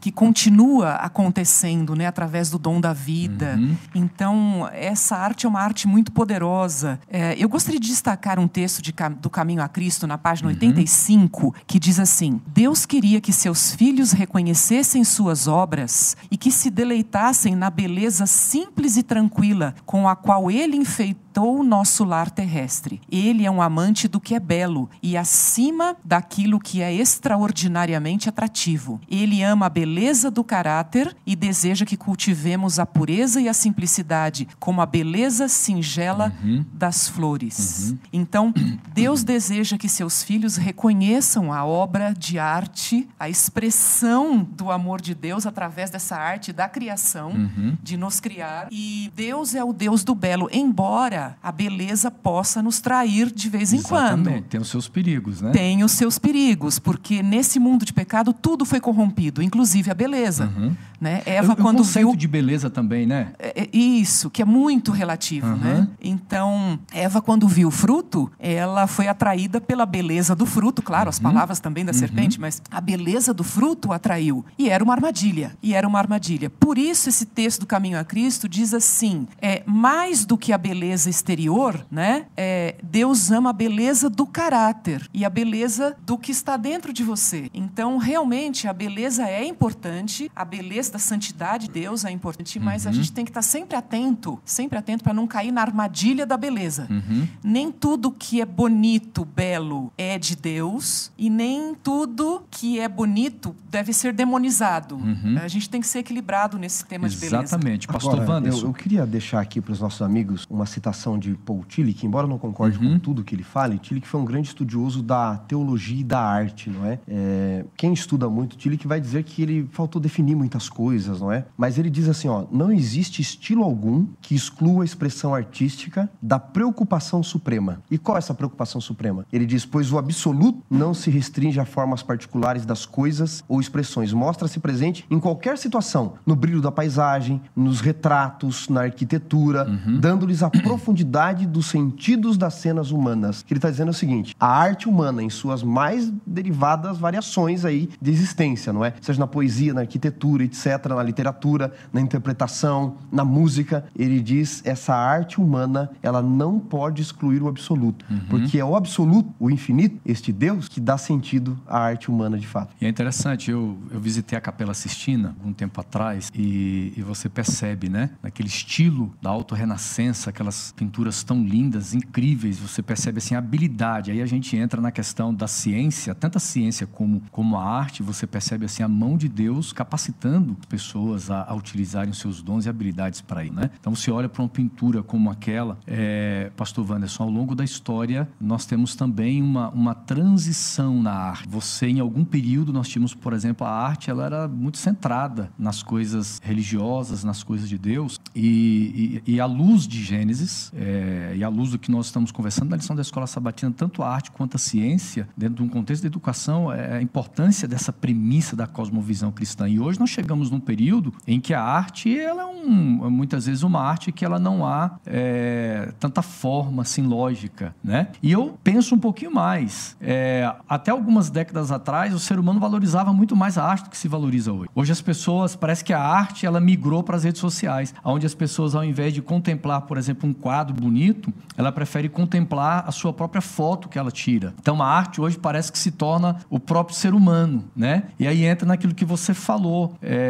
que 0.00 0.10
continua 0.10 0.92
acontecendo, 0.94 1.94
né, 1.94 2.06
através 2.06 2.50
do 2.50 2.58
dom 2.58 2.80
da 2.80 2.92
vida. 2.92 3.56
Uhum. 3.58 3.76
Então, 3.94 4.68
essa 4.72 5.16
arte 5.16 5.46
é 5.46 5.48
uma 5.48 5.60
arte 5.60 5.86
muito 5.86 6.12
poderosa. 6.12 7.00
É, 7.08 7.34
eu 7.38 7.48
gostaria 7.48 7.80
de 7.80 7.88
destacar 7.88 8.38
um 8.38 8.48
texto 8.48 8.82
de, 8.82 8.94
do 9.20 9.30
Caminho 9.30 9.62
a 9.62 9.68
Cristo, 9.68 10.06
na 10.06 10.18
página 10.18 10.48
uhum. 10.48 10.54
85, 10.54 11.54
que 11.66 11.78
diz 11.78 11.98
assim: 11.98 12.40
Deus 12.46 12.86
queria 12.86 13.20
que 13.20 13.32
seus 13.32 13.74
filhos 13.74 14.12
reconhecessem 14.12 15.04
suas 15.04 15.46
obras 15.46 16.16
e 16.30 16.36
que 16.36 16.50
se 16.50 16.70
deleitassem 16.70 17.54
na 17.54 17.70
beleza 17.70 18.26
simples 18.26 18.96
e 18.96 19.02
tranquila 19.02 19.74
com 19.84 20.08
a 20.08 20.16
qual 20.16 20.50
ele 20.50 20.76
enfeitou 20.76 21.60
o 21.60 21.62
nosso 21.62 22.04
lar 22.04 22.30
terrestre. 22.30 23.00
Ele 23.10 23.46
é 23.46 23.50
um 23.50 23.62
amante 23.62 24.08
do 24.08 24.20
que 24.20 24.34
é 24.34 24.40
belo 24.40 24.59
e 25.02 25.16
acima 25.16 25.96
daquilo 26.04 26.58
que 26.58 26.82
é 26.82 26.92
extraordinariamente 26.92 28.28
atrativo. 28.28 29.00
Ele 29.08 29.42
ama 29.42 29.66
a 29.66 29.70
beleza 29.70 30.30
do 30.30 30.44
caráter 30.44 31.16
e 31.26 31.34
deseja 31.34 31.84
que 31.84 31.96
cultivemos 31.96 32.78
a 32.78 32.86
pureza 32.86 33.40
e 33.40 33.48
a 33.48 33.54
simplicidade, 33.54 34.48
como 34.58 34.80
a 34.80 34.86
beleza 34.86 35.48
singela 35.48 36.32
uhum. 36.42 36.64
das 36.72 37.08
flores. 37.08 37.90
Uhum. 37.90 37.98
Então, 38.12 38.54
Deus 38.92 39.22
deseja 39.22 39.78
que 39.78 39.88
seus 39.88 40.22
filhos 40.22 40.56
reconheçam 40.56 41.52
a 41.52 41.64
obra 41.64 42.12
de 42.12 42.38
arte, 42.38 43.08
a 43.18 43.28
expressão 43.28 44.42
do 44.42 44.70
amor 44.70 45.00
de 45.00 45.14
Deus 45.14 45.46
através 45.46 45.90
dessa 45.90 46.16
arte 46.16 46.52
da 46.52 46.68
criação, 46.68 47.30
uhum. 47.30 47.76
de 47.82 47.96
nos 47.96 48.20
criar. 48.20 48.68
E 48.70 49.12
Deus 49.14 49.54
é 49.54 49.64
o 49.64 49.72
Deus 49.72 50.04
do 50.04 50.14
belo, 50.14 50.48
embora 50.52 51.36
a 51.42 51.52
beleza 51.52 52.10
possa 52.10 52.62
nos 52.62 52.80
trair 52.80 53.30
de 53.30 53.48
vez 53.48 53.72
em 53.72 53.78
Exatamente. 53.78 54.30
quando. 54.30 54.49
Tem 54.50 54.60
os 54.60 54.68
seus 54.68 54.88
perigos, 54.88 55.40
né? 55.40 55.52
Tem 55.52 55.84
os 55.84 55.92
seus 55.92 56.18
perigos, 56.18 56.78
porque 56.78 57.22
nesse 57.22 57.60
mundo 57.60 57.84
de 57.84 57.92
pecado 57.92 58.32
tudo 58.32 58.64
foi 58.64 58.80
corrompido, 58.80 59.42
inclusive 59.42 59.90
a 59.90 59.94
beleza. 59.94 60.52
Uhum. 60.56 60.74
Né? 61.00 61.22
Eva, 61.24 61.54
o, 61.54 61.56
quando 61.56 61.78
conceito 61.78 62.08
viu... 62.08 62.16
de 62.16 62.28
beleza 62.28 62.68
também, 62.68 63.06
né? 63.06 63.32
É, 63.38 63.62
é, 63.62 63.68
isso, 63.72 64.28
que 64.28 64.42
é 64.42 64.44
muito 64.44 64.92
relativo, 64.92 65.46
uhum. 65.46 65.56
né? 65.56 65.88
Então, 66.00 66.78
Eva, 66.92 67.22
quando 67.22 67.48
viu 67.48 67.68
o 67.68 67.70
fruto, 67.70 68.30
ela 68.38 68.86
foi 68.86 69.08
atraída 69.08 69.60
pela 69.60 69.86
beleza 69.86 70.36
do 70.36 70.44
fruto, 70.44 70.82
claro, 70.82 71.08
as 71.08 71.16
uhum. 71.16 71.22
palavras 71.22 71.58
também 71.58 71.84
da 71.84 71.92
uhum. 71.92 71.98
serpente, 71.98 72.38
mas 72.38 72.60
a 72.70 72.80
beleza 72.82 73.32
do 73.32 73.42
fruto 73.42 73.92
atraiu. 73.92 74.44
E 74.58 74.68
era 74.68 74.84
uma 74.84 74.92
armadilha. 74.92 75.56
E 75.62 75.74
era 75.74 75.88
uma 75.88 75.98
armadilha. 75.98 76.50
Por 76.50 76.76
isso, 76.76 77.08
esse 77.08 77.24
texto 77.24 77.60
do 77.60 77.66
Caminho 77.66 77.98
a 77.98 78.04
Cristo 78.04 78.46
diz 78.46 78.74
assim: 78.74 79.26
é 79.40 79.62
mais 79.64 80.26
do 80.26 80.36
que 80.36 80.52
a 80.52 80.58
beleza 80.58 81.08
exterior, 81.08 81.86
né? 81.90 82.26
É, 82.36 82.74
Deus 82.82 83.30
ama 83.30 83.50
a 83.50 83.54
beleza 83.54 84.10
do 84.10 84.26
caráter 84.26 85.08
e 85.14 85.24
a 85.24 85.30
beleza 85.30 85.96
do 86.04 86.18
que 86.18 86.30
está 86.30 86.58
dentro 86.58 86.92
de 86.92 87.02
você. 87.02 87.50
Então, 87.54 87.96
realmente, 87.96 88.68
a 88.68 88.72
beleza 88.72 89.26
é 89.26 89.44
importante, 89.44 90.30
a 90.36 90.44
beleza 90.44 90.89
da 90.90 90.98
santidade 90.98 91.60
de 91.60 91.72
Deus 91.72 92.04
é 92.04 92.10
importante, 92.10 92.58
mas 92.58 92.84
uhum. 92.84 92.90
a 92.90 92.94
gente 92.94 93.12
tem 93.12 93.24
que 93.24 93.30
estar 93.30 93.42
sempre 93.42 93.76
atento, 93.76 94.38
sempre 94.44 94.78
atento 94.78 95.04
para 95.04 95.12
não 95.12 95.26
cair 95.26 95.52
na 95.52 95.60
armadilha 95.60 96.26
da 96.26 96.36
beleza. 96.36 96.86
Uhum. 96.90 97.28
Nem 97.42 97.70
tudo 97.72 98.10
que 98.10 98.40
é 98.40 98.46
bonito, 98.46 99.24
belo, 99.24 99.92
é 99.96 100.18
de 100.18 100.36
Deus 100.36 101.10
e 101.18 101.28
nem 101.28 101.74
tudo 101.74 102.42
que 102.50 102.78
é 102.78 102.88
bonito 102.88 103.54
deve 103.70 103.92
ser 103.92 104.12
demonizado. 104.12 104.96
Uhum. 104.96 105.38
A 105.42 105.48
gente 105.48 105.68
tem 105.68 105.80
que 105.80 105.86
ser 105.86 106.00
equilibrado 106.00 106.58
nesse 106.58 106.84
tema 106.84 107.06
Exatamente. 107.06 107.24
de 107.24 107.30
beleza. 107.30 107.54
Exatamente. 107.54 107.86
Pastor 107.86 108.14
Agora, 108.14 108.32
Wanderson. 108.32 108.60
Eu, 108.62 108.66
eu, 108.68 108.74
queria 108.74 109.06
deixar 109.06 109.40
aqui 109.40 109.60
para 109.60 109.72
os 109.72 109.80
nossos 109.80 110.02
amigos 110.02 110.46
uma 110.50 110.66
citação 110.66 111.18
de 111.18 111.34
Paul 111.34 111.64
Tillich, 111.64 112.06
embora 112.06 112.24
eu 112.24 112.30
não 112.30 112.38
concorde 112.38 112.78
com 112.78 112.84
uhum. 112.84 112.98
tudo 112.98 113.22
que 113.22 113.34
ele 113.34 113.42
fala, 113.42 113.76
Tillich 113.76 114.06
foi 114.06 114.20
um 114.20 114.24
grande 114.24 114.48
estudioso 114.48 115.02
da 115.02 115.36
teologia 115.36 116.00
e 116.00 116.04
da 116.04 116.20
arte, 116.20 116.70
não 116.70 116.86
é? 116.86 116.98
é 117.06 117.64
quem 117.76 117.92
estuda 117.92 118.28
muito 118.28 118.56
Tillich 118.56 118.86
vai 118.86 119.00
dizer 119.00 119.24
que 119.24 119.42
ele 119.42 119.68
faltou 119.72 120.00
definir 120.00 120.34
muitas 120.34 120.68
coisas 120.68 120.79
coisas, 120.80 121.20
não 121.20 121.30
é? 121.30 121.44
Mas 121.58 121.76
ele 121.76 121.90
diz 121.90 122.08
assim, 122.08 122.26
ó, 122.26 122.46
não 122.50 122.72
existe 122.72 123.20
estilo 123.20 123.62
algum 123.62 124.06
que 124.22 124.34
exclua 124.34 124.80
a 124.80 124.84
expressão 124.86 125.34
artística 125.34 126.08
da 126.22 126.38
preocupação 126.38 127.22
suprema. 127.22 127.82
E 127.90 127.98
qual 127.98 128.16
é 128.16 128.18
essa 128.18 128.32
preocupação 128.32 128.80
suprema? 128.80 129.26
Ele 129.30 129.44
diz, 129.44 129.66
pois 129.66 129.92
o 129.92 129.98
absoluto 129.98 130.62
não 130.70 130.94
se 130.94 131.10
restringe 131.10 131.60
a 131.60 131.66
formas 131.66 132.02
particulares 132.02 132.64
das 132.64 132.86
coisas 132.86 133.44
ou 133.46 133.60
expressões, 133.60 134.14
mostra-se 134.14 134.58
presente 134.58 135.04
em 135.10 135.20
qualquer 135.20 135.58
situação, 135.58 136.14
no 136.24 136.34
brilho 136.34 136.62
da 136.62 136.72
paisagem, 136.72 137.42
nos 137.54 137.82
retratos, 137.82 138.66
na 138.70 138.84
arquitetura, 138.84 139.68
uhum. 139.68 140.00
dando-lhes 140.00 140.42
a 140.42 140.48
profundidade 140.48 141.46
dos 141.46 141.66
sentidos 141.66 142.38
das 142.38 142.54
cenas 142.54 142.90
humanas. 142.90 143.42
Que 143.42 143.52
ele 143.52 143.58
está 143.58 143.70
dizendo 143.70 143.90
o 143.90 143.94
seguinte: 143.94 144.34
a 144.40 144.46
arte 144.46 144.88
humana, 144.88 145.22
em 145.22 145.28
suas 145.28 145.62
mais 145.62 146.10
derivadas 146.26 146.96
variações 146.96 147.66
aí 147.66 147.90
de 148.00 148.10
existência, 148.10 148.72
não 148.72 148.82
é? 148.82 148.94
Seja 149.02 149.20
na 149.20 149.26
poesia, 149.26 149.74
na 149.74 149.82
arquitetura, 149.82 150.42
etc., 150.44 150.69
na 150.96 151.02
literatura, 151.02 151.72
na 151.92 152.00
interpretação, 152.00 152.96
na 153.10 153.24
música, 153.24 153.84
ele 153.96 154.20
diz 154.20 154.62
essa 154.64 154.94
arte 154.94 155.40
humana, 155.40 155.90
ela 156.02 156.22
não 156.22 156.58
pode 156.58 157.02
excluir 157.02 157.42
o 157.42 157.48
absoluto, 157.48 158.04
uhum. 158.10 158.20
porque 158.28 158.58
é 158.58 158.64
o 158.64 158.76
absoluto, 158.76 159.32
o 159.38 159.50
infinito, 159.50 160.00
este 160.04 160.32
Deus 160.32 160.68
que 160.68 160.80
dá 160.80 160.98
sentido 160.98 161.58
à 161.66 161.78
arte 161.78 162.10
humana 162.10 162.38
de 162.38 162.46
fato. 162.46 162.74
E 162.80 162.86
é 162.86 162.88
interessante, 162.88 163.50
eu, 163.50 163.78
eu 163.90 164.00
visitei 164.00 164.36
a 164.36 164.40
Capela 164.40 164.74
Sistina 164.74 165.36
um 165.44 165.52
tempo 165.52 165.80
atrás 165.80 166.30
e, 166.34 166.92
e 166.96 167.02
você 167.02 167.28
percebe, 167.28 167.88
né, 167.88 168.10
naquele 168.22 168.48
estilo 168.48 169.12
da 169.20 169.30
auto-renascença, 169.30 170.30
aquelas 170.30 170.72
pinturas 170.72 171.22
tão 171.22 171.42
lindas, 171.42 171.94
incríveis, 171.94 172.58
você 172.58 172.82
percebe 172.82 173.18
assim 173.18 173.34
a 173.34 173.38
habilidade. 173.38 174.10
Aí 174.10 174.22
a 174.22 174.26
gente 174.26 174.56
entra 174.56 174.80
na 174.80 174.90
questão 174.90 175.34
da 175.34 175.46
ciência, 175.46 176.14
tanto 176.14 176.36
a 176.36 176.40
ciência 176.40 176.86
como, 176.86 177.22
como 177.30 177.56
a 177.56 177.64
arte, 177.64 178.02
você 178.02 178.26
percebe 178.26 178.64
assim 178.64 178.82
a 178.82 178.88
mão 178.88 179.16
de 179.16 179.28
Deus 179.28 179.72
capacitando 179.72 180.56
pessoas 180.66 181.30
a, 181.30 181.44
a 181.44 181.54
utilizarem 181.54 182.12
seus 182.12 182.42
dons 182.42 182.66
e 182.66 182.68
habilidades 182.68 183.20
para 183.20 183.44
ir, 183.44 183.52
né? 183.52 183.70
Então 183.78 183.94
você 183.94 184.10
olha 184.10 184.28
para 184.28 184.42
uma 184.42 184.48
pintura 184.48 185.02
como 185.02 185.30
aquela, 185.30 185.78
é, 185.86 186.50
Pastor 186.56 186.88
Wanderson, 186.90 187.24
ao 187.24 187.30
longo 187.30 187.54
da 187.54 187.64
história 187.64 188.28
nós 188.40 188.66
temos 188.66 188.94
também 188.94 189.42
uma, 189.42 189.68
uma 189.70 189.94
transição 189.94 191.02
na 191.02 191.12
arte. 191.12 191.48
Você 191.48 191.86
em 191.86 192.00
algum 192.00 192.24
período 192.24 192.72
nós 192.72 192.88
tínhamos, 192.88 193.14
por 193.14 193.32
exemplo, 193.32 193.66
a 193.66 193.70
arte, 193.70 194.10
ela 194.10 194.24
era 194.24 194.48
muito 194.48 194.78
centrada 194.78 195.50
nas 195.58 195.82
coisas 195.82 196.40
religiosas, 196.42 197.24
nas 197.24 197.42
coisas 197.42 197.68
de 197.68 197.78
Deus 197.78 198.18
e, 198.34 199.22
e, 199.26 199.34
e 199.34 199.40
à 199.40 199.46
luz 199.46 199.86
de 199.86 200.02
Gênesis 200.02 200.72
é, 200.74 201.34
e 201.36 201.44
à 201.44 201.48
luz 201.48 201.70
do 201.70 201.78
que 201.78 201.90
nós 201.90 202.06
estamos 202.06 202.30
conversando 202.30 202.70
na 202.70 202.76
lição 202.76 202.94
da 202.94 203.02
escola 203.02 203.26
sabatina, 203.26 203.72
tanto 203.76 204.02
a 204.02 204.08
arte 204.08 204.30
quanto 204.30 204.56
a 204.56 204.58
ciência, 204.58 205.28
dentro 205.36 205.56
de 205.56 205.62
um 205.62 205.68
contexto 205.68 206.02
de 206.02 206.06
educação, 206.06 206.72
é 206.72 206.98
a 206.98 207.02
importância 207.02 207.66
dessa 207.66 207.92
premissa 207.92 208.54
da 208.56 208.66
cosmovisão 208.66 209.30
cristã. 209.32 209.68
E 209.68 209.78
hoje 209.78 209.98
nós 209.98 210.10
chegamos 210.10 210.49
num 210.50 210.60
período 210.60 211.12
em 211.26 211.40
que 211.40 211.54
a 211.54 211.62
arte, 211.62 212.18
ela 212.18 212.42
é 212.42 212.46
um, 212.46 213.10
muitas 213.10 213.46
vezes 213.46 213.62
uma 213.62 213.80
arte 213.80 214.12
que 214.12 214.24
ela 214.24 214.38
não 214.38 214.66
há 214.66 214.98
é, 215.06 215.92
tanta 215.98 216.22
forma 216.22 216.82
assim 216.82 217.02
lógica, 217.02 217.74
né? 217.82 218.08
E 218.22 218.30
eu 218.30 218.58
penso 218.62 218.94
um 218.94 218.98
pouquinho 218.98 219.32
mais. 219.32 219.96
É, 220.00 220.52
até 220.68 220.90
algumas 220.90 221.30
décadas 221.30 221.72
atrás, 221.72 222.14
o 222.14 222.18
ser 222.18 222.38
humano 222.38 222.60
valorizava 222.60 223.12
muito 223.12 223.34
mais 223.34 223.56
a 223.56 223.64
arte 223.64 223.84
do 223.84 223.90
que 223.90 223.96
se 223.96 224.08
valoriza 224.08 224.52
hoje. 224.52 224.70
Hoje 224.74 224.92
as 224.92 225.00
pessoas, 225.00 225.56
parece 225.56 225.84
que 225.84 225.92
a 225.92 226.00
arte 226.00 226.46
ela 226.46 226.60
migrou 226.60 227.02
para 227.02 227.16
as 227.16 227.24
redes 227.24 227.40
sociais, 227.40 227.94
onde 228.04 228.26
as 228.26 228.34
pessoas 228.34 228.74
ao 228.74 228.84
invés 228.84 229.14
de 229.14 229.22
contemplar, 229.22 229.82
por 229.82 229.96
exemplo, 229.96 230.28
um 230.28 230.32
quadro 230.32 230.74
bonito, 230.74 231.32
ela 231.56 231.72
prefere 231.72 232.08
contemplar 232.08 232.84
a 232.86 232.92
sua 232.92 233.12
própria 233.12 233.40
foto 233.40 233.88
que 233.88 233.98
ela 233.98 234.10
tira. 234.10 234.54
Então 234.60 234.82
a 234.82 234.86
arte 234.86 235.20
hoje 235.20 235.38
parece 235.38 235.70
que 235.70 235.78
se 235.78 235.90
torna 235.90 236.36
o 236.48 236.58
próprio 236.58 236.96
ser 236.96 237.14
humano, 237.14 237.64
né? 237.74 238.04
E 238.18 238.26
aí 238.26 238.44
entra 238.44 238.66
naquilo 238.66 238.94
que 238.94 239.04
você 239.04 239.34
falou. 239.34 239.94
É, 240.02 240.29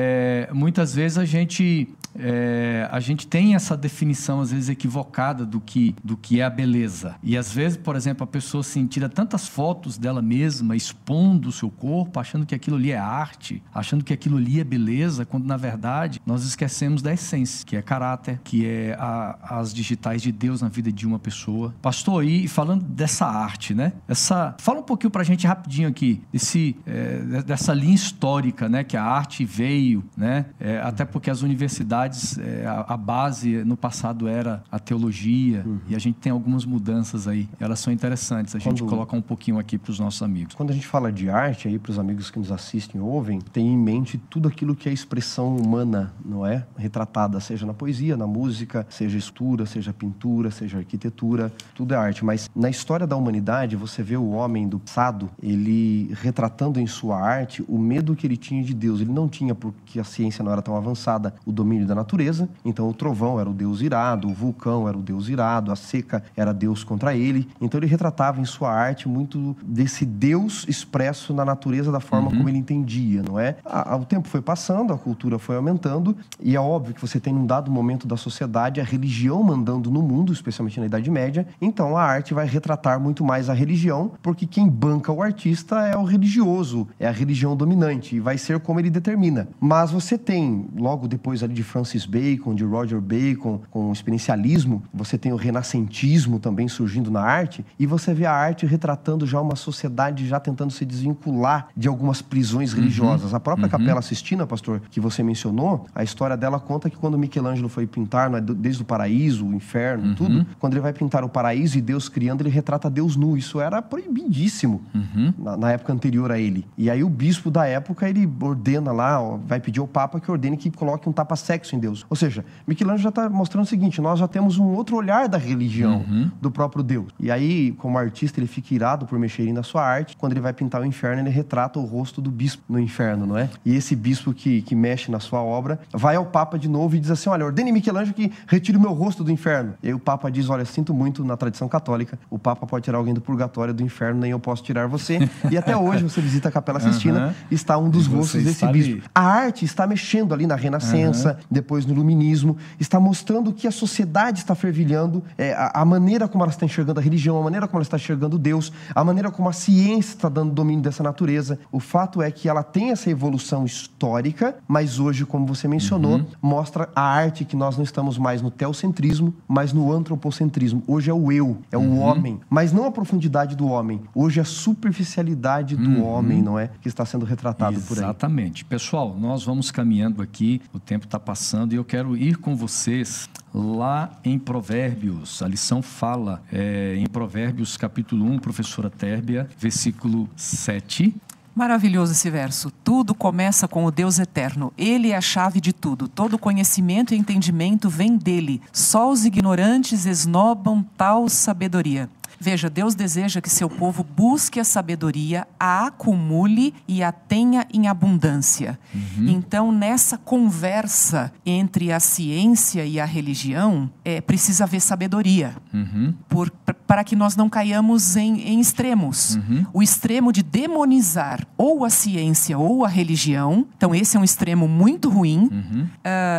muitas 0.53 0.95
vezes 0.95 1.19
a 1.19 1.25
gente 1.25 1.89
é, 2.19 2.89
a 2.91 3.01
gente 3.01 3.27
tem 3.27 3.55
essa 3.55 3.77
definição, 3.77 4.41
às 4.41 4.51
vezes, 4.51 4.69
equivocada 4.69 5.45
do 5.47 5.61
que, 5.61 5.95
do 6.03 6.17
que 6.17 6.41
é 6.41 6.45
a 6.45 6.51
beleza. 6.51 7.15
E, 7.23 7.37
às 7.37 7.53
vezes, 7.53 7.77
por 7.77 7.97
exemplo, 7.97 8.25
a 8.25 8.27
pessoa 8.27 8.61
assim, 8.61 8.87
tira 8.87 9.09
tantas 9.09 9.49
fotos 9.49 9.99
dela 9.99 10.23
mesma, 10.23 10.77
expondo 10.77 11.49
o 11.49 11.53
seu 11.53 11.71
corpo, 11.71 12.19
achando 12.19 12.47
que 12.47 12.55
aquilo 12.55 12.77
ali 12.77 12.91
é 12.91 12.99
arte, 12.99 13.63
achando 13.75 14.05
que 14.05 14.13
aquilo 14.13 14.37
ali 14.37 14.61
é 14.61 14.65
beleza, 14.65 15.25
quando, 15.25 15.47
na 15.47 15.57
verdade, 15.57 16.21
nós 16.27 16.45
esquecemos 16.45 17.03
da 17.03 17.13
essência, 17.13 17.65
que 17.65 17.77
é 17.77 17.83
caráter, 17.83 18.41
que 18.43 18.67
é 18.67 18.97
a, 18.99 19.59
as 19.61 19.73
digitais 19.73 20.23
de 20.23 20.33
Deus 20.33 20.63
na 20.63 20.69
vida 20.69 20.91
de 20.91 21.07
uma 21.07 21.19
pessoa. 21.19 21.75
Pastor, 21.81 22.25
e 22.25 22.49
falando 22.49 22.85
dessa 22.85 23.27
arte, 23.27 23.75
né? 23.75 23.93
Essa, 24.09 24.55
fala 24.59 24.81
um 24.81 24.85
pouquinho 24.85 25.11
pra 25.11 25.23
gente 25.23 25.47
rapidinho 25.47 25.89
aqui, 25.89 26.23
desse, 26.33 26.77
é, 26.87 27.43
dessa 27.43 27.73
linha 27.73 27.95
histórica, 27.95 28.69
né? 28.69 28.85
Que 28.85 28.97
a 28.97 29.05
arte 29.05 29.45
veio, 29.45 30.05
né? 30.17 30.47
É, 30.59 30.81
até 30.81 31.05
porque 31.05 31.31
as 31.31 31.43
universidades 31.43 32.00
universidades, 32.01 32.39
é, 32.39 32.67
a, 32.67 32.95
a, 32.95 32.97
base 32.97 33.65
no 33.65 33.77
passado 33.77 34.29
era 34.29 34.63
a 34.71 34.79
teologia, 34.79 35.63
uhum. 35.67 35.81
e 35.89 35.95
a 35.95 35.99
gente 35.99 36.17
tem 36.17 36.33
algumas 36.33 36.65
mudanças 36.65 37.27
aí. 37.27 37.49
Elas 37.59 37.81
são 37.81 37.93
interessantes, 37.93 38.55
a 38.55 38.59
Quando, 38.59 38.79
gente 38.79 38.89
coloca 38.89 39.17
um 39.17 39.23
pouquinho 39.23 39.59
aqui 39.59 39.77
para 39.77 39.91
os 39.91 39.99
nossos 39.99 40.23
amigos. 40.23 40.55
Quando 40.55 40.71
a 40.71 40.73
gente 40.73 40.87
fala 40.87 41.13
de 41.13 41.29
arte, 41.29 41.69
aí 41.69 41.79
para 41.79 41.91
os 41.91 41.99
amigos 41.99 42.31
que 42.31 42.39
nos 42.39 42.53
assistem 42.53 43.01
ouvem, 43.01 43.41
tem 43.41 43.67
em 43.67 43.79
mente 43.79 44.19
tudo 44.31 44.49
aquilo 44.49 44.75
que 44.75 44.89
é 44.89 44.93
expressão 44.93 45.57
humana, 45.57 46.13
não 46.25 46.47
é? 46.47 46.67
Retratada, 46.77 47.41
seja 47.41 47.67
na 47.67 47.75
poesia, 47.75 48.17
na 48.17 48.27
música, 48.27 48.87
seja 48.89 49.19
escultura, 49.19 49.67
seja 49.67 49.93
pintura, 49.93 50.51
seja 50.51 50.79
arquitetura, 50.79 51.53
tudo 51.75 51.95
é 51.95 51.97
arte. 51.97 52.25
Mas 52.25 52.49
na 52.55 52.71
história 52.71 53.07
da 53.07 53.17
humanidade, 53.17 53.77
você 53.77 54.03
vê 54.03 54.17
o 54.17 54.31
homem 54.31 54.69
do 54.69 54.79
passado, 54.79 55.31
ele 55.43 56.13
retratando 56.21 56.79
em 56.79 56.87
sua 56.87 57.21
arte 57.21 57.65
o 57.69 57.79
medo 57.79 58.15
que 58.15 58.27
ele 58.27 58.37
tinha 58.37 58.63
de 58.63 58.75
Deus. 58.75 59.01
Ele 59.01 59.13
não 59.13 59.29
tinha, 59.29 59.55
porque 59.55 59.99
a 59.99 60.05
ciência 60.05 60.45
não 60.45 60.53
era 60.53 60.63
tão 60.63 60.77
avançada, 60.77 61.35
o 61.45 61.53
domínio 61.53 61.87
da 61.91 61.95
natureza. 61.95 62.49
Então 62.65 62.89
o 62.89 62.95
trovão 62.95 63.39
era 63.39 63.51
o 63.51 63.53
deus 63.53 63.81
irado, 63.81 64.29
o 64.29 64.33
vulcão 64.33 64.89
era 64.89 64.97
o 64.97 65.03
deus 65.03 65.29
irado, 65.29 65.73
a 65.73 65.77
seca 65.77 66.23
era 66.37 66.55
Deus 66.55 66.85
contra 66.85 67.15
ele. 67.15 67.49
Então 67.61 67.79
ele 67.79 67.87
retratava 67.87 68.41
em 68.41 68.45
sua 68.45 68.73
arte 68.73 69.09
muito 69.09 69.57
desse 69.63 70.07
Deus 70.07 70.65
expresso 70.69 71.35
na 71.35 71.45
natureza 71.45 71.91
da 71.91 72.01
forma 72.01 72.31
uhum. 72.31 72.37
como 72.39 72.49
ele 72.49 72.59
entendia, 72.59 73.23
não 73.23 73.39
é? 73.39 73.57
o 74.01 74.05
tempo 74.05 74.29
foi 74.29 74.41
passando, 74.41 74.93
a 74.93 74.99
cultura 74.99 75.39
foi 75.39 75.57
aumentando 75.57 76.17
e 76.41 76.57
é 76.57 76.61
óbvio 76.61 76.95
que 76.95 77.01
você 77.01 77.19
tem 77.19 77.33
num 77.33 77.45
dado 77.45 77.71
momento 77.71 78.07
da 78.07 78.17
sociedade 78.17 78.81
a 78.81 78.85
religião 78.85 79.43
mandando 79.43 79.91
no 79.91 80.01
mundo, 80.01 80.33
especialmente 80.33 80.79
na 80.79 80.87
Idade 80.87 81.11
Média. 81.11 81.47
Então 81.61 81.97
a 81.97 82.03
arte 82.03 82.33
vai 82.33 82.47
retratar 82.47 83.01
muito 83.01 83.25
mais 83.25 83.51
a 83.51 83.55
religião, 83.55 84.13
porque 84.23 84.47
quem 84.47 84.69
banca 84.69 85.13
o 85.13 85.23
artista 85.23 85.87
é 85.87 85.97
o 85.97 86.05
religioso, 86.05 86.87
é 86.99 87.07
a 87.07 87.11
religião 87.11 87.57
dominante 87.57 88.17
e 88.17 88.21
vai 88.21 88.39
ser 88.39 88.61
como 88.61 88.79
ele 88.79 88.91
determina. 88.91 89.49
Mas 89.61 89.91
você 89.91 90.17
tem 90.17 90.67
logo 90.77 91.09
depois 91.09 91.43
ali 91.43 91.55
de 91.55 91.63
Francis 91.63 91.80
Francis 91.81 92.05
Bacon, 92.05 92.55
de 92.55 92.63
Roger 92.63 93.01
Bacon, 93.01 93.63
com 93.71 93.89
o 93.89 93.93
experiencialismo, 93.93 94.83
você 94.93 95.17
tem 95.17 95.33
o 95.33 95.37
renascentismo 95.37 96.39
também 96.39 96.69
surgindo 96.69 97.11
na 97.11 97.23
arte, 97.23 97.65
e 97.79 97.87
você 97.87 98.13
vê 98.13 98.27
a 98.27 98.33
arte 98.33 98.67
retratando 98.67 99.27
já 99.27 99.41
uma 99.41 99.57
sociedade 99.57 100.29
já 100.29 100.39
tentando 100.39 100.73
se 100.73 100.85
desvincular 100.85 101.69
de 101.75 101.89
algumas 101.89 102.21
prisões 102.21 102.73
uhum. 102.73 102.81
religiosas. 102.81 103.33
A 103.33 103.41
própria 103.41 103.65
uhum. 103.65 103.71
Capela 103.71 104.03
Sistina, 104.03 104.47
pastor, 104.47 104.83
que 104.91 105.01
você 105.01 105.23
mencionou, 105.23 105.87
a 105.95 106.05
história 106.05 106.37
dela 106.37 106.61
conta 106.61 106.91
que 106.91 106.97
quando 106.97 107.19
Michelangelo 107.19 107.69
foi 107.69 107.87
pintar, 107.87 108.33
é 108.35 108.41
desde 108.41 108.83
o 108.83 108.85
paraíso, 108.85 109.47
o 109.47 109.55
inferno, 109.55 110.09
uhum. 110.09 110.15
tudo, 110.15 110.47
quando 110.59 110.75
ele 110.75 110.83
vai 110.83 110.93
pintar 110.93 111.25
o 111.25 111.31
paraíso 111.31 111.79
e 111.79 111.81
Deus 111.81 112.11
criando, 112.11 112.43
ele 112.43 112.51
retrata 112.51 112.91
Deus 112.91 113.17
nu. 113.17 113.39
Isso 113.39 113.59
era 113.59 113.81
proibidíssimo 113.81 114.83
uhum. 114.95 115.33
na, 115.39 115.57
na, 115.57 115.73
época 115.73 115.95
anterior 115.95 116.31
a 116.31 116.39
ele. 116.39 116.67
E 116.77 116.91
aí 116.91 117.03
o 117.03 117.09
bispo 117.09 117.51
da 117.51 117.65
época, 117.67 118.09
ele 118.09 118.31
ordena 118.41 118.93
lá, 118.93 119.21
ó, 119.21 119.39
vai 119.39 119.61
pedir 119.61 119.81
ao 119.81 119.89
Papa 119.89 120.21
que 120.21 120.31
ordene 120.31 120.59
que 120.59 120.71
coloque 120.71 121.09
um 121.09 121.13
tapa-sexo 121.13 121.70
em 121.75 121.79
Deus. 121.79 122.07
Ou 122.09 122.17
seja, 122.17 122.45
Michelangelo 122.67 123.03
já 123.03 123.09
está 123.09 123.29
mostrando 123.29 123.65
o 123.65 123.69
seguinte: 123.69 124.01
nós 124.01 124.19
já 124.19 124.29
temos 124.29 124.59
um 124.59 124.67
outro 124.67 124.97
olhar 124.97 125.29
da 125.29 125.39
religião, 125.39 126.05
uhum. 126.09 126.31
do 126.41 126.51
próprio 126.51 126.83
Deus. 126.83 127.07
E 127.19 127.31
aí, 127.31 127.73
como 127.73 127.99
artista, 127.99 128.41
ele 128.41 128.47
fica 128.47 128.75
irado 128.75 129.07
por 129.07 129.19
mexer 129.19 129.53
na 129.53 129.63
sua 129.63 129.83
arte. 129.83 130.17
Quando 130.17 130.33
ele 130.33 130.41
vai 130.41 130.53
pintar 130.53 130.81
o 130.81 130.85
inferno, 130.85 131.23
ele 131.23 131.31
retrata 131.31 131.79
o 131.79 131.85
rosto 131.85 132.21
do 132.21 132.31
bispo 132.31 132.63
no 132.69 132.79
inferno, 132.79 133.27
não 133.27 133.37
é? 133.37 133.49
E 133.65 133.75
esse 133.75 133.95
bispo 133.95 134.33
que, 134.33 134.63
que 134.63 134.75
mexe 134.75 135.11
na 135.11 135.21
sua 135.21 135.43
obra 135.43 135.81
vai 135.93 136.17
ao 136.17 136.27
Papa 136.27 136.59
de 136.59 136.69
novo 136.69 136.97
e 136.97 137.01
diz 137.01 137.11
assim: 137.11 137.31
Olha, 137.31 137.45
ordene 137.45 137.73
Michelangelo 137.73 138.15
que 138.15 138.33
retire 138.47 138.77
o 138.77 138.81
meu 138.81 138.93
rosto 138.93 139.23
do 139.23 139.31
inferno. 139.31 139.75
E 139.83 139.89
aí 139.89 139.95
o 139.95 139.99
Papa 139.99 140.31
diz: 140.31 140.49
Olha, 140.49 140.65
sinto 140.65 140.93
muito 140.93 141.25
na 141.25 141.37
tradição 141.37 141.69
católica, 141.69 142.19
o 142.29 142.39
Papa 142.39 142.67
pode 142.67 142.85
tirar 142.85 142.99
alguém 142.99 143.15
do 143.15 143.21
purgatório, 143.21 143.73
do 143.73 143.83
inferno, 143.83 144.21
nem 144.21 144.31
eu 144.31 144.41
posso 144.41 144.63
tirar 144.63 144.87
você. 144.87 145.19
e 145.51 145.57
até 145.57 145.77
hoje 145.79 146.03
você 146.03 146.21
visita 146.21 146.49
a 146.49 146.53
Capela 146.53 146.81
Sistina, 146.81 147.29
uhum. 147.29 147.33
está 147.51 147.79
um 147.79 147.89
dos 147.89 148.07
rostos 148.07 148.43
desse 148.43 148.67
bispo. 148.67 149.09
A 149.15 149.23
arte 149.23 149.65
está 149.65 149.87
mexendo 149.87 150.35
ali 150.35 150.47
na 150.47 150.57
Renascença, 150.57 151.39
uhum 151.51 151.60
depois 151.61 151.85
no 151.85 151.93
iluminismo, 151.93 152.57
está 152.79 152.99
mostrando 152.99 153.53
que 153.53 153.69
a 153.69 153.71
sociedade 153.71 154.39
está 154.39 154.55
fervilhando, 154.55 155.23
é, 155.37 155.53
a, 155.53 155.83
a, 155.83 155.85
maneira 155.85 156.27
como 156.27 156.43
ela 156.43 156.51
está 156.51 156.65
enxergando 156.65 156.99
a 156.99 157.03
religião, 157.03 157.39
a 157.39 157.43
maneira 157.43 157.69
como 157.69 157.79
ela 157.79 157.83
está 157.83 157.97
enxergando 157.97 158.39
Deus, 158.39 158.73
a 158.95 159.05
maneira 159.05 159.31
como 159.31 159.49
a 159.49 159.53
ciência 159.53 160.15
está 160.15 160.29
dando 160.29 160.53
domínio 160.53 160.83
dessa 160.83 161.03
natureza. 161.03 161.59
O 161.71 161.79
fato 161.79 162.23
é 162.23 162.31
que 162.31 162.49
ela 162.49 162.63
tem 162.63 162.91
essa 162.91 163.11
evolução 163.11 163.65
histórica, 163.65 164.57
mas 164.67 164.99
hoje, 164.99 165.27
como 165.27 165.47
você 165.47 165.69
mencionou, 165.69 166.17
uhum. 166.17 166.27
mostra 166.41 166.89
a 166.97 167.03
arte 167.03 167.45
que 167.45 167.55
nós 167.55 167.77
não 167.77 167.85
estamos 167.85 168.17
mais 168.17 168.41
no 168.41 168.51
teocentrismo, 168.51 169.35
mas 169.47 169.73
no 169.73 169.93
antropocentrismo. 169.93 170.83
Hoje 170.87 171.11
é 171.11 171.15
o 171.15 171.31
eu, 171.31 171.59
é 171.71 171.77
o 171.77 171.81
uhum. 171.81 172.01
homem, 172.01 172.41
mas 172.49 172.73
não 172.73 172.87
a 172.87 172.91
profundidade 172.91 173.55
do 173.55 173.67
homem. 173.69 174.01
Hoje 174.15 174.39
é 174.39 174.43
a 174.43 174.47
superficialidade 174.47 175.77
do 175.77 175.91
uhum. 175.91 176.07
homem, 176.07 176.43
não 176.43 176.59
é? 176.59 176.71
Que 176.81 176.89
está 176.89 177.05
sendo 177.05 177.27
retratado 177.27 177.77
Exatamente. 177.77 177.89
por 177.89 177.99
aí. 177.99 178.05
Exatamente. 178.05 178.65
Pessoal, 178.65 179.15
nós 179.19 179.45
vamos 179.45 179.71
caminhando 179.71 180.23
aqui, 180.23 180.63
o 180.73 180.79
tempo 180.79 181.05
está 181.05 181.21
passando 181.21 181.50
e 181.73 181.77
eu 181.77 181.85
quero 181.85 182.17
ir 182.17 182.37
com 182.37 182.55
vocês 182.55 183.29
lá 183.53 184.11
em 184.25 184.39
Provérbios. 184.39 185.43
A 185.43 185.49
lição 185.49 185.83
fala 185.83 186.43
é, 186.53 186.95
em 186.97 187.07
Provérbios, 187.07 187.77
capítulo 187.77 188.25
1, 188.25 188.39
professora 188.39 188.89
Térbia, 188.89 189.49
versículo 189.59 190.29
7. 190.37 191.13
Maravilhoso 191.53 192.13
esse 192.13 192.31
verso. 192.31 192.71
Tudo 192.85 193.15
começa 193.15 193.67
com 193.67 193.85
o 193.85 193.91
Deus 193.91 194.21
eterno. 194.21 194.73
Ele 194.79 195.11
é 195.11 195.17
a 195.17 195.21
chave 195.21 195.61
de 195.61 195.73
tudo. 195.73 196.07
Todo 196.07 196.39
conhecimento 196.39 197.13
e 197.13 197.19
entendimento 197.19 197.91
vem 197.91 198.17
dele. 198.17 198.63
Só 198.73 199.11
os 199.11 199.25
ignorantes 199.25 200.07
esnobam 200.07 200.85
tal 200.97 201.29
sabedoria. 201.29 202.09
Veja, 202.43 202.71
Deus 202.71 202.95
deseja 202.95 203.39
que 203.43 203.51
seu 203.51 203.69
povo 203.69 204.03
busque 204.03 204.59
a 204.59 204.65
sabedoria, 204.65 205.47
a 205.59 205.89
acumule 205.89 206.73
e 206.89 207.03
a 207.03 207.13
tenha 207.13 207.67
em 207.71 207.87
abundância. 207.87 208.79
Uhum. 208.95 209.29
Então, 209.29 209.71
nessa 209.71 210.17
conversa 210.17 211.31
entre 211.45 211.93
a 211.93 212.01
ciência 212.01 212.87
e 212.87 212.99
a 212.99 213.05
religião, 213.05 213.91
é, 214.03 214.23
precisa 214.23 214.65
haver 214.65 214.81
sabedoria. 214.81 215.55
Uhum. 215.75 216.15
Por, 216.31 216.51
para 216.87 217.05
que 217.05 217.15
nós 217.15 217.37
não 217.37 217.51
caiamos 217.51 218.17
em, 218.17 218.41
em 218.41 218.59
extremos. 218.59 219.37
Uhum. 219.37 219.67
O 219.75 219.83
extremo 219.83 220.33
de 220.33 220.43
demonizar 220.43 221.47
ou 221.59 221.85
a 221.85 221.91
ciência 221.91 222.57
ou 222.57 222.87
a 222.87 222.89
religião. 222.89 223.67
Então, 223.77 223.95
esse 223.95 224.17
é 224.17 224.21
um 224.21 224.25
extremo 224.25 224.67
muito 224.67 225.11
ruim. 225.11 225.45
Uh, 225.45 225.91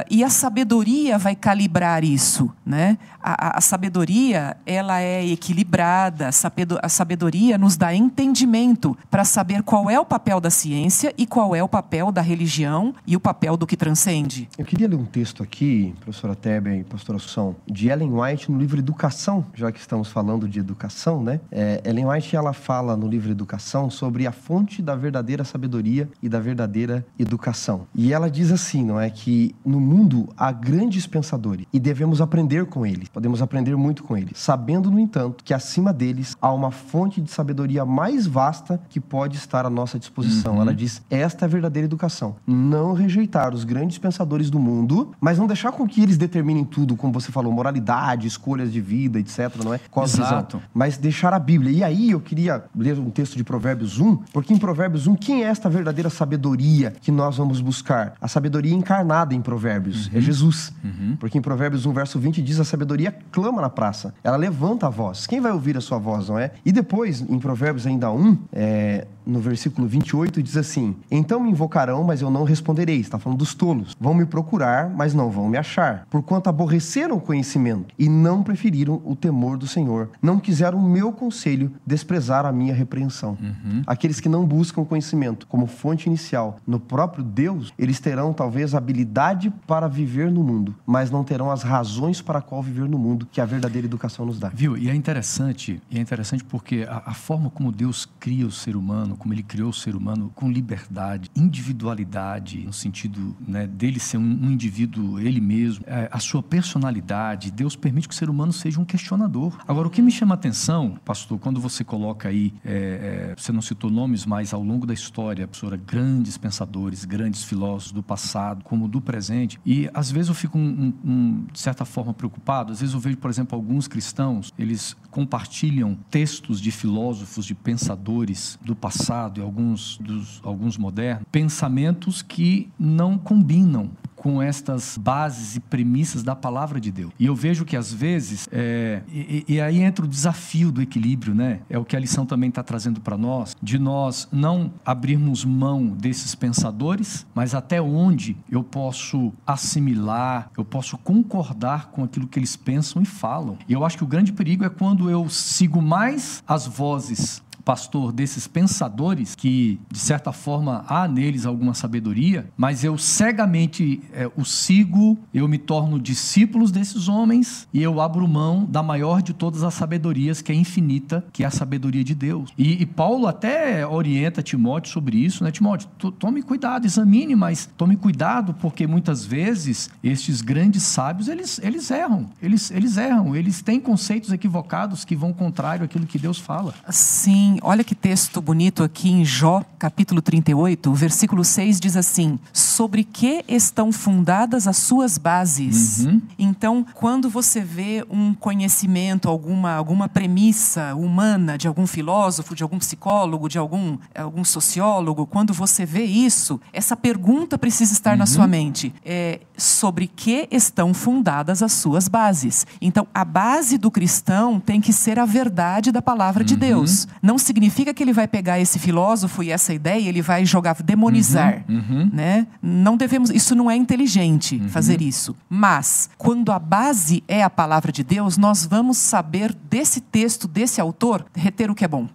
e 0.10 0.24
a 0.24 0.30
sabedoria 0.32 1.20
vai 1.20 1.36
calibrar 1.36 2.04
isso. 2.04 2.52
Né? 2.66 2.98
A, 3.22 3.50
a, 3.50 3.58
a 3.60 3.62
sabedoria 3.62 4.58
ela 4.66 5.00
é 5.00 5.24
equilibrada 5.28 5.91
a 5.92 6.90
sabedoria 6.90 7.58
nos 7.58 7.78
dá 7.78 7.94
entendimento 7.94 8.98
para 9.10 9.24
saber 9.24 9.64
qual 9.64 9.90
é 9.90 10.00
o 10.00 10.06
papel 10.06 10.40
da 10.40 10.50
ciência 10.50 11.14
e 11.18 11.26
qual 11.26 11.56
é 11.56 11.64
o 11.64 11.68
papel 11.68 12.12
da 12.12 12.22
religião 12.22 12.94
e 13.06 13.16
o 13.16 13.20
papel 13.20 13.58
do 13.58 13.68
que 13.68 13.76
transcende. 13.76 14.48
Eu 14.58 14.66
queria 14.66 14.88
ler 14.88 14.96
um 14.96 15.06
texto 15.06 15.44
aqui, 15.44 15.94
professora 16.00 16.36
Teber 16.36 16.80
e 16.80 16.84
pastora 16.84 17.18
Assunção, 17.18 17.56
de 17.68 17.90
Ellen 17.90 18.12
White 18.14 18.52
no 18.52 18.58
livro 18.58 18.80
Educação, 18.80 19.46
já 19.54 19.72
que 19.72 19.80
estamos 19.80 20.10
falando 20.10 20.48
de 20.48 20.60
educação, 20.60 21.24
né? 21.24 21.40
É, 21.52 21.82
Ellen 21.86 22.08
White 22.08 22.36
ela 22.36 22.54
fala 22.54 22.96
no 22.96 23.08
livro 23.08 23.32
Educação 23.32 23.90
sobre 23.90 24.28
a 24.28 24.32
fonte 24.32 24.82
da 24.82 24.96
verdadeira 24.96 25.44
sabedoria 25.44 26.10
e 26.22 26.30
da 26.30 26.40
verdadeira 26.40 27.06
educação. 27.18 27.88
E 27.94 28.14
ela 28.14 28.30
diz 28.30 28.52
assim, 28.52 28.84
não 28.84 29.00
é 29.00 29.10
que 29.10 29.56
no 29.66 29.80
mundo 29.80 30.30
há 30.38 30.52
grandes 30.52 31.08
pensadores 31.08 31.66
e 31.74 31.80
devemos 31.80 32.22
aprender 32.22 32.66
com 32.66 32.86
eles. 32.86 33.10
Podemos 33.10 33.42
aprender 33.42 33.76
muito 33.76 34.04
com 34.04 34.16
eles, 34.16 34.38
sabendo 34.38 34.90
no 34.90 35.00
entanto 35.00 35.44
que 35.44 35.54
assim 35.54 35.81
acima 35.82 35.92
deles 35.92 36.38
há 36.40 36.54
uma 36.54 36.70
fonte 36.70 37.20
de 37.20 37.32
sabedoria 37.32 37.84
mais 37.84 38.28
vasta 38.28 38.80
que 38.88 39.00
pode 39.00 39.38
estar 39.38 39.66
à 39.66 39.70
nossa 39.70 39.98
disposição. 39.98 40.56
Uhum. 40.56 40.62
Ela 40.62 40.74
diz: 40.74 41.02
esta 41.10 41.46
é 41.46 41.48
a 41.48 41.50
verdadeira 41.50 41.86
educação. 41.86 42.36
Não 42.46 42.94
rejeitar 42.94 43.54
os 43.54 43.64
grandes 43.64 43.98
pensadores 43.98 44.50
do 44.50 44.60
mundo, 44.60 45.12
mas 45.20 45.40
não 45.40 45.48
deixar 45.48 45.72
com 45.72 45.88
que 45.88 46.02
eles 46.02 46.18
determinem 46.18 46.64
tudo, 46.64 46.96
como 46.96 47.12
você 47.12 47.32
falou, 47.32 47.52
moralidade, 47.52 48.28
escolhas 48.28 48.72
de 48.72 48.80
vida, 48.80 49.20
etc. 49.20 49.52
Não 49.64 49.74
é? 49.74 49.80
Exato. 50.22 50.62
Mas 50.74 50.98
deixar 50.98 51.34
a 51.34 51.40
Bíblia. 51.40 51.72
E 51.72 51.84
aí 51.84 52.12
eu 52.12 52.20
queria 52.20 52.64
ler 52.76 53.00
um 53.00 53.10
texto 53.10 53.36
de 53.36 53.44
Provérbios 53.44 54.00
1, 54.00 54.18
porque 54.32 54.54
em 54.54 54.58
Provérbios 54.58 55.08
1, 55.08 55.16
quem 55.16 55.44
é 55.44 55.48
esta 55.48 55.70
verdadeira 55.70 56.10
sabedoria 56.10 56.94
que 57.02 57.12
nós 57.12 57.38
vamos 57.38 57.60
buscar? 57.60 58.14
A 58.22 58.28
sabedoria 58.28 58.74
encarnada 58.74 59.34
em 59.34 59.42
Provérbios. 59.42 60.08
É 60.08 60.12
uhum. 60.12 60.18
É 60.18 60.22
Jesus. 60.22 60.74
Uhum. 60.84 61.18
Porque 61.20 61.38
em 61.38 61.42
Provérbios 61.42 61.86
1, 61.86 61.94
verso 61.94 62.20
20 62.20 62.42
diz: 62.42 62.60
a 62.60 62.64
sabedoria 62.64 63.16
clama 63.32 63.62
na 63.62 63.70
praça. 63.70 64.14
Ela 64.24 64.38
levanta 64.38 64.86
a 64.86 64.90
voz. 64.90 65.26
Quem 65.26 65.42
vai 65.42 65.52
ouvir? 65.52 65.71
Ouvir 65.72 65.78
a 65.78 65.82
sua 65.82 65.98
voz, 65.98 66.30
não 66.30 66.38
é? 66.38 66.52
E 66.66 66.72
depois, 66.72 67.22
em 67.22 67.40
Provérbios 67.40 67.88
ainda 67.88 68.12
1, 68.12 68.38
é, 68.52 69.08
no 69.26 69.40
versículo 69.40 69.88
28, 69.88 70.42
diz 70.42 70.58
assim: 70.58 70.96
Então 71.10 71.40
me 71.40 71.50
invocarão, 71.50 72.04
mas 72.04 72.22
eu 72.22 72.30
não 72.30 72.44
responderei. 72.44 73.00
Está 73.00 73.20
falando 73.20 73.40
dos 73.40 73.54
tolos. 73.54 73.96
Vão 74.00 74.14
me 74.14 74.26
procurar, 74.26 74.90
mas 74.90 75.14
não 75.14 75.30
vão 75.30 75.48
me 75.48 75.58
achar. 75.58 76.06
Porquanto 76.10 76.50
aborreceram 76.50 77.18
o 77.18 77.22
conhecimento 77.22 77.94
e 77.98 78.10
não 78.10 78.44
preferiram 78.44 79.02
o 79.06 79.16
temor 79.16 79.58
do 79.58 79.68
Senhor. 79.68 80.10
Não 80.22 80.40
quiseram 80.40 80.78
o 80.78 80.90
meu 80.90 81.12
conselho, 81.12 81.72
desprezar 81.86 82.46
a 82.46 82.52
minha 82.52 82.74
repreensão. 82.74 83.38
Uhum. 83.42 83.84
Aqueles 83.86 84.20
que 84.20 84.30
não 84.30 84.46
buscam 84.46 84.84
conhecimento 84.86 85.48
como 85.48 85.68
fonte 85.68 86.08
inicial 86.08 86.58
no 86.66 86.80
próprio 86.80 87.24
Deus, 87.24 87.74
eles 87.78 88.00
terão 88.00 88.34
talvez 88.34 88.76
habilidade 88.76 89.54
para 89.68 89.88
viver 89.88 90.32
no 90.32 90.44
mundo, 90.44 90.76
mas 90.86 91.12
não 91.12 91.24
terão 91.24 91.52
as 91.52 91.64
razões 91.64 92.22
para 92.22 92.42
qual 92.42 92.62
viver 92.62 92.88
no 92.88 92.98
mundo 92.98 93.28
que 93.32 93.42
a 93.42 93.46
verdadeira 93.46 93.88
educação 93.88 94.26
nos 94.26 94.40
dá. 94.40 94.50
Viu? 94.50 94.78
E 94.78 94.90
é 94.90 94.96
interessante, 94.96 95.82
e 95.90 95.98
é 95.98 96.02
interessante 96.02 96.44
porque 96.44 96.86
a, 96.90 97.04
a 97.06 97.14
forma 97.14 97.50
como 97.50 97.72
Deus 97.72 98.08
cria 98.20 98.46
o 98.46 98.52
ser 98.52 98.76
humano, 98.76 99.11
como 99.16 99.34
ele 99.34 99.44
criou 99.44 99.70
o 99.70 99.74
ser 99.74 99.96
humano 99.96 100.32
com 100.36 100.50
liberdade, 100.50 101.30
individualidade, 101.36 102.66
no 102.66 102.74
sentido 102.74 103.36
né, 103.46 103.68
dele 103.68 104.00
ser 104.00 104.18
um, 104.18 104.22
um 104.22 104.52
indivíduo, 104.52 105.20
ele 105.20 105.42
mesmo, 105.42 105.84
é, 105.88 106.10
a 106.12 106.20
sua 106.20 106.42
personalidade. 106.42 107.52
Deus 107.52 107.76
permite 107.76 108.08
que 108.08 108.14
o 108.14 108.18
ser 108.18 108.30
humano 108.30 108.54
seja 108.54 108.80
um 108.80 108.86
questionador. 108.86 109.58
Agora, 109.68 109.88
o 109.88 109.92
que 109.92 110.02
me 110.02 110.12
chama 110.12 110.36
a 110.36 110.38
atenção, 110.38 110.98
pastor, 111.04 111.40
quando 111.40 111.60
você 111.60 111.84
coloca 111.84 112.30
aí, 112.30 112.54
é, 112.64 113.32
é, 113.32 113.36
você 113.38 113.52
não 113.52 113.62
citou 113.62 113.90
nomes, 113.90 114.26
mas 114.26 114.54
ao 114.54 114.64
longo 114.64 114.86
da 114.86 114.94
história, 114.94 115.48
professora, 115.48 115.78
grandes 115.78 116.38
pensadores, 116.38 117.06
grandes 117.06 117.44
filósofos 117.44 117.92
do 117.92 118.04
passado, 118.04 118.64
como 118.64 118.88
do 118.88 119.02
presente, 119.02 119.60
e 119.66 119.90
às 119.94 120.12
vezes 120.12 120.30
eu 120.30 120.36
fico, 120.36 120.58
um, 120.58 120.94
um, 121.04 121.46
de 121.52 121.60
certa 121.60 121.86
forma, 121.86 122.14
preocupado. 122.14 122.72
Às 122.72 122.80
vezes 122.80 122.94
eu 122.94 123.00
vejo, 123.00 123.18
por 123.18 123.30
exemplo, 123.30 123.56
alguns 123.56 123.88
cristãos, 123.88 124.54
eles 124.58 124.96
compartilham 125.10 125.98
textos 126.10 126.62
de 126.62 126.72
filósofos, 126.72 127.46
de 127.46 127.54
pensadores 127.54 128.58
do 128.64 128.76
passado 128.76 129.01
passado 129.02 129.40
e 129.40 129.44
alguns 129.44 129.98
dos 129.98 130.40
alguns 130.44 130.78
modernos, 130.78 131.26
pensamentos 131.32 132.22
que 132.22 132.70
não 132.80 133.18
combinam 133.18 133.90
com 134.22 134.40
estas 134.40 135.00
bases 135.00 135.56
e 135.56 135.60
premissas 135.60 136.22
da 136.22 136.36
palavra 136.36 136.80
de 136.80 136.92
Deus. 136.92 137.12
E 137.20 137.26
eu 137.26 137.36
vejo 137.36 137.66
que 137.66 137.76
às 137.76 137.92
vezes, 137.92 138.48
é, 138.52 139.02
e, 139.12 139.44
e, 139.48 139.60
aí 139.60 139.82
entra 139.82 140.06
o 140.06 140.08
desafio 140.08 140.72
do 140.72 140.80
equilíbrio, 140.80 141.34
né? 141.34 141.62
É 141.68 141.80
o 141.80 141.84
que 141.84 141.96
a 141.96 142.00
lição 142.00 142.24
também 142.24 142.50
está 142.50 142.62
trazendo 142.62 143.02
para 143.02 143.18
nós, 143.18 143.56
de 143.64 143.80
nós 143.80 144.28
não 144.32 144.72
abrirmos 144.86 145.44
mão 145.44 145.88
desses 145.88 146.36
pensadores, 146.36 147.26
mas 147.34 147.56
até 147.56 147.82
onde 147.82 148.38
eu 148.48 148.64
posso 148.64 149.34
assimilar, 149.46 150.52
eu 150.56 150.64
posso 150.64 151.00
concordar 151.00 151.88
com 151.88 152.04
aquilo 152.04 152.28
que 152.28 152.38
eles 152.38 152.56
pensam 152.56 153.02
e 153.02 153.06
falam. 153.06 153.58
E 153.68 153.74
eu 153.74 153.84
acho 153.84 153.98
que 153.98 154.04
o 154.04 154.08
grande 154.08 154.32
perigo 154.32 154.64
é 154.64 154.70
quando 154.70 155.10
eu 155.10 155.28
sigo 155.30 155.82
mais 155.82 156.44
as 156.48 156.68
vozes 156.68 157.42
pastor, 157.64 158.12
desses 158.12 158.48
pensadores 158.48 159.36
que, 159.36 159.80
de 159.90 160.00
certa 160.00 160.32
forma, 160.32 160.84
há 160.88 161.08
neles 161.08 161.46
alguma 161.46 161.74
sabedoria, 161.74 162.50
mas 162.58 162.84
eu 162.84 162.98
cegamente 162.98 164.02
é, 164.14 164.30
o 164.36 164.44
sigo, 164.44 165.18
eu 165.34 165.48
me 165.48 165.58
torno 165.58 166.00
discípulos 166.00 166.72
desses 166.72 167.08
homens 167.08 167.68
e 167.74 167.82
eu 167.82 168.02
abro 168.02 168.28
mão 168.28 168.66
da 168.66 168.82
maior 168.82 169.22
de 169.22 169.34
todas 169.34 169.64
as 169.64 169.74
sabedorias, 169.74 170.42
que 170.42 170.52
é 170.52 170.56
infinita, 170.56 171.26
que 171.32 171.44
é 171.44 171.48
a 171.48 171.52
sabedoria 171.52 172.04
de 172.04 172.16
Deus. 172.16 172.52
E, 172.58 172.82
e 172.82 172.86
Paulo 172.86 173.28
até 173.28 173.86
orienta 173.86 174.42
Timóteo 174.42 174.92
sobre 174.92 175.18
isso, 175.18 175.44
né? 175.44 175.52
Timóteo, 175.52 175.90
tome 176.20 176.42
cuidado, 176.42 176.86
examine, 176.86 177.36
mas 177.36 177.70
tome 177.78 177.96
cuidado, 177.96 178.54
porque 178.56 178.88
muitas 178.88 179.26
vezes 179.26 179.90
estes 180.04 180.42
grandes 180.42 180.84
sábios, 180.84 181.28
eles, 181.28 181.60
eles 181.64 181.90
erram, 181.92 182.30
eles, 182.42 182.72
eles 182.72 182.98
erram, 182.98 183.36
eles 183.36 183.62
têm 183.62 183.80
conceitos 183.80 184.32
equivocados 184.32 185.06
que 185.06 185.16
vão 185.16 185.34
contrário 185.34 185.86
àquilo 185.86 186.06
que 186.06 186.20
Deus 186.20 186.38
fala. 186.38 186.74
Sim, 186.90 187.51
olha 187.62 187.84
que 187.84 187.96
texto 187.96 188.42
bonito 188.42 188.84
aqui 188.84 189.10
em 189.10 189.26
Jó, 189.26 189.64
capítulo 189.78 190.22
38, 190.22 190.94
versículo 190.94 191.44
6 191.44 191.80
diz 191.80 191.98
assim: 191.98 192.40
Sobre 192.54 193.04
que 193.04 193.44
estão 193.48 193.92
fundadas 193.92 194.68
as 194.68 194.78
suas 194.78 195.18
bases? 195.18 196.06
Uhum. 196.06 196.22
Então, 196.38 196.86
quando 196.94 197.30
você 197.30 197.62
vê 197.62 198.06
um 198.10 198.34
conhecimento, 198.34 199.28
alguma, 199.28 199.74
alguma 199.74 200.08
premissa 200.08 200.94
humana 200.96 201.58
de 201.58 201.68
algum 201.68 201.88
filósofo, 201.88 202.56
de 202.56 202.64
algum 202.64 202.78
psicólogo, 202.78 203.50
de 203.50 203.58
algum, 203.58 203.98
algum 204.16 204.44
sociólogo, 204.44 205.26
quando 205.26 205.54
você 205.54 205.86
vê 205.86 206.04
isso, 206.04 206.60
essa 206.72 206.96
pergunta 206.96 207.58
precisa 207.58 207.94
estar 207.94 208.12
uhum. 208.12 208.18
na 208.20 208.26
sua 208.26 208.48
mente: 208.48 208.94
é, 209.04 209.42
sobre 209.58 210.08
que 210.08 210.48
estão 210.52 210.94
fundadas 210.94 211.64
as 211.64 211.72
suas 211.74 212.08
bases? 212.08 212.66
Então, 212.80 213.08
a 213.14 213.26
base 213.26 213.78
do 213.78 213.90
cristão 213.90 214.60
tem 214.60 214.80
que 214.80 214.94
ser 214.94 215.18
a 215.18 215.26
verdade 215.26 215.92
da 215.92 216.02
palavra 216.02 216.42
uhum. 216.44 216.48
de 216.48 216.56
Deus. 216.56 217.08
Não 217.22 217.38
significa 217.42 217.94
que 217.94 218.02
ele 218.04 218.14
vai 218.14 218.28
pegar 218.28 218.60
esse 218.60 218.80
filósofo 218.80 219.44
e 219.44 219.52
essa 219.52 219.74
ideia, 219.74 220.08
ele 220.08 220.22
vai 220.22 220.46
jogar, 220.46 220.76
demonizar, 220.82 221.64
Uhum. 221.68 222.10
né? 222.12 222.48
Não 222.62 222.96
devemos, 222.98 223.30
isso 223.30 223.56
não 223.56 223.70
é 223.70 223.76
inteligente 223.76 224.60
fazer 224.70 225.02
isso. 225.02 225.36
Mas 225.50 226.10
quando 226.18 226.52
a 226.52 226.60
base 226.60 227.24
é 227.28 227.44
a 227.44 227.50
palavra 227.50 227.92
de 227.92 228.04
Deus, 228.04 228.38
nós 228.38 228.66
vamos 228.66 228.98
saber 228.98 229.56
desse 229.70 230.00
texto, 230.02 230.48
desse 230.48 230.80
autor, 230.82 231.26
reter 231.36 231.70
o 231.70 231.76
que 231.76 231.84
é 231.86 231.88
bom. 231.88 232.08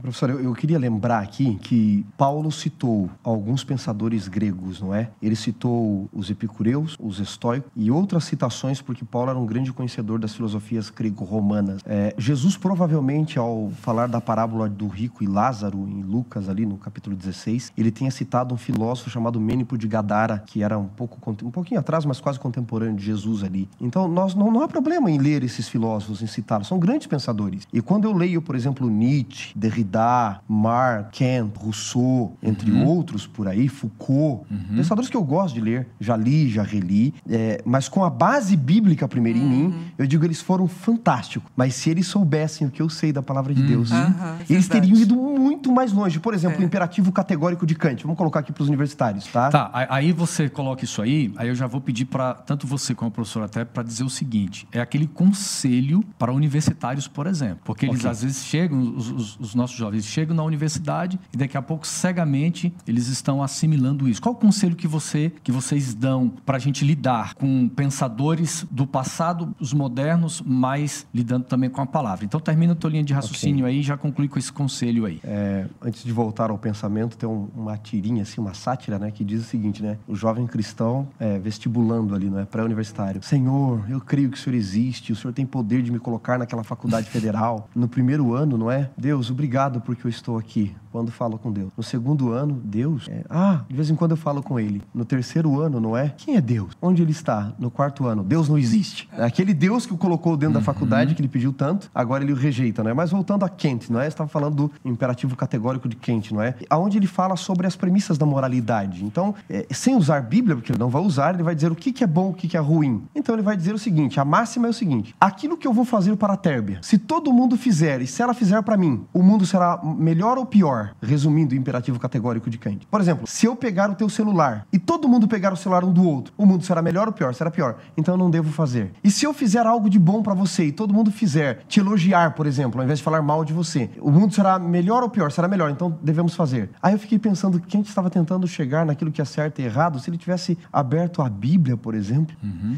Professor, 0.00 0.30
eu, 0.30 0.40
eu 0.40 0.52
queria 0.54 0.78
lembrar 0.78 1.20
aqui 1.20 1.56
que 1.56 2.04
Paulo 2.16 2.50
citou 2.50 3.10
alguns 3.22 3.64
pensadores 3.64 4.28
gregos, 4.28 4.80
não 4.80 4.94
é? 4.94 5.10
Ele 5.20 5.36
citou 5.36 6.08
os 6.12 6.30
epicureus, 6.30 6.96
os 7.00 7.18
estoicos 7.18 7.70
e 7.76 7.90
outras 7.90 8.24
citações, 8.24 8.80
porque 8.80 9.04
Paulo 9.04 9.30
era 9.30 9.38
um 9.38 9.46
grande 9.46 9.72
conhecedor 9.72 10.18
das 10.18 10.34
filosofias 10.34 10.90
grego-romanas. 10.90 11.82
É, 11.84 12.14
Jesus, 12.16 12.56
provavelmente, 12.56 13.38
ao 13.38 13.70
falar 13.80 14.06
da 14.06 14.20
parábola 14.20 14.68
do 14.68 14.86
rico 14.88 15.22
e 15.22 15.26
Lázaro, 15.26 15.88
em 15.88 16.02
Lucas, 16.02 16.48
ali 16.48 16.64
no 16.64 16.76
capítulo 16.76 17.14
16, 17.14 17.72
ele 17.76 17.90
tenha 17.90 18.10
citado 18.10 18.54
um 18.54 18.58
filósofo 18.58 19.10
chamado 19.10 19.40
Mênipo 19.40 19.76
de 19.76 19.86
Gadara, 19.86 20.38
que 20.38 20.62
era 20.62 20.78
um, 20.78 20.88
pouco, 20.88 21.18
um 21.42 21.50
pouquinho 21.50 21.80
atrás, 21.80 22.04
mas 22.04 22.20
quase 22.20 22.38
contemporâneo 22.38 22.96
de 22.96 23.04
Jesus 23.04 23.42
ali. 23.42 23.68
Então, 23.80 24.08
nós, 24.08 24.34
não, 24.34 24.50
não 24.50 24.62
há 24.62 24.68
problema 24.68 25.10
em 25.10 25.18
ler 25.18 25.42
esses 25.42 25.68
filósofos, 25.68 26.22
em 26.22 26.26
citá-los. 26.26 26.68
São 26.68 26.78
grandes 26.78 27.06
pensadores. 27.06 27.66
E 27.72 27.80
quando 27.80 28.04
eu 28.04 28.12
leio, 28.12 28.40
por 28.40 28.54
exemplo, 28.54 28.88
Nietzsche, 28.88 29.41
Derrida, 29.54 30.40
Marx, 30.48 31.18
Kant, 31.18 31.52
Rousseau, 31.58 32.36
entre 32.42 32.70
outros 32.72 33.26
por 33.26 33.48
aí, 33.48 33.68
Foucault, 33.68 34.46
pensadores 34.74 35.08
que 35.10 35.16
eu 35.16 35.22
gosto 35.24 35.54
de 35.54 35.60
ler, 35.60 35.88
já 36.00 36.16
li, 36.16 36.48
já 36.48 36.62
reli, 36.62 37.14
é, 37.28 37.60
mas 37.64 37.88
com 37.88 38.04
a 38.04 38.10
base 38.10 38.56
bíblica 38.56 39.06
primeiro 39.08 39.38
em 39.38 39.42
mim, 39.44 39.74
eu 39.98 40.06
digo 40.06 40.24
eles 40.24 40.40
foram 40.40 40.66
fantásticos. 40.68 41.50
Mas 41.56 41.74
se 41.74 41.90
eles 41.90 42.06
soubessem 42.06 42.66
o 42.66 42.70
que 42.70 42.80
eu 42.82 42.88
sei 42.88 43.12
da 43.12 43.22
palavra 43.22 43.54
de 43.54 43.62
Deus, 43.62 43.90
Aham, 43.92 44.38
eles 44.48 44.68
teriam 44.68 44.96
ido 44.96 45.14
muito 45.16 45.72
mais 45.72 45.92
longe. 45.92 46.18
Por 46.20 46.34
exemplo, 46.34 46.58
o 46.58 46.62
É. 46.62 46.64
imperativo 46.64 47.10
categórico 47.12 47.66
de 47.66 47.74
Kant. 47.74 48.02
Vamos 48.02 48.16
colocar 48.18 48.40
aqui 48.40 48.52
para 48.52 48.62
os 48.62 48.68
universitários, 48.68 49.26
tá? 49.26 49.48
Tá, 49.50 49.70
aí 49.90 50.12
você 50.12 50.48
coloca 50.48 50.84
isso 50.84 51.00
aí, 51.02 51.32
aí 51.36 51.48
eu 51.48 51.54
já 51.54 51.66
vou 51.66 51.80
pedir 51.80 52.04
para 52.06 52.34
tanto 52.34 52.66
você 52.66 52.94
como 52.94 53.08
a 53.08 53.10
professora 53.12 53.46
até 53.46 53.64
para 53.64 53.82
dizer 53.82 54.04
o 54.04 54.10
seguinte: 54.10 54.66
é 54.72 54.80
aquele 54.80 55.06
conselho 55.06 56.04
para 56.18 56.32
universitários, 56.32 57.08
por 57.08 57.26
exemplo, 57.26 57.60
porque 57.64 57.86
eles 57.86 58.00
Ok. 58.00 58.10
às 58.10 58.22
vezes 58.22 58.44
chegam, 58.44 58.80
os, 58.96 59.10
os- 59.10 59.31
os 59.40 59.54
nossos 59.54 59.76
jovens 59.76 60.04
chegam 60.04 60.34
na 60.36 60.42
universidade 60.42 61.18
e 61.32 61.36
daqui 61.36 61.56
a 61.56 61.62
pouco 61.62 61.86
cegamente 61.86 62.72
eles 62.86 63.08
estão 63.08 63.42
assimilando 63.42 64.08
isso. 64.08 64.20
Qual 64.20 64.34
o 64.34 64.38
conselho 64.38 64.76
que 64.76 64.86
você 64.88 65.32
que 65.42 65.52
vocês 65.52 65.94
dão 65.94 66.32
para 66.44 66.56
a 66.56 66.60
gente 66.60 66.84
lidar 66.84 67.34
com 67.34 67.68
pensadores 67.68 68.66
do 68.70 68.86
passado, 68.86 69.54
os 69.60 69.72
modernos, 69.72 70.42
mas 70.44 71.06
lidando 71.14 71.44
também 71.44 71.68
com 71.70 71.80
a 71.80 71.86
palavra? 71.86 72.24
Então 72.24 72.40
termina 72.40 72.72
a 72.72 72.76
tua 72.76 72.90
linha 72.90 73.04
de 73.04 73.12
raciocínio 73.12 73.66
aí, 73.66 73.80
e 73.80 73.82
já 73.82 73.96
conclui 73.96 74.28
com 74.28 74.38
esse 74.38 74.52
conselho 74.52 75.04
aí. 75.06 75.20
É, 75.24 75.66
antes 75.80 76.02
de 76.04 76.12
voltar 76.12 76.50
ao 76.50 76.58
pensamento, 76.58 77.16
tem 77.16 77.28
um- 77.28 77.48
uma 77.54 77.76
tirinha, 77.76 78.22
assim, 78.22 78.40
uma 78.40 78.54
sátira, 78.54 78.98
né, 78.98 79.10
que 79.10 79.24
diz 79.24 79.40
o 79.42 79.44
seguinte, 79.44 79.82
né? 79.82 79.98
O 80.06 80.14
jovem 80.14 80.46
cristão 80.46 81.08
é, 81.18 81.38
vestibulando 81.38 82.14
ali, 82.14 82.28
né, 82.30 82.46
pré-universitário. 82.50 83.22
Senhor, 83.22 83.84
eu 83.88 84.00
creio 84.00 84.30
que 84.30 84.36
o 84.38 84.40
Senhor 84.40 84.56
existe, 84.56 85.12
o 85.12 85.16
Senhor 85.16 85.32
tem 85.32 85.44
poder 85.46 85.82
de 85.82 85.90
me 85.92 85.98
colocar 85.98 86.38
naquela 86.38 86.62
faculdade 86.64 87.08
federal. 87.10 87.68
No 87.74 87.88
primeiro 87.88 88.34
ano, 88.34 88.56
não 88.56 88.70
é? 88.70 88.90
Deus, 88.96 89.21
obrigado 89.30 89.80
porque 89.80 90.06
eu 90.06 90.10
estou 90.10 90.38
aqui. 90.38 90.74
Quando 90.90 91.10
falo 91.10 91.38
com 91.38 91.50
Deus. 91.50 91.70
No 91.74 91.82
segundo 91.82 92.32
ano, 92.32 92.60
Deus. 92.62 93.08
é, 93.08 93.24
ah, 93.30 93.62
de 93.66 93.74
vez 93.74 93.88
em 93.88 93.94
quando 93.94 94.10
eu 94.10 94.16
falo 94.16 94.42
com 94.42 94.60
Ele. 94.60 94.82
No 94.94 95.06
terceiro 95.06 95.58
ano, 95.58 95.80
não 95.80 95.96
é? 95.96 96.10
Quem 96.18 96.36
é 96.36 96.40
Deus? 96.40 96.72
Onde 96.82 97.00
Ele 97.00 97.12
está? 97.12 97.52
No 97.58 97.70
quarto 97.70 98.06
ano, 98.06 98.22
Deus 98.22 98.46
não 98.46 98.58
existe. 98.58 99.08
É 99.16 99.24
aquele 99.24 99.54
Deus 99.54 99.86
que 99.86 99.94
o 99.94 99.96
colocou 99.96 100.36
dentro 100.36 100.54
da 100.54 100.60
faculdade, 100.60 101.14
que 101.14 101.20
ele 101.20 101.28
pediu 101.28 101.52
tanto, 101.52 101.90
agora 101.94 102.22
ele 102.24 102.32
o 102.32 102.36
rejeita, 102.36 102.82
não 102.82 102.90
é? 102.90 102.94
Mas 102.94 103.10
voltando 103.10 103.44
a 103.44 103.48
Kant, 103.48 103.90
não 103.90 104.00
é? 104.00 104.04
Você 104.04 104.08
estava 104.08 104.28
falando 104.28 104.54
do 104.54 104.72
imperativo 104.84 105.36
categórico 105.36 105.88
de 105.88 105.96
Kant, 105.96 106.34
não 106.34 106.42
é? 106.42 106.54
Aonde 106.68 106.98
ele 106.98 107.06
fala 107.06 107.36
sobre 107.36 107.66
as 107.66 107.76
premissas 107.76 108.18
da 108.18 108.26
moralidade. 108.26 109.04
Então, 109.04 109.34
é, 109.48 109.66
sem 109.70 109.96
usar 109.96 110.20
Bíblia, 110.22 110.56
porque 110.56 110.72
ele 110.72 110.78
não 110.78 110.88
vai 110.88 111.02
usar, 111.02 111.34
ele 111.34 111.42
vai 111.42 111.54
dizer 111.54 111.70
o 111.70 111.76
que, 111.76 111.92
que 111.92 112.04
é 112.04 112.06
bom, 112.06 112.30
o 112.30 112.34
que, 112.34 112.48
que 112.48 112.56
é 112.56 112.60
ruim. 112.60 113.04
Então, 113.14 113.34
ele 113.34 113.42
vai 113.42 113.56
dizer 113.56 113.74
o 113.74 113.78
seguinte: 113.78 114.20
a 114.20 114.24
máxima 114.24 114.66
é 114.66 114.70
o 114.70 114.74
seguinte: 114.74 115.14
aquilo 115.20 115.56
que 115.56 115.66
eu 115.66 115.72
vou 115.72 115.84
fazer 115.84 116.16
para 116.16 116.34
a 116.34 116.36
Térbia, 116.36 116.78
se 116.82 116.98
todo 116.98 117.32
mundo 117.32 117.56
fizer 117.56 118.00
e 118.00 118.06
se 118.06 118.22
ela 118.22 118.34
fizer 118.34 118.60
para 118.62 118.76
mim, 118.76 119.04
o 119.12 119.22
mundo 119.22 119.44
será 119.44 119.80
melhor 119.82 120.38
ou 120.38 120.46
pior? 120.46 120.94
Resumindo 121.02 121.54
o 121.54 121.58
imperativo 121.58 121.98
categórico 121.98 122.48
de 122.48 122.58
Kant. 122.58 122.86
Por 122.90 123.00
exemplo, 123.00 123.26
se 123.26 123.46
eu 123.46 123.54
pegar 123.54 123.90
o 123.90 123.94
teu 123.94 124.08
celular 124.08 124.66
e 124.72 124.78
todo 124.78 125.08
mundo 125.08 125.28
pegar 125.28 125.52
o 125.52 125.56
celular 125.56 125.84
um 125.84 125.92
do 125.92 126.06
outro, 126.06 126.32
o 126.36 126.46
mundo 126.46 126.64
será 126.64 126.80
melhor 126.80 127.06
ou 127.06 127.12
pior? 127.12 127.34
Será 127.34 127.50
pior. 127.50 127.76
Então 127.96 128.14
eu 128.14 128.18
não 128.18 128.30
devo 128.30 128.50
fazer. 128.50 128.92
E 129.02 129.10
se 129.10 129.24
eu 129.24 129.34
fizer 129.34 129.66
algo 129.66 129.90
de 129.90 129.98
bom 129.98 130.22
para 130.22 130.34
você 130.34 130.66
e 130.66 130.72
todo 130.72 130.94
mundo 130.94 131.10
fizer, 131.10 131.64
te 131.68 131.80
elogiar, 131.80 132.34
por 132.34 132.46
exemplo, 132.46 132.80
ao 132.80 132.84
invés 132.84 132.98
de 132.98 133.04
falar 133.04 133.22
mal 133.22 133.44
de 133.44 133.52
você, 133.52 133.90
o 134.00 134.10
mundo 134.10 134.34
será 134.34 134.58
melhor 134.58 135.02
ou 135.02 135.10
pior? 135.10 135.30
Será 135.30 135.48
melhor. 135.48 135.70
Então 135.70 135.98
devemos 136.02 136.34
fazer. 136.34 136.70
Aí 136.82 136.94
eu 136.94 136.98
fiquei 136.98 137.18
pensando 137.18 137.60
que 137.60 137.70
Kant 137.70 137.88
estava 137.88 138.08
tentando 138.08 138.46
chegar 138.46 138.86
naquilo 138.86 139.10
que 139.10 139.20
é 139.20 139.24
certo 139.24 139.60
e 139.60 139.64
errado. 139.64 139.98
Se 139.98 140.08
ele 140.08 140.18
tivesse 140.18 140.58
aberto 140.72 141.22
a 141.22 141.28
Bíblia, 141.28 141.76
por 141.76 141.94
exemplo, 141.94 142.34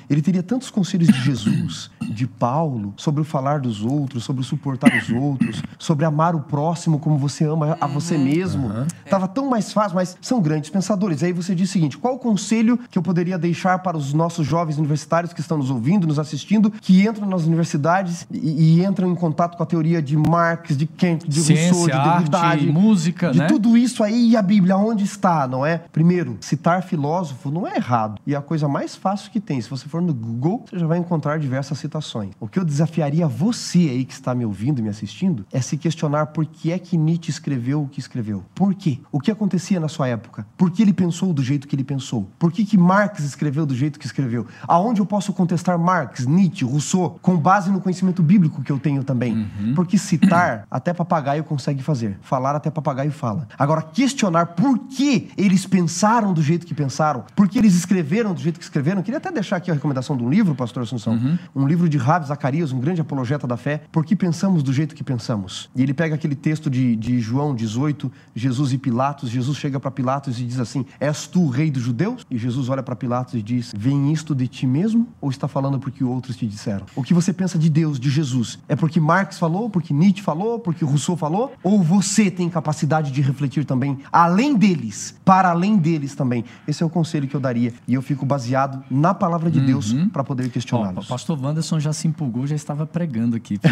ele 0.08 0.22
teria 0.22 0.42
tantos 0.42 0.70
conselhos 0.70 1.08
de 1.08 1.20
Jesus, 1.20 1.90
de 2.00 2.26
Paulo, 2.26 2.94
sobre 2.96 3.20
o 3.20 3.24
falar 3.24 3.60
dos 3.60 3.82
outros, 3.82 4.24
sobre 4.24 4.42
o 4.42 4.44
suportar 4.44 4.92
os 4.96 5.10
outros, 5.10 5.62
sobre 5.78 6.04
amar 6.04 6.23
o 6.32 6.40
próximo 6.40 7.00
como 7.00 7.18
você 7.18 7.44
ama 7.44 7.76
a 7.80 7.88
você 7.88 8.16
mesmo. 8.16 8.70
Tava 9.10 9.26
tão 9.26 9.50
mais 9.50 9.72
fácil, 9.72 9.96
mas 9.96 10.16
são 10.20 10.40
grandes 10.40 10.70
pensadores. 10.70 11.24
Aí 11.24 11.32
você 11.32 11.56
diz 11.56 11.68
o 11.68 11.72
seguinte: 11.72 11.98
qual 11.98 12.14
o 12.14 12.18
conselho 12.18 12.78
que 12.88 12.96
eu 12.96 13.02
poderia 13.02 13.36
deixar 13.36 13.80
para 13.80 13.96
os 13.96 14.12
nossos 14.14 14.46
jovens 14.46 14.78
universitários 14.78 15.32
que 15.32 15.40
estão 15.40 15.58
nos 15.58 15.70
ouvindo, 15.70 16.06
nos 16.06 16.20
assistindo, 16.20 16.70
que 16.70 17.04
entram 17.04 17.26
nas 17.28 17.42
universidades 17.44 18.26
e, 18.30 18.78
e 18.78 18.84
entram 18.84 19.10
em 19.10 19.14
contato 19.16 19.56
com 19.56 19.62
a 19.64 19.66
teoria 19.66 20.00
de 20.00 20.16
Marx, 20.16 20.76
de 20.76 20.86
Kant, 20.86 21.26
de 21.28 21.38
Rousseau, 21.40 21.56
Ciência, 21.56 21.92
de 21.94 22.08
Derrida, 22.08 22.38
arte, 22.38 22.66
de- 22.66 22.72
música, 22.72 23.30
de 23.32 23.38
né? 23.40 23.46
tudo 23.46 23.76
isso 23.76 24.04
aí 24.04 24.30
e 24.30 24.36
a 24.36 24.42
Bíblia, 24.42 24.76
onde 24.76 25.02
está, 25.02 25.48
não 25.48 25.66
é? 25.66 25.78
Primeiro, 25.90 26.36
citar 26.40 26.82
filósofo 26.82 27.50
não 27.50 27.66
é 27.66 27.74
errado. 27.76 28.20
E 28.26 28.34
é 28.34 28.36
a 28.36 28.42
coisa 28.42 28.68
mais 28.68 28.94
fácil 28.94 29.30
que 29.32 29.40
tem. 29.40 29.60
Se 29.60 29.68
você 29.68 29.88
for 29.88 30.00
no 30.00 30.14
Google, 30.14 30.64
você 30.70 30.78
já 30.78 30.86
vai 30.86 30.98
encontrar 30.98 31.38
diversas 31.38 31.78
citações. 31.78 32.30
O 32.38 32.46
que 32.46 32.58
eu 32.58 32.64
desafiaria 32.64 33.26
você 33.26 33.78
aí 33.78 34.04
que 34.04 34.12
está 34.12 34.34
me 34.34 34.44
ouvindo 34.44 34.78
e 34.78 34.82
me 34.82 34.88
assistindo 34.88 35.44
é 35.52 35.60
se 35.60 35.76
questionar 35.76 36.13
por 36.26 36.46
que 36.46 36.70
é 36.70 36.78
que 36.78 36.96
Nietzsche 36.96 37.30
escreveu 37.30 37.82
o 37.82 37.88
que 37.88 37.98
escreveu. 37.98 38.44
Por 38.54 38.74
quê? 38.74 39.00
O 39.10 39.20
que 39.20 39.30
acontecia 39.30 39.80
na 39.80 39.88
sua 39.88 40.08
época? 40.08 40.46
Por 40.56 40.70
que 40.70 40.82
ele 40.82 40.92
pensou 40.92 41.32
do 41.32 41.42
jeito 41.42 41.66
que 41.66 41.74
ele 41.74 41.84
pensou? 41.84 42.28
Por 42.38 42.52
que, 42.52 42.64
que 42.64 42.76
Marx 42.76 43.20
escreveu 43.20 43.64
do 43.64 43.74
jeito 43.74 43.98
que 43.98 44.06
escreveu? 44.06 44.46
Aonde 44.68 45.00
eu 45.00 45.06
posso 45.06 45.32
contestar 45.32 45.78
Marx, 45.78 46.26
Nietzsche, 46.26 46.64
Rousseau, 46.64 47.18
com 47.22 47.36
base 47.36 47.70
no 47.70 47.80
conhecimento 47.80 48.22
bíblico 48.22 48.62
que 48.62 48.70
eu 48.70 48.78
tenho 48.78 49.02
também? 49.02 49.48
Porque 49.74 49.98
citar, 49.98 50.66
até 50.70 50.92
papagaio 50.92 51.42
consegue 51.44 51.82
fazer. 51.82 52.18
Falar, 52.20 52.54
até 52.54 52.70
papagaio 52.70 53.10
fala. 53.10 53.48
Agora, 53.58 53.82
questionar 53.82 54.46
por 54.46 54.78
que 54.80 55.30
eles 55.36 55.66
pensaram 55.66 56.32
do 56.32 56.42
jeito 56.42 56.66
que 56.66 56.74
pensaram, 56.74 57.24
por 57.34 57.48
que 57.48 57.58
eles 57.58 57.74
escreveram 57.74 58.34
do 58.34 58.40
jeito 58.40 58.58
que 58.58 58.64
escreveram. 58.64 59.02
Queria 59.02 59.18
até 59.18 59.30
deixar 59.30 59.56
aqui 59.56 59.70
a 59.70 59.74
recomendação 59.74 60.16
de 60.16 60.22
um 60.22 60.28
livro, 60.28 60.54
pastor 60.54 60.82
Assunção. 60.82 61.18
Um 61.54 61.66
livro 61.66 61.88
de 61.88 61.98
Rav 61.98 62.26
Zacarias, 62.26 62.72
um 62.72 62.80
grande 62.80 63.00
apologeta 63.00 63.46
da 63.46 63.56
fé. 63.56 63.82
Por 63.90 64.04
que 64.04 64.14
pensamos 64.14 64.62
do 64.62 64.72
jeito 64.72 64.94
que 64.94 65.02
pensamos? 65.02 65.70
E 65.74 65.82
ele 65.82 65.94
pega 65.94 66.03
aquele 66.12 66.34
texto 66.34 66.68
de, 66.68 66.94
de 66.96 67.20
João 67.20 67.54
18, 67.54 68.10
Jesus 68.34 68.72
e 68.72 68.78
Pilatos. 68.78 69.30
Jesus 69.30 69.56
chega 69.56 69.80
para 69.80 69.90
Pilatos 69.90 70.38
e 70.40 70.44
diz 70.44 70.58
assim: 70.58 70.84
És 71.00 71.26
tu 71.26 71.42
o 71.42 71.48
rei 71.48 71.70
dos 71.70 71.82
judeus? 71.82 72.26
E 72.30 72.36
Jesus 72.36 72.68
olha 72.68 72.82
para 72.82 72.94
Pilatos 72.94 73.34
e 73.34 73.42
diz: 73.42 73.72
Vem 73.76 74.12
isto 74.12 74.34
de 74.34 74.46
ti 74.46 74.66
mesmo 74.66 75.08
ou 75.20 75.30
está 75.30 75.48
falando 75.48 75.78
porque 75.78 76.04
outros 76.04 76.36
te 76.36 76.46
disseram? 76.46 76.86
O 76.94 77.02
que 77.02 77.14
você 77.14 77.32
pensa 77.32 77.58
de 77.58 77.70
Deus, 77.70 77.98
de 77.98 78.10
Jesus? 78.10 78.58
É 78.68 78.76
porque 78.76 79.00
Marx 79.00 79.38
falou, 79.38 79.70
porque 79.70 79.94
Nietzsche 79.94 80.22
falou, 80.22 80.58
porque 80.58 80.84
Rousseau 80.84 81.16
falou? 81.16 81.52
Ou 81.62 81.82
você 81.82 82.30
tem 82.30 82.48
capacidade 82.48 83.10
de 83.10 83.20
refletir 83.20 83.64
também 83.64 83.98
além 84.12 84.56
deles, 84.56 85.14
para 85.24 85.50
além 85.50 85.76
deles 85.76 86.14
também? 86.14 86.44
Esse 86.66 86.82
é 86.82 86.86
o 86.86 86.90
conselho 86.90 87.26
que 87.28 87.34
eu 87.34 87.40
daria. 87.40 87.72
E 87.86 87.94
eu 87.94 88.02
fico 88.02 88.26
baseado 88.26 88.82
na 88.90 89.14
palavra 89.14 89.50
de 89.50 89.60
Deus 89.60 89.92
para 90.12 90.24
poder 90.24 90.50
questioná-los. 90.50 91.06
o 91.06 91.08
pastor 91.08 91.38
Wanderson 91.40 91.78
já 91.80 91.92
se 91.92 92.08
empolgou, 92.08 92.46
já 92.46 92.56
estava 92.56 92.86
pregando 92.86 93.36
aqui. 93.36 93.58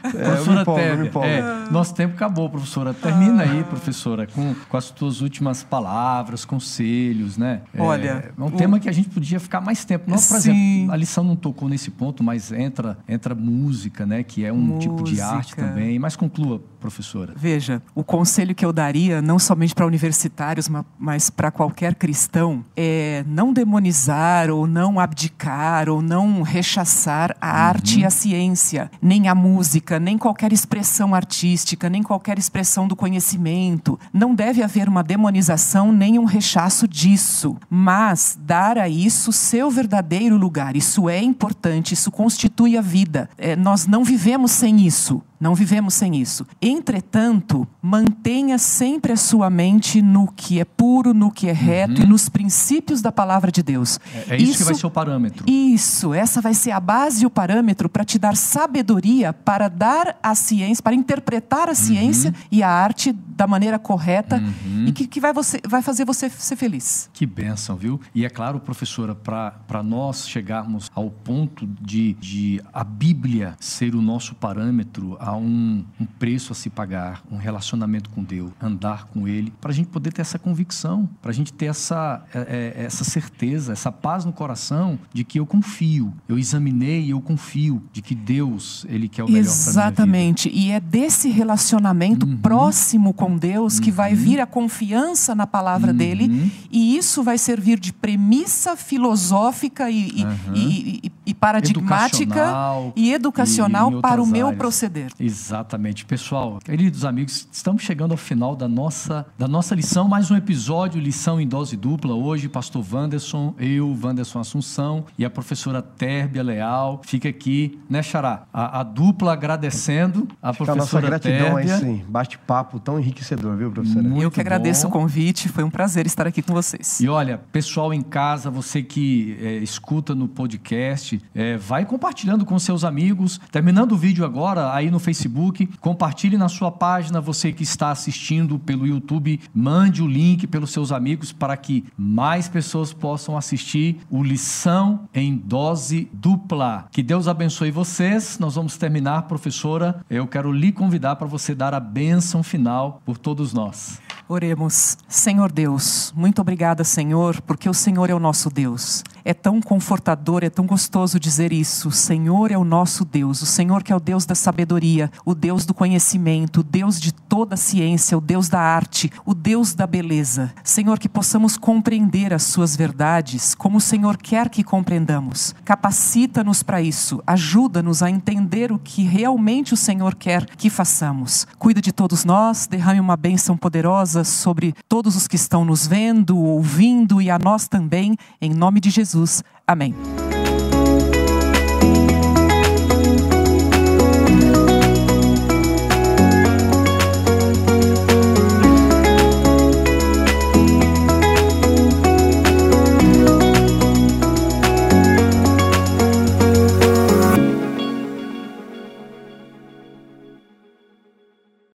professora. 0.00 0.26
É, 0.26 0.38
eu 0.38 0.46
me 0.54 0.60
empolgo, 0.62 0.96
me 1.02 1.06
empolgo. 1.08 1.28
é, 1.28 1.70
nosso 1.70 1.94
tempo 1.94 2.14
acabou, 2.14 2.48
professora. 2.50 2.92
Termina 2.94 3.42
aí, 3.42 3.64
professora, 3.64 4.26
com, 4.26 4.54
com 4.68 4.76
as 4.76 4.90
tuas 4.90 5.20
últimas 5.20 5.62
palavras, 5.62 6.44
conselhos, 6.44 7.36
né? 7.36 7.60
É, 7.74 7.80
Olha, 7.82 8.32
É 8.36 8.40
um 8.42 8.46
o- 8.46 8.50
tema 8.52 8.78
que 8.80 8.88
a 8.88 8.92
gente 8.92 9.08
podia 9.08 9.38
ficar 9.40 9.60
mais 9.60 9.84
tempo. 9.84 10.04
Não, 10.10 10.16
por 10.16 10.22
Sim. 10.40 10.50
exemplo, 10.80 10.92
a 10.92 10.96
lição 10.96 11.24
não 11.24 11.36
tocou 11.36 11.68
nesse 11.68 11.90
ponto, 11.90 12.22
mas 12.22 12.52
entra, 12.52 12.98
entra 13.08 13.34
música, 13.34 14.06
né? 14.06 14.22
Que 14.22 14.44
é 14.44 14.52
um 14.52 14.78
tipo 14.78 15.02
de 15.02 15.20
arte 15.20 15.34
Música. 15.52 15.62
também. 15.66 15.98
Mas 15.98 16.16
conclua, 16.16 16.62
professora. 16.80 17.32
Veja, 17.36 17.80
o 17.94 18.02
conselho 18.04 18.54
que 18.54 18.64
eu 18.64 18.72
daria, 18.72 19.20
não 19.22 19.38
somente 19.38 19.74
para 19.74 19.86
universitários, 19.86 20.68
ma- 20.68 20.84
mas 20.98 21.30
para 21.30 21.50
qualquer 21.50 21.94
cristão, 21.94 22.64
é 22.76 23.24
não 23.26 23.52
demonizar 23.52 24.50
ou 24.50 24.66
não 24.66 24.98
abdicar 24.98 25.88
ou 25.88 26.02
não 26.02 26.42
rechaçar 26.42 27.36
a 27.40 27.48
arte 27.50 28.00
e 28.00 28.04
a 28.04 28.10
ciência, 28.10 28.90
nem 29.00 29.28
a 29.28 29.34
música, 29.34 29.81
nem 30.00 30.16
qualquer 30.16 30.52
expressão 30.52 31.14
artística, 31.14 31.88
nem 31.88 32.02
qualquer 32.02 32.38
expressão 32.38 32.86
do 32.86 32.96
conhecimento. 32.96 33.98
Não 34.12 34.34
deve 34.34 34.62
haver 34.62 34.88
uma 34.88 35.02
demonização 35.02 35.92
nem 35.92 36.18
um 36.18 36.24
rechaço 36.24 36.86
disso, 36.86 37.56
mas 37.68 38.38
dar 38.40 38.78
a 38.78 38.88
isso 38.88 39.32
seu 39.32 39.70
verdadeiro 39.70 40.36
lugar. 40.36 40.76
Isso 40.76 41.08
é 41.08 41.20
importante, 41.20 41.94
isso 41.94 42.10
constitui 42.10 42.76
a 42.76 42.80
vida. 42.80 43.28
É, 43.36 43.56
nós 43.56 43.86
não 43.86 44.04
vivemos 44.04 44.52
sem 44.52 44.86
isso. 44.86 45.22
Não 45.42 45.56
vivemos 45.56 45.94
sem 45.94 46.14
isso. 46.14 46.46
Entretanto, 46.62 47.66
mantenha 47.82 48.58
sempre 48.58 49.12
a 49.12 49.16
sua 49.16 49.50
mente 49.50 50.00
no 50.00 50.30
que 50.30 50.60
é 50.60 50.64
puro, 50.64 51.12
no 51.12 51.32
que 51.32 51.48
é 51.48 51.52
reto 51.52 52.00
uhum. 52.00 52.06
e 52.06 52.08
nos 52.08 52.28
princípios 52.28 53.02
da 53.02 53.10
palavra 53.10 53.50
de 53.50 53.60
Deus. 53.60 53.98
É, 54.14 54.34
é 54.34 54.36
isso, 54.36 54.52
isso, 54.52 54.58
que 54.58 54.64
vai 54.64 54.74
ser 54.74 54.86
o 54.86 54.90
parâmetro. 54.90 55.44
Isso, 55.50 56.14
essa 56.14 56.40
vai 56.40 56.54
ser 56.54 56.70
a 56.70 56.78
base 56.78 57.24
e 57.24 57.26
o 57.26 57.30
parâmetro 57.30 57.88
para 57.88 58.04
te 58.04 58.20
dar 58.20 58.36
sabedoria 58.36 59.32
para 59.32 59.68
dar 59.68 60.16
a 60.22 60.34
ciência, 60.36 60.80
para 60.80 60.94
interpretar 60.94 61.68
a 61.68 61.74
ciência 61.74 62.30
uhum. 62.30 62.46
e 62.50 62.62
a 62.62 62.68
arte 62.68 63.12
da 63.12 63.46
maneira 63.46 63.78
correta 63.78 64.36
uhum. 64.36 64.86
e 64.86 64.92
que, 64.92 65.08
que 65.08 65.20
vai, 65.20 65.32
você, 65.32 65.60
vai 65.66 65.82
fazer 65.82 66.04
você 66.04 66.30
ser 66.30 66.54
feliz. 66.54 67.10
Que 67.12 67.26
bênção, 67.26 67.74
viu? 67.74 68.00
E 68.14 68.24
é 68.24 68.30
claro, 68.30 68.60
professora, 68.60 69.14
para 69.14 69.82
nós 69.82 70.28
chegarmos 70.28 70.88
ao 70.94 71.10
ponto 71.10 71.66
de, 71.80 72.12
de 72.14 72.62
a 72.72 72.84
Bíblia 72.84 73.56
ser 73.58 73.96
o 73.96 74.02
nosso 74.02 74.34
parâmetro, 74.36 75.16
há 75.32 75.36
um, 75.36 75.84
um 76.00 76.04
preço 76.04 76.52
a 76.52 76.54
se 76.54 76.68
pagar, 76.68 77.22
um 77.30 77.36
relacionamento 77.36 78.10
com 78.10 78.22
Deus, 78.22 78.52
andar 78.60 79.06
com 79.06 79.26
Ele, 79.26 79.52
para 79.60 79.70
a 79.70 79.74
gente 79.74 79.88
poder 79.88 80.12
ter 80.12 80.20
essa 80.20 80.38
convicção, 80.38 81.08
para 81.20 81.30
a 81.30 81.34
gente 81.34 81.52
ter 81.52 81.66
essa, 81.66 82.22
é, 82.34 82.74
é, 82.76 82.84
essa 82.84 83.04
certeza, 83.04 83.72
essa 83.72 83.90
paz 83.90 84.24
no 84.24 84.32
coração 84.32 84.98
de 85.12 85.24
que 85.24 85.38
eu 85.38 85.46
confio, 85.46 86.12
eu 86.28 86.38
examinei 86.38 87.04
e 87.04 87.10
eu 87.10 87.20
confio 87.20 87.82
de 87.92 88.02
que 88.02 88.14
Deus, 88.14 88.84
Ele 88.88 89.08
quer 89.08 89.24
o 89.24 89.26
melhor 89.26 89.40
Exatamente. 89.40 90.50
E 90.52 90.70
é 90.70 90.80
desse 90.80 91.28
relacionamento 91.28 92.26
uhum. 92.26 92.36
próximo 92.36 93.12
com 93.14 93.36
Deus 93.36 93.80
que 93.80 93.90
uhum. 93.90 93.96
vai 93.96 94.14
vir 94.14 94.40
a 94.40 94.46
confiança 94.46 95.34
na 95.34 95.46
palavra 95.46 95.92
uhum. 95.92 95.96
dele, 95.96 96.52
e 96.70 96.96
isso 96.96 97.22
vai 97.22 97.38
servir 97.38 97.78
de 97.78 97.92
premissa 97.92 98.76
filosófica 98.76 99.90
e, 99.90 100.24
uhum. 100.24 100.54
e, 100.54 101.00
e, 101.04 101.12
e 101.26 101.34
paradigmática 101.34 102.22
educacional, 102.22 102.92
e 102.94 103.12
educacional 103.12 104.00
para 104.00 104.22
o 104.22 104.26
meu 104.26 104.48
áreas. 104.48 104.58
proceder. 104.58 105.11
Exatamente. 105.18 106.04
Pessoal, 106.04 106.58
queridos 106.64 107.04
amigos, 107.04 107.48
estamos 107.52 107.82
chegando 107.82 108.12
ao 108.12 108.16
final 108.16 108.56
da 108.56 108.66
nossa, 108.66 109.26
da 109.38 109.46
nossa 109.46 109.74
lição, 109.74 110.08
mais 110.08 110.30
um 110.30 110.36
episódio, 110.36 111.00
lição 111.00 111.40
em 111.40 111.46
dose 111.46 111.76
dupla. 111.76 112.14
Hoje, 112.14 112.48
pastor 112.48 112.84
Wanderson, 112.90 113.54
eu, 113.58 113.96
Wanderson 114.02 114.40
Assunção 114.40 115.04
e 115.18 115.24
a 115.24 115.30
professora 115.30 115.82
Térbia 115.82 116.42
Leal. 116.42 117.00
Fica 117.04 117.28
aqui, 117.28 117.80
né, 117.88 118.02
Xará? 118.02 118.44
A, 118.52 118.80
a 118.80 118.82
dupla 118.82 119.32
agradecendo 119.32 120.28
a 120.42 120.52
Fica 120.52 120.64
professora 120.64 121.06
a 121.06 121.10
nossa 121.10 121.26
gratidão 121.28 121.56
Térbia. 121.56 121.74
aí, 121.76 121.80
sim. 121.80 122.04
Bate-papo 122.08 122.80
tão 122.80 122.98
enriquecedor, 122.98 123.56
viu, 123.56 123.70
professora? 123.70 124.02
Muito 124.02 124.22
eu 124.22 124.30
que 124.30 124.40
agradeço 124.40 124.88
bom. 124.88 124.98
o 124.98 125.00
convite, 125.00 125.48
foi 125.48 125.64
um 125.64 125.70
prazer 125.70 126.06
estar 126.06 126.26
aqui 126.26 126.42
com 126.42 126.52
vocês. 126.52 127.00
E 127.00 127.08
olha, 127.08 127.38
pessoal 127.52 127.92
em 127.92 128.02
casa, 128.02 128.50
você 128.50 128.82
que 128.82 129.36
é, 129.40 129.56
escuta 129.58 130.14
no 130.14 130.26
podcast, 130.28 131.20
é, 131.34 131.56
vai 131.56 131.84
compartilhando 131.84 132.44
com 132.44 132.58
seus 132.58 132.84
amigos. 132.84 133.40
Terminando 133.50 133.92
o 133.92 133.96
vídeo 133.96 134.24
agora, 134.24 134.72
aí 134.74 134.90
no 134.90 134.98
Facebook, 135.02 135.66
compartilhe 135.80 136.38
na 136.38 136.48
sua 136.48 136.70
página. 136.70 137.20
Você 137.20 137.52
que 137.52 137.62
está 137.62 137.90
assistindo 137.90 138.58
pelo 138.58 138.86
YouTube, 138.86 139.40
mande 139.54 140.02
o 140.02 140.06
link 140.06 140.46
pelos 140.46 140.70
seus 140.70 140.90
amigos 140.92 141.32
para 141.32 141.56
que 141.56 141.84
mais 141.96 142.48
pessoas 142.48 142.92
possam 142.92 143.36
assistir 143.36 143.98
o 144.10 144.22
Lição 144.22 145.08
em 145.12 145.36
Dose 145.36 146.08
Dupla. 146.12 146.86
Que 146.90 147.02
Deus 147.02 147.28
abençoe 147.28 147.70
vocês. 147.70 148.38
Nós 148.38 148.54
vamos 148.54 148.76
terminar, 148.76 149.22
professora. 149.22 150.04
Eu 150.08 150.26
quero 150.26 150.52
lhe 150.52 150.72
convidar 150.72 151.16
para 151.16 151.26
você 151.26 151.54
dar 151.54 151.74
a 151.74 151.80
bênção 151.80 152.42
final 152.42 153.02
por 153.04 153.18
todos 153.18 153.52
nós. 153.52 154.00
Oremos. 154.28 154.96
Senhor 155.08 155.52
Deus, 155.52 156.12
muito 156.16 156.40
obrigada, 156.40 156.84
Senhor, 156.84 157.40
porque 157.42 157.68
o 157.68 157.74
Senhor 157.74 158.08
é 158.08 158.14
o 158.14 158.18
nosso 158.18 158.48
Deus. 158.48 159.02
É 159.24 159.32
tão 159.32 159.60
confortador, 159.60 160.42
é 160.42 160.50
tão 160.50 160.66
gostoso 160.66 161.20
dizer 161.20 161.52
isso. 161.52 161.88
O 161.88 161.92
Senhor 161.92 162.50
é 162.50 162.58
o 162.58 162.64
nosso 162.64 163.04
Deus, 163.04 163.42
o 163.42 163.46
Senhor 163.46 163.82
que 163.82 163.92
é 163.92 163.96
o 163.96 164.00
Deus 164.00 164.26
da 164.26 164.34
sabedoria, 164.34 165.10
o 165.24 165.34
Deus 165.34 165.64
do 165.64 165.72
conhecimento, 165.74 166.60
o 166.60 166.62
Deus 166.62 167.00
de 167.00 167.12
toda 167.12 167.54
a 167.54 167.56
ciência, 167.56 168.16
o 168.18 168.20
Deus 168.20 168.48
da 168.48 168.60
arte, 168.60 169.10
o 169.24 169.34
Deus 169.34 169.74
da 169.74 169.86
beleza. 169.86 170.52
Senhor, 170.64 170.98
que 170.98 171.08
possamos 171.08 171.56
compreender 171.56 172.32
as 172.32 172.42
suas 172.42 172.76
verdades 172.76 173.54
como 173.54 173.78
o 173.78 173.80
Senhor 173.80 174.16
quer 174.16 174.48
que 174.48 174.64
compreendamos. 174.64 175.54
Capacita-nos 175.64 176.62
para 176.62 176.82
isso, 176.82 177.22
ajuda-nos 177.26 178.02
a 178.02 178.10
entender 178.10 178.72
o 178.72 178.78
que 178.78 179.02
realmente 179.02 179.74
o 179.74 179.76
Senhor 179.76 180.14
quer 180.14 180.46
que 180.46 180.68
façamos. 180.68 181.46
Cuida 181.58 181.80
de 181.80 181.92
todos 181.92 182.24
nós, 182.24 182.66
derrame 182.66 183.00
uma 183.00 183.16
bênção 183.16 183.56
poderosa 183.56 184.24
sobre 184.24 184.74
todos 184.88 185.16
os 185.16 185.28
que 185.28 185.36
estão 185.36 185.64
nos 185.64 185.86
vendo, 185.86 186.36
ouvindo 186.36 187.20
e 187.20 187.30
a 187.30 187.38
nós 187.38 187.68
também, 187.68 188.16
em 188.40 188.50
nome 188.50 188.80
de 188.80 188.90
Jesus. 189.12 189.42
Amém. 189.66 189.94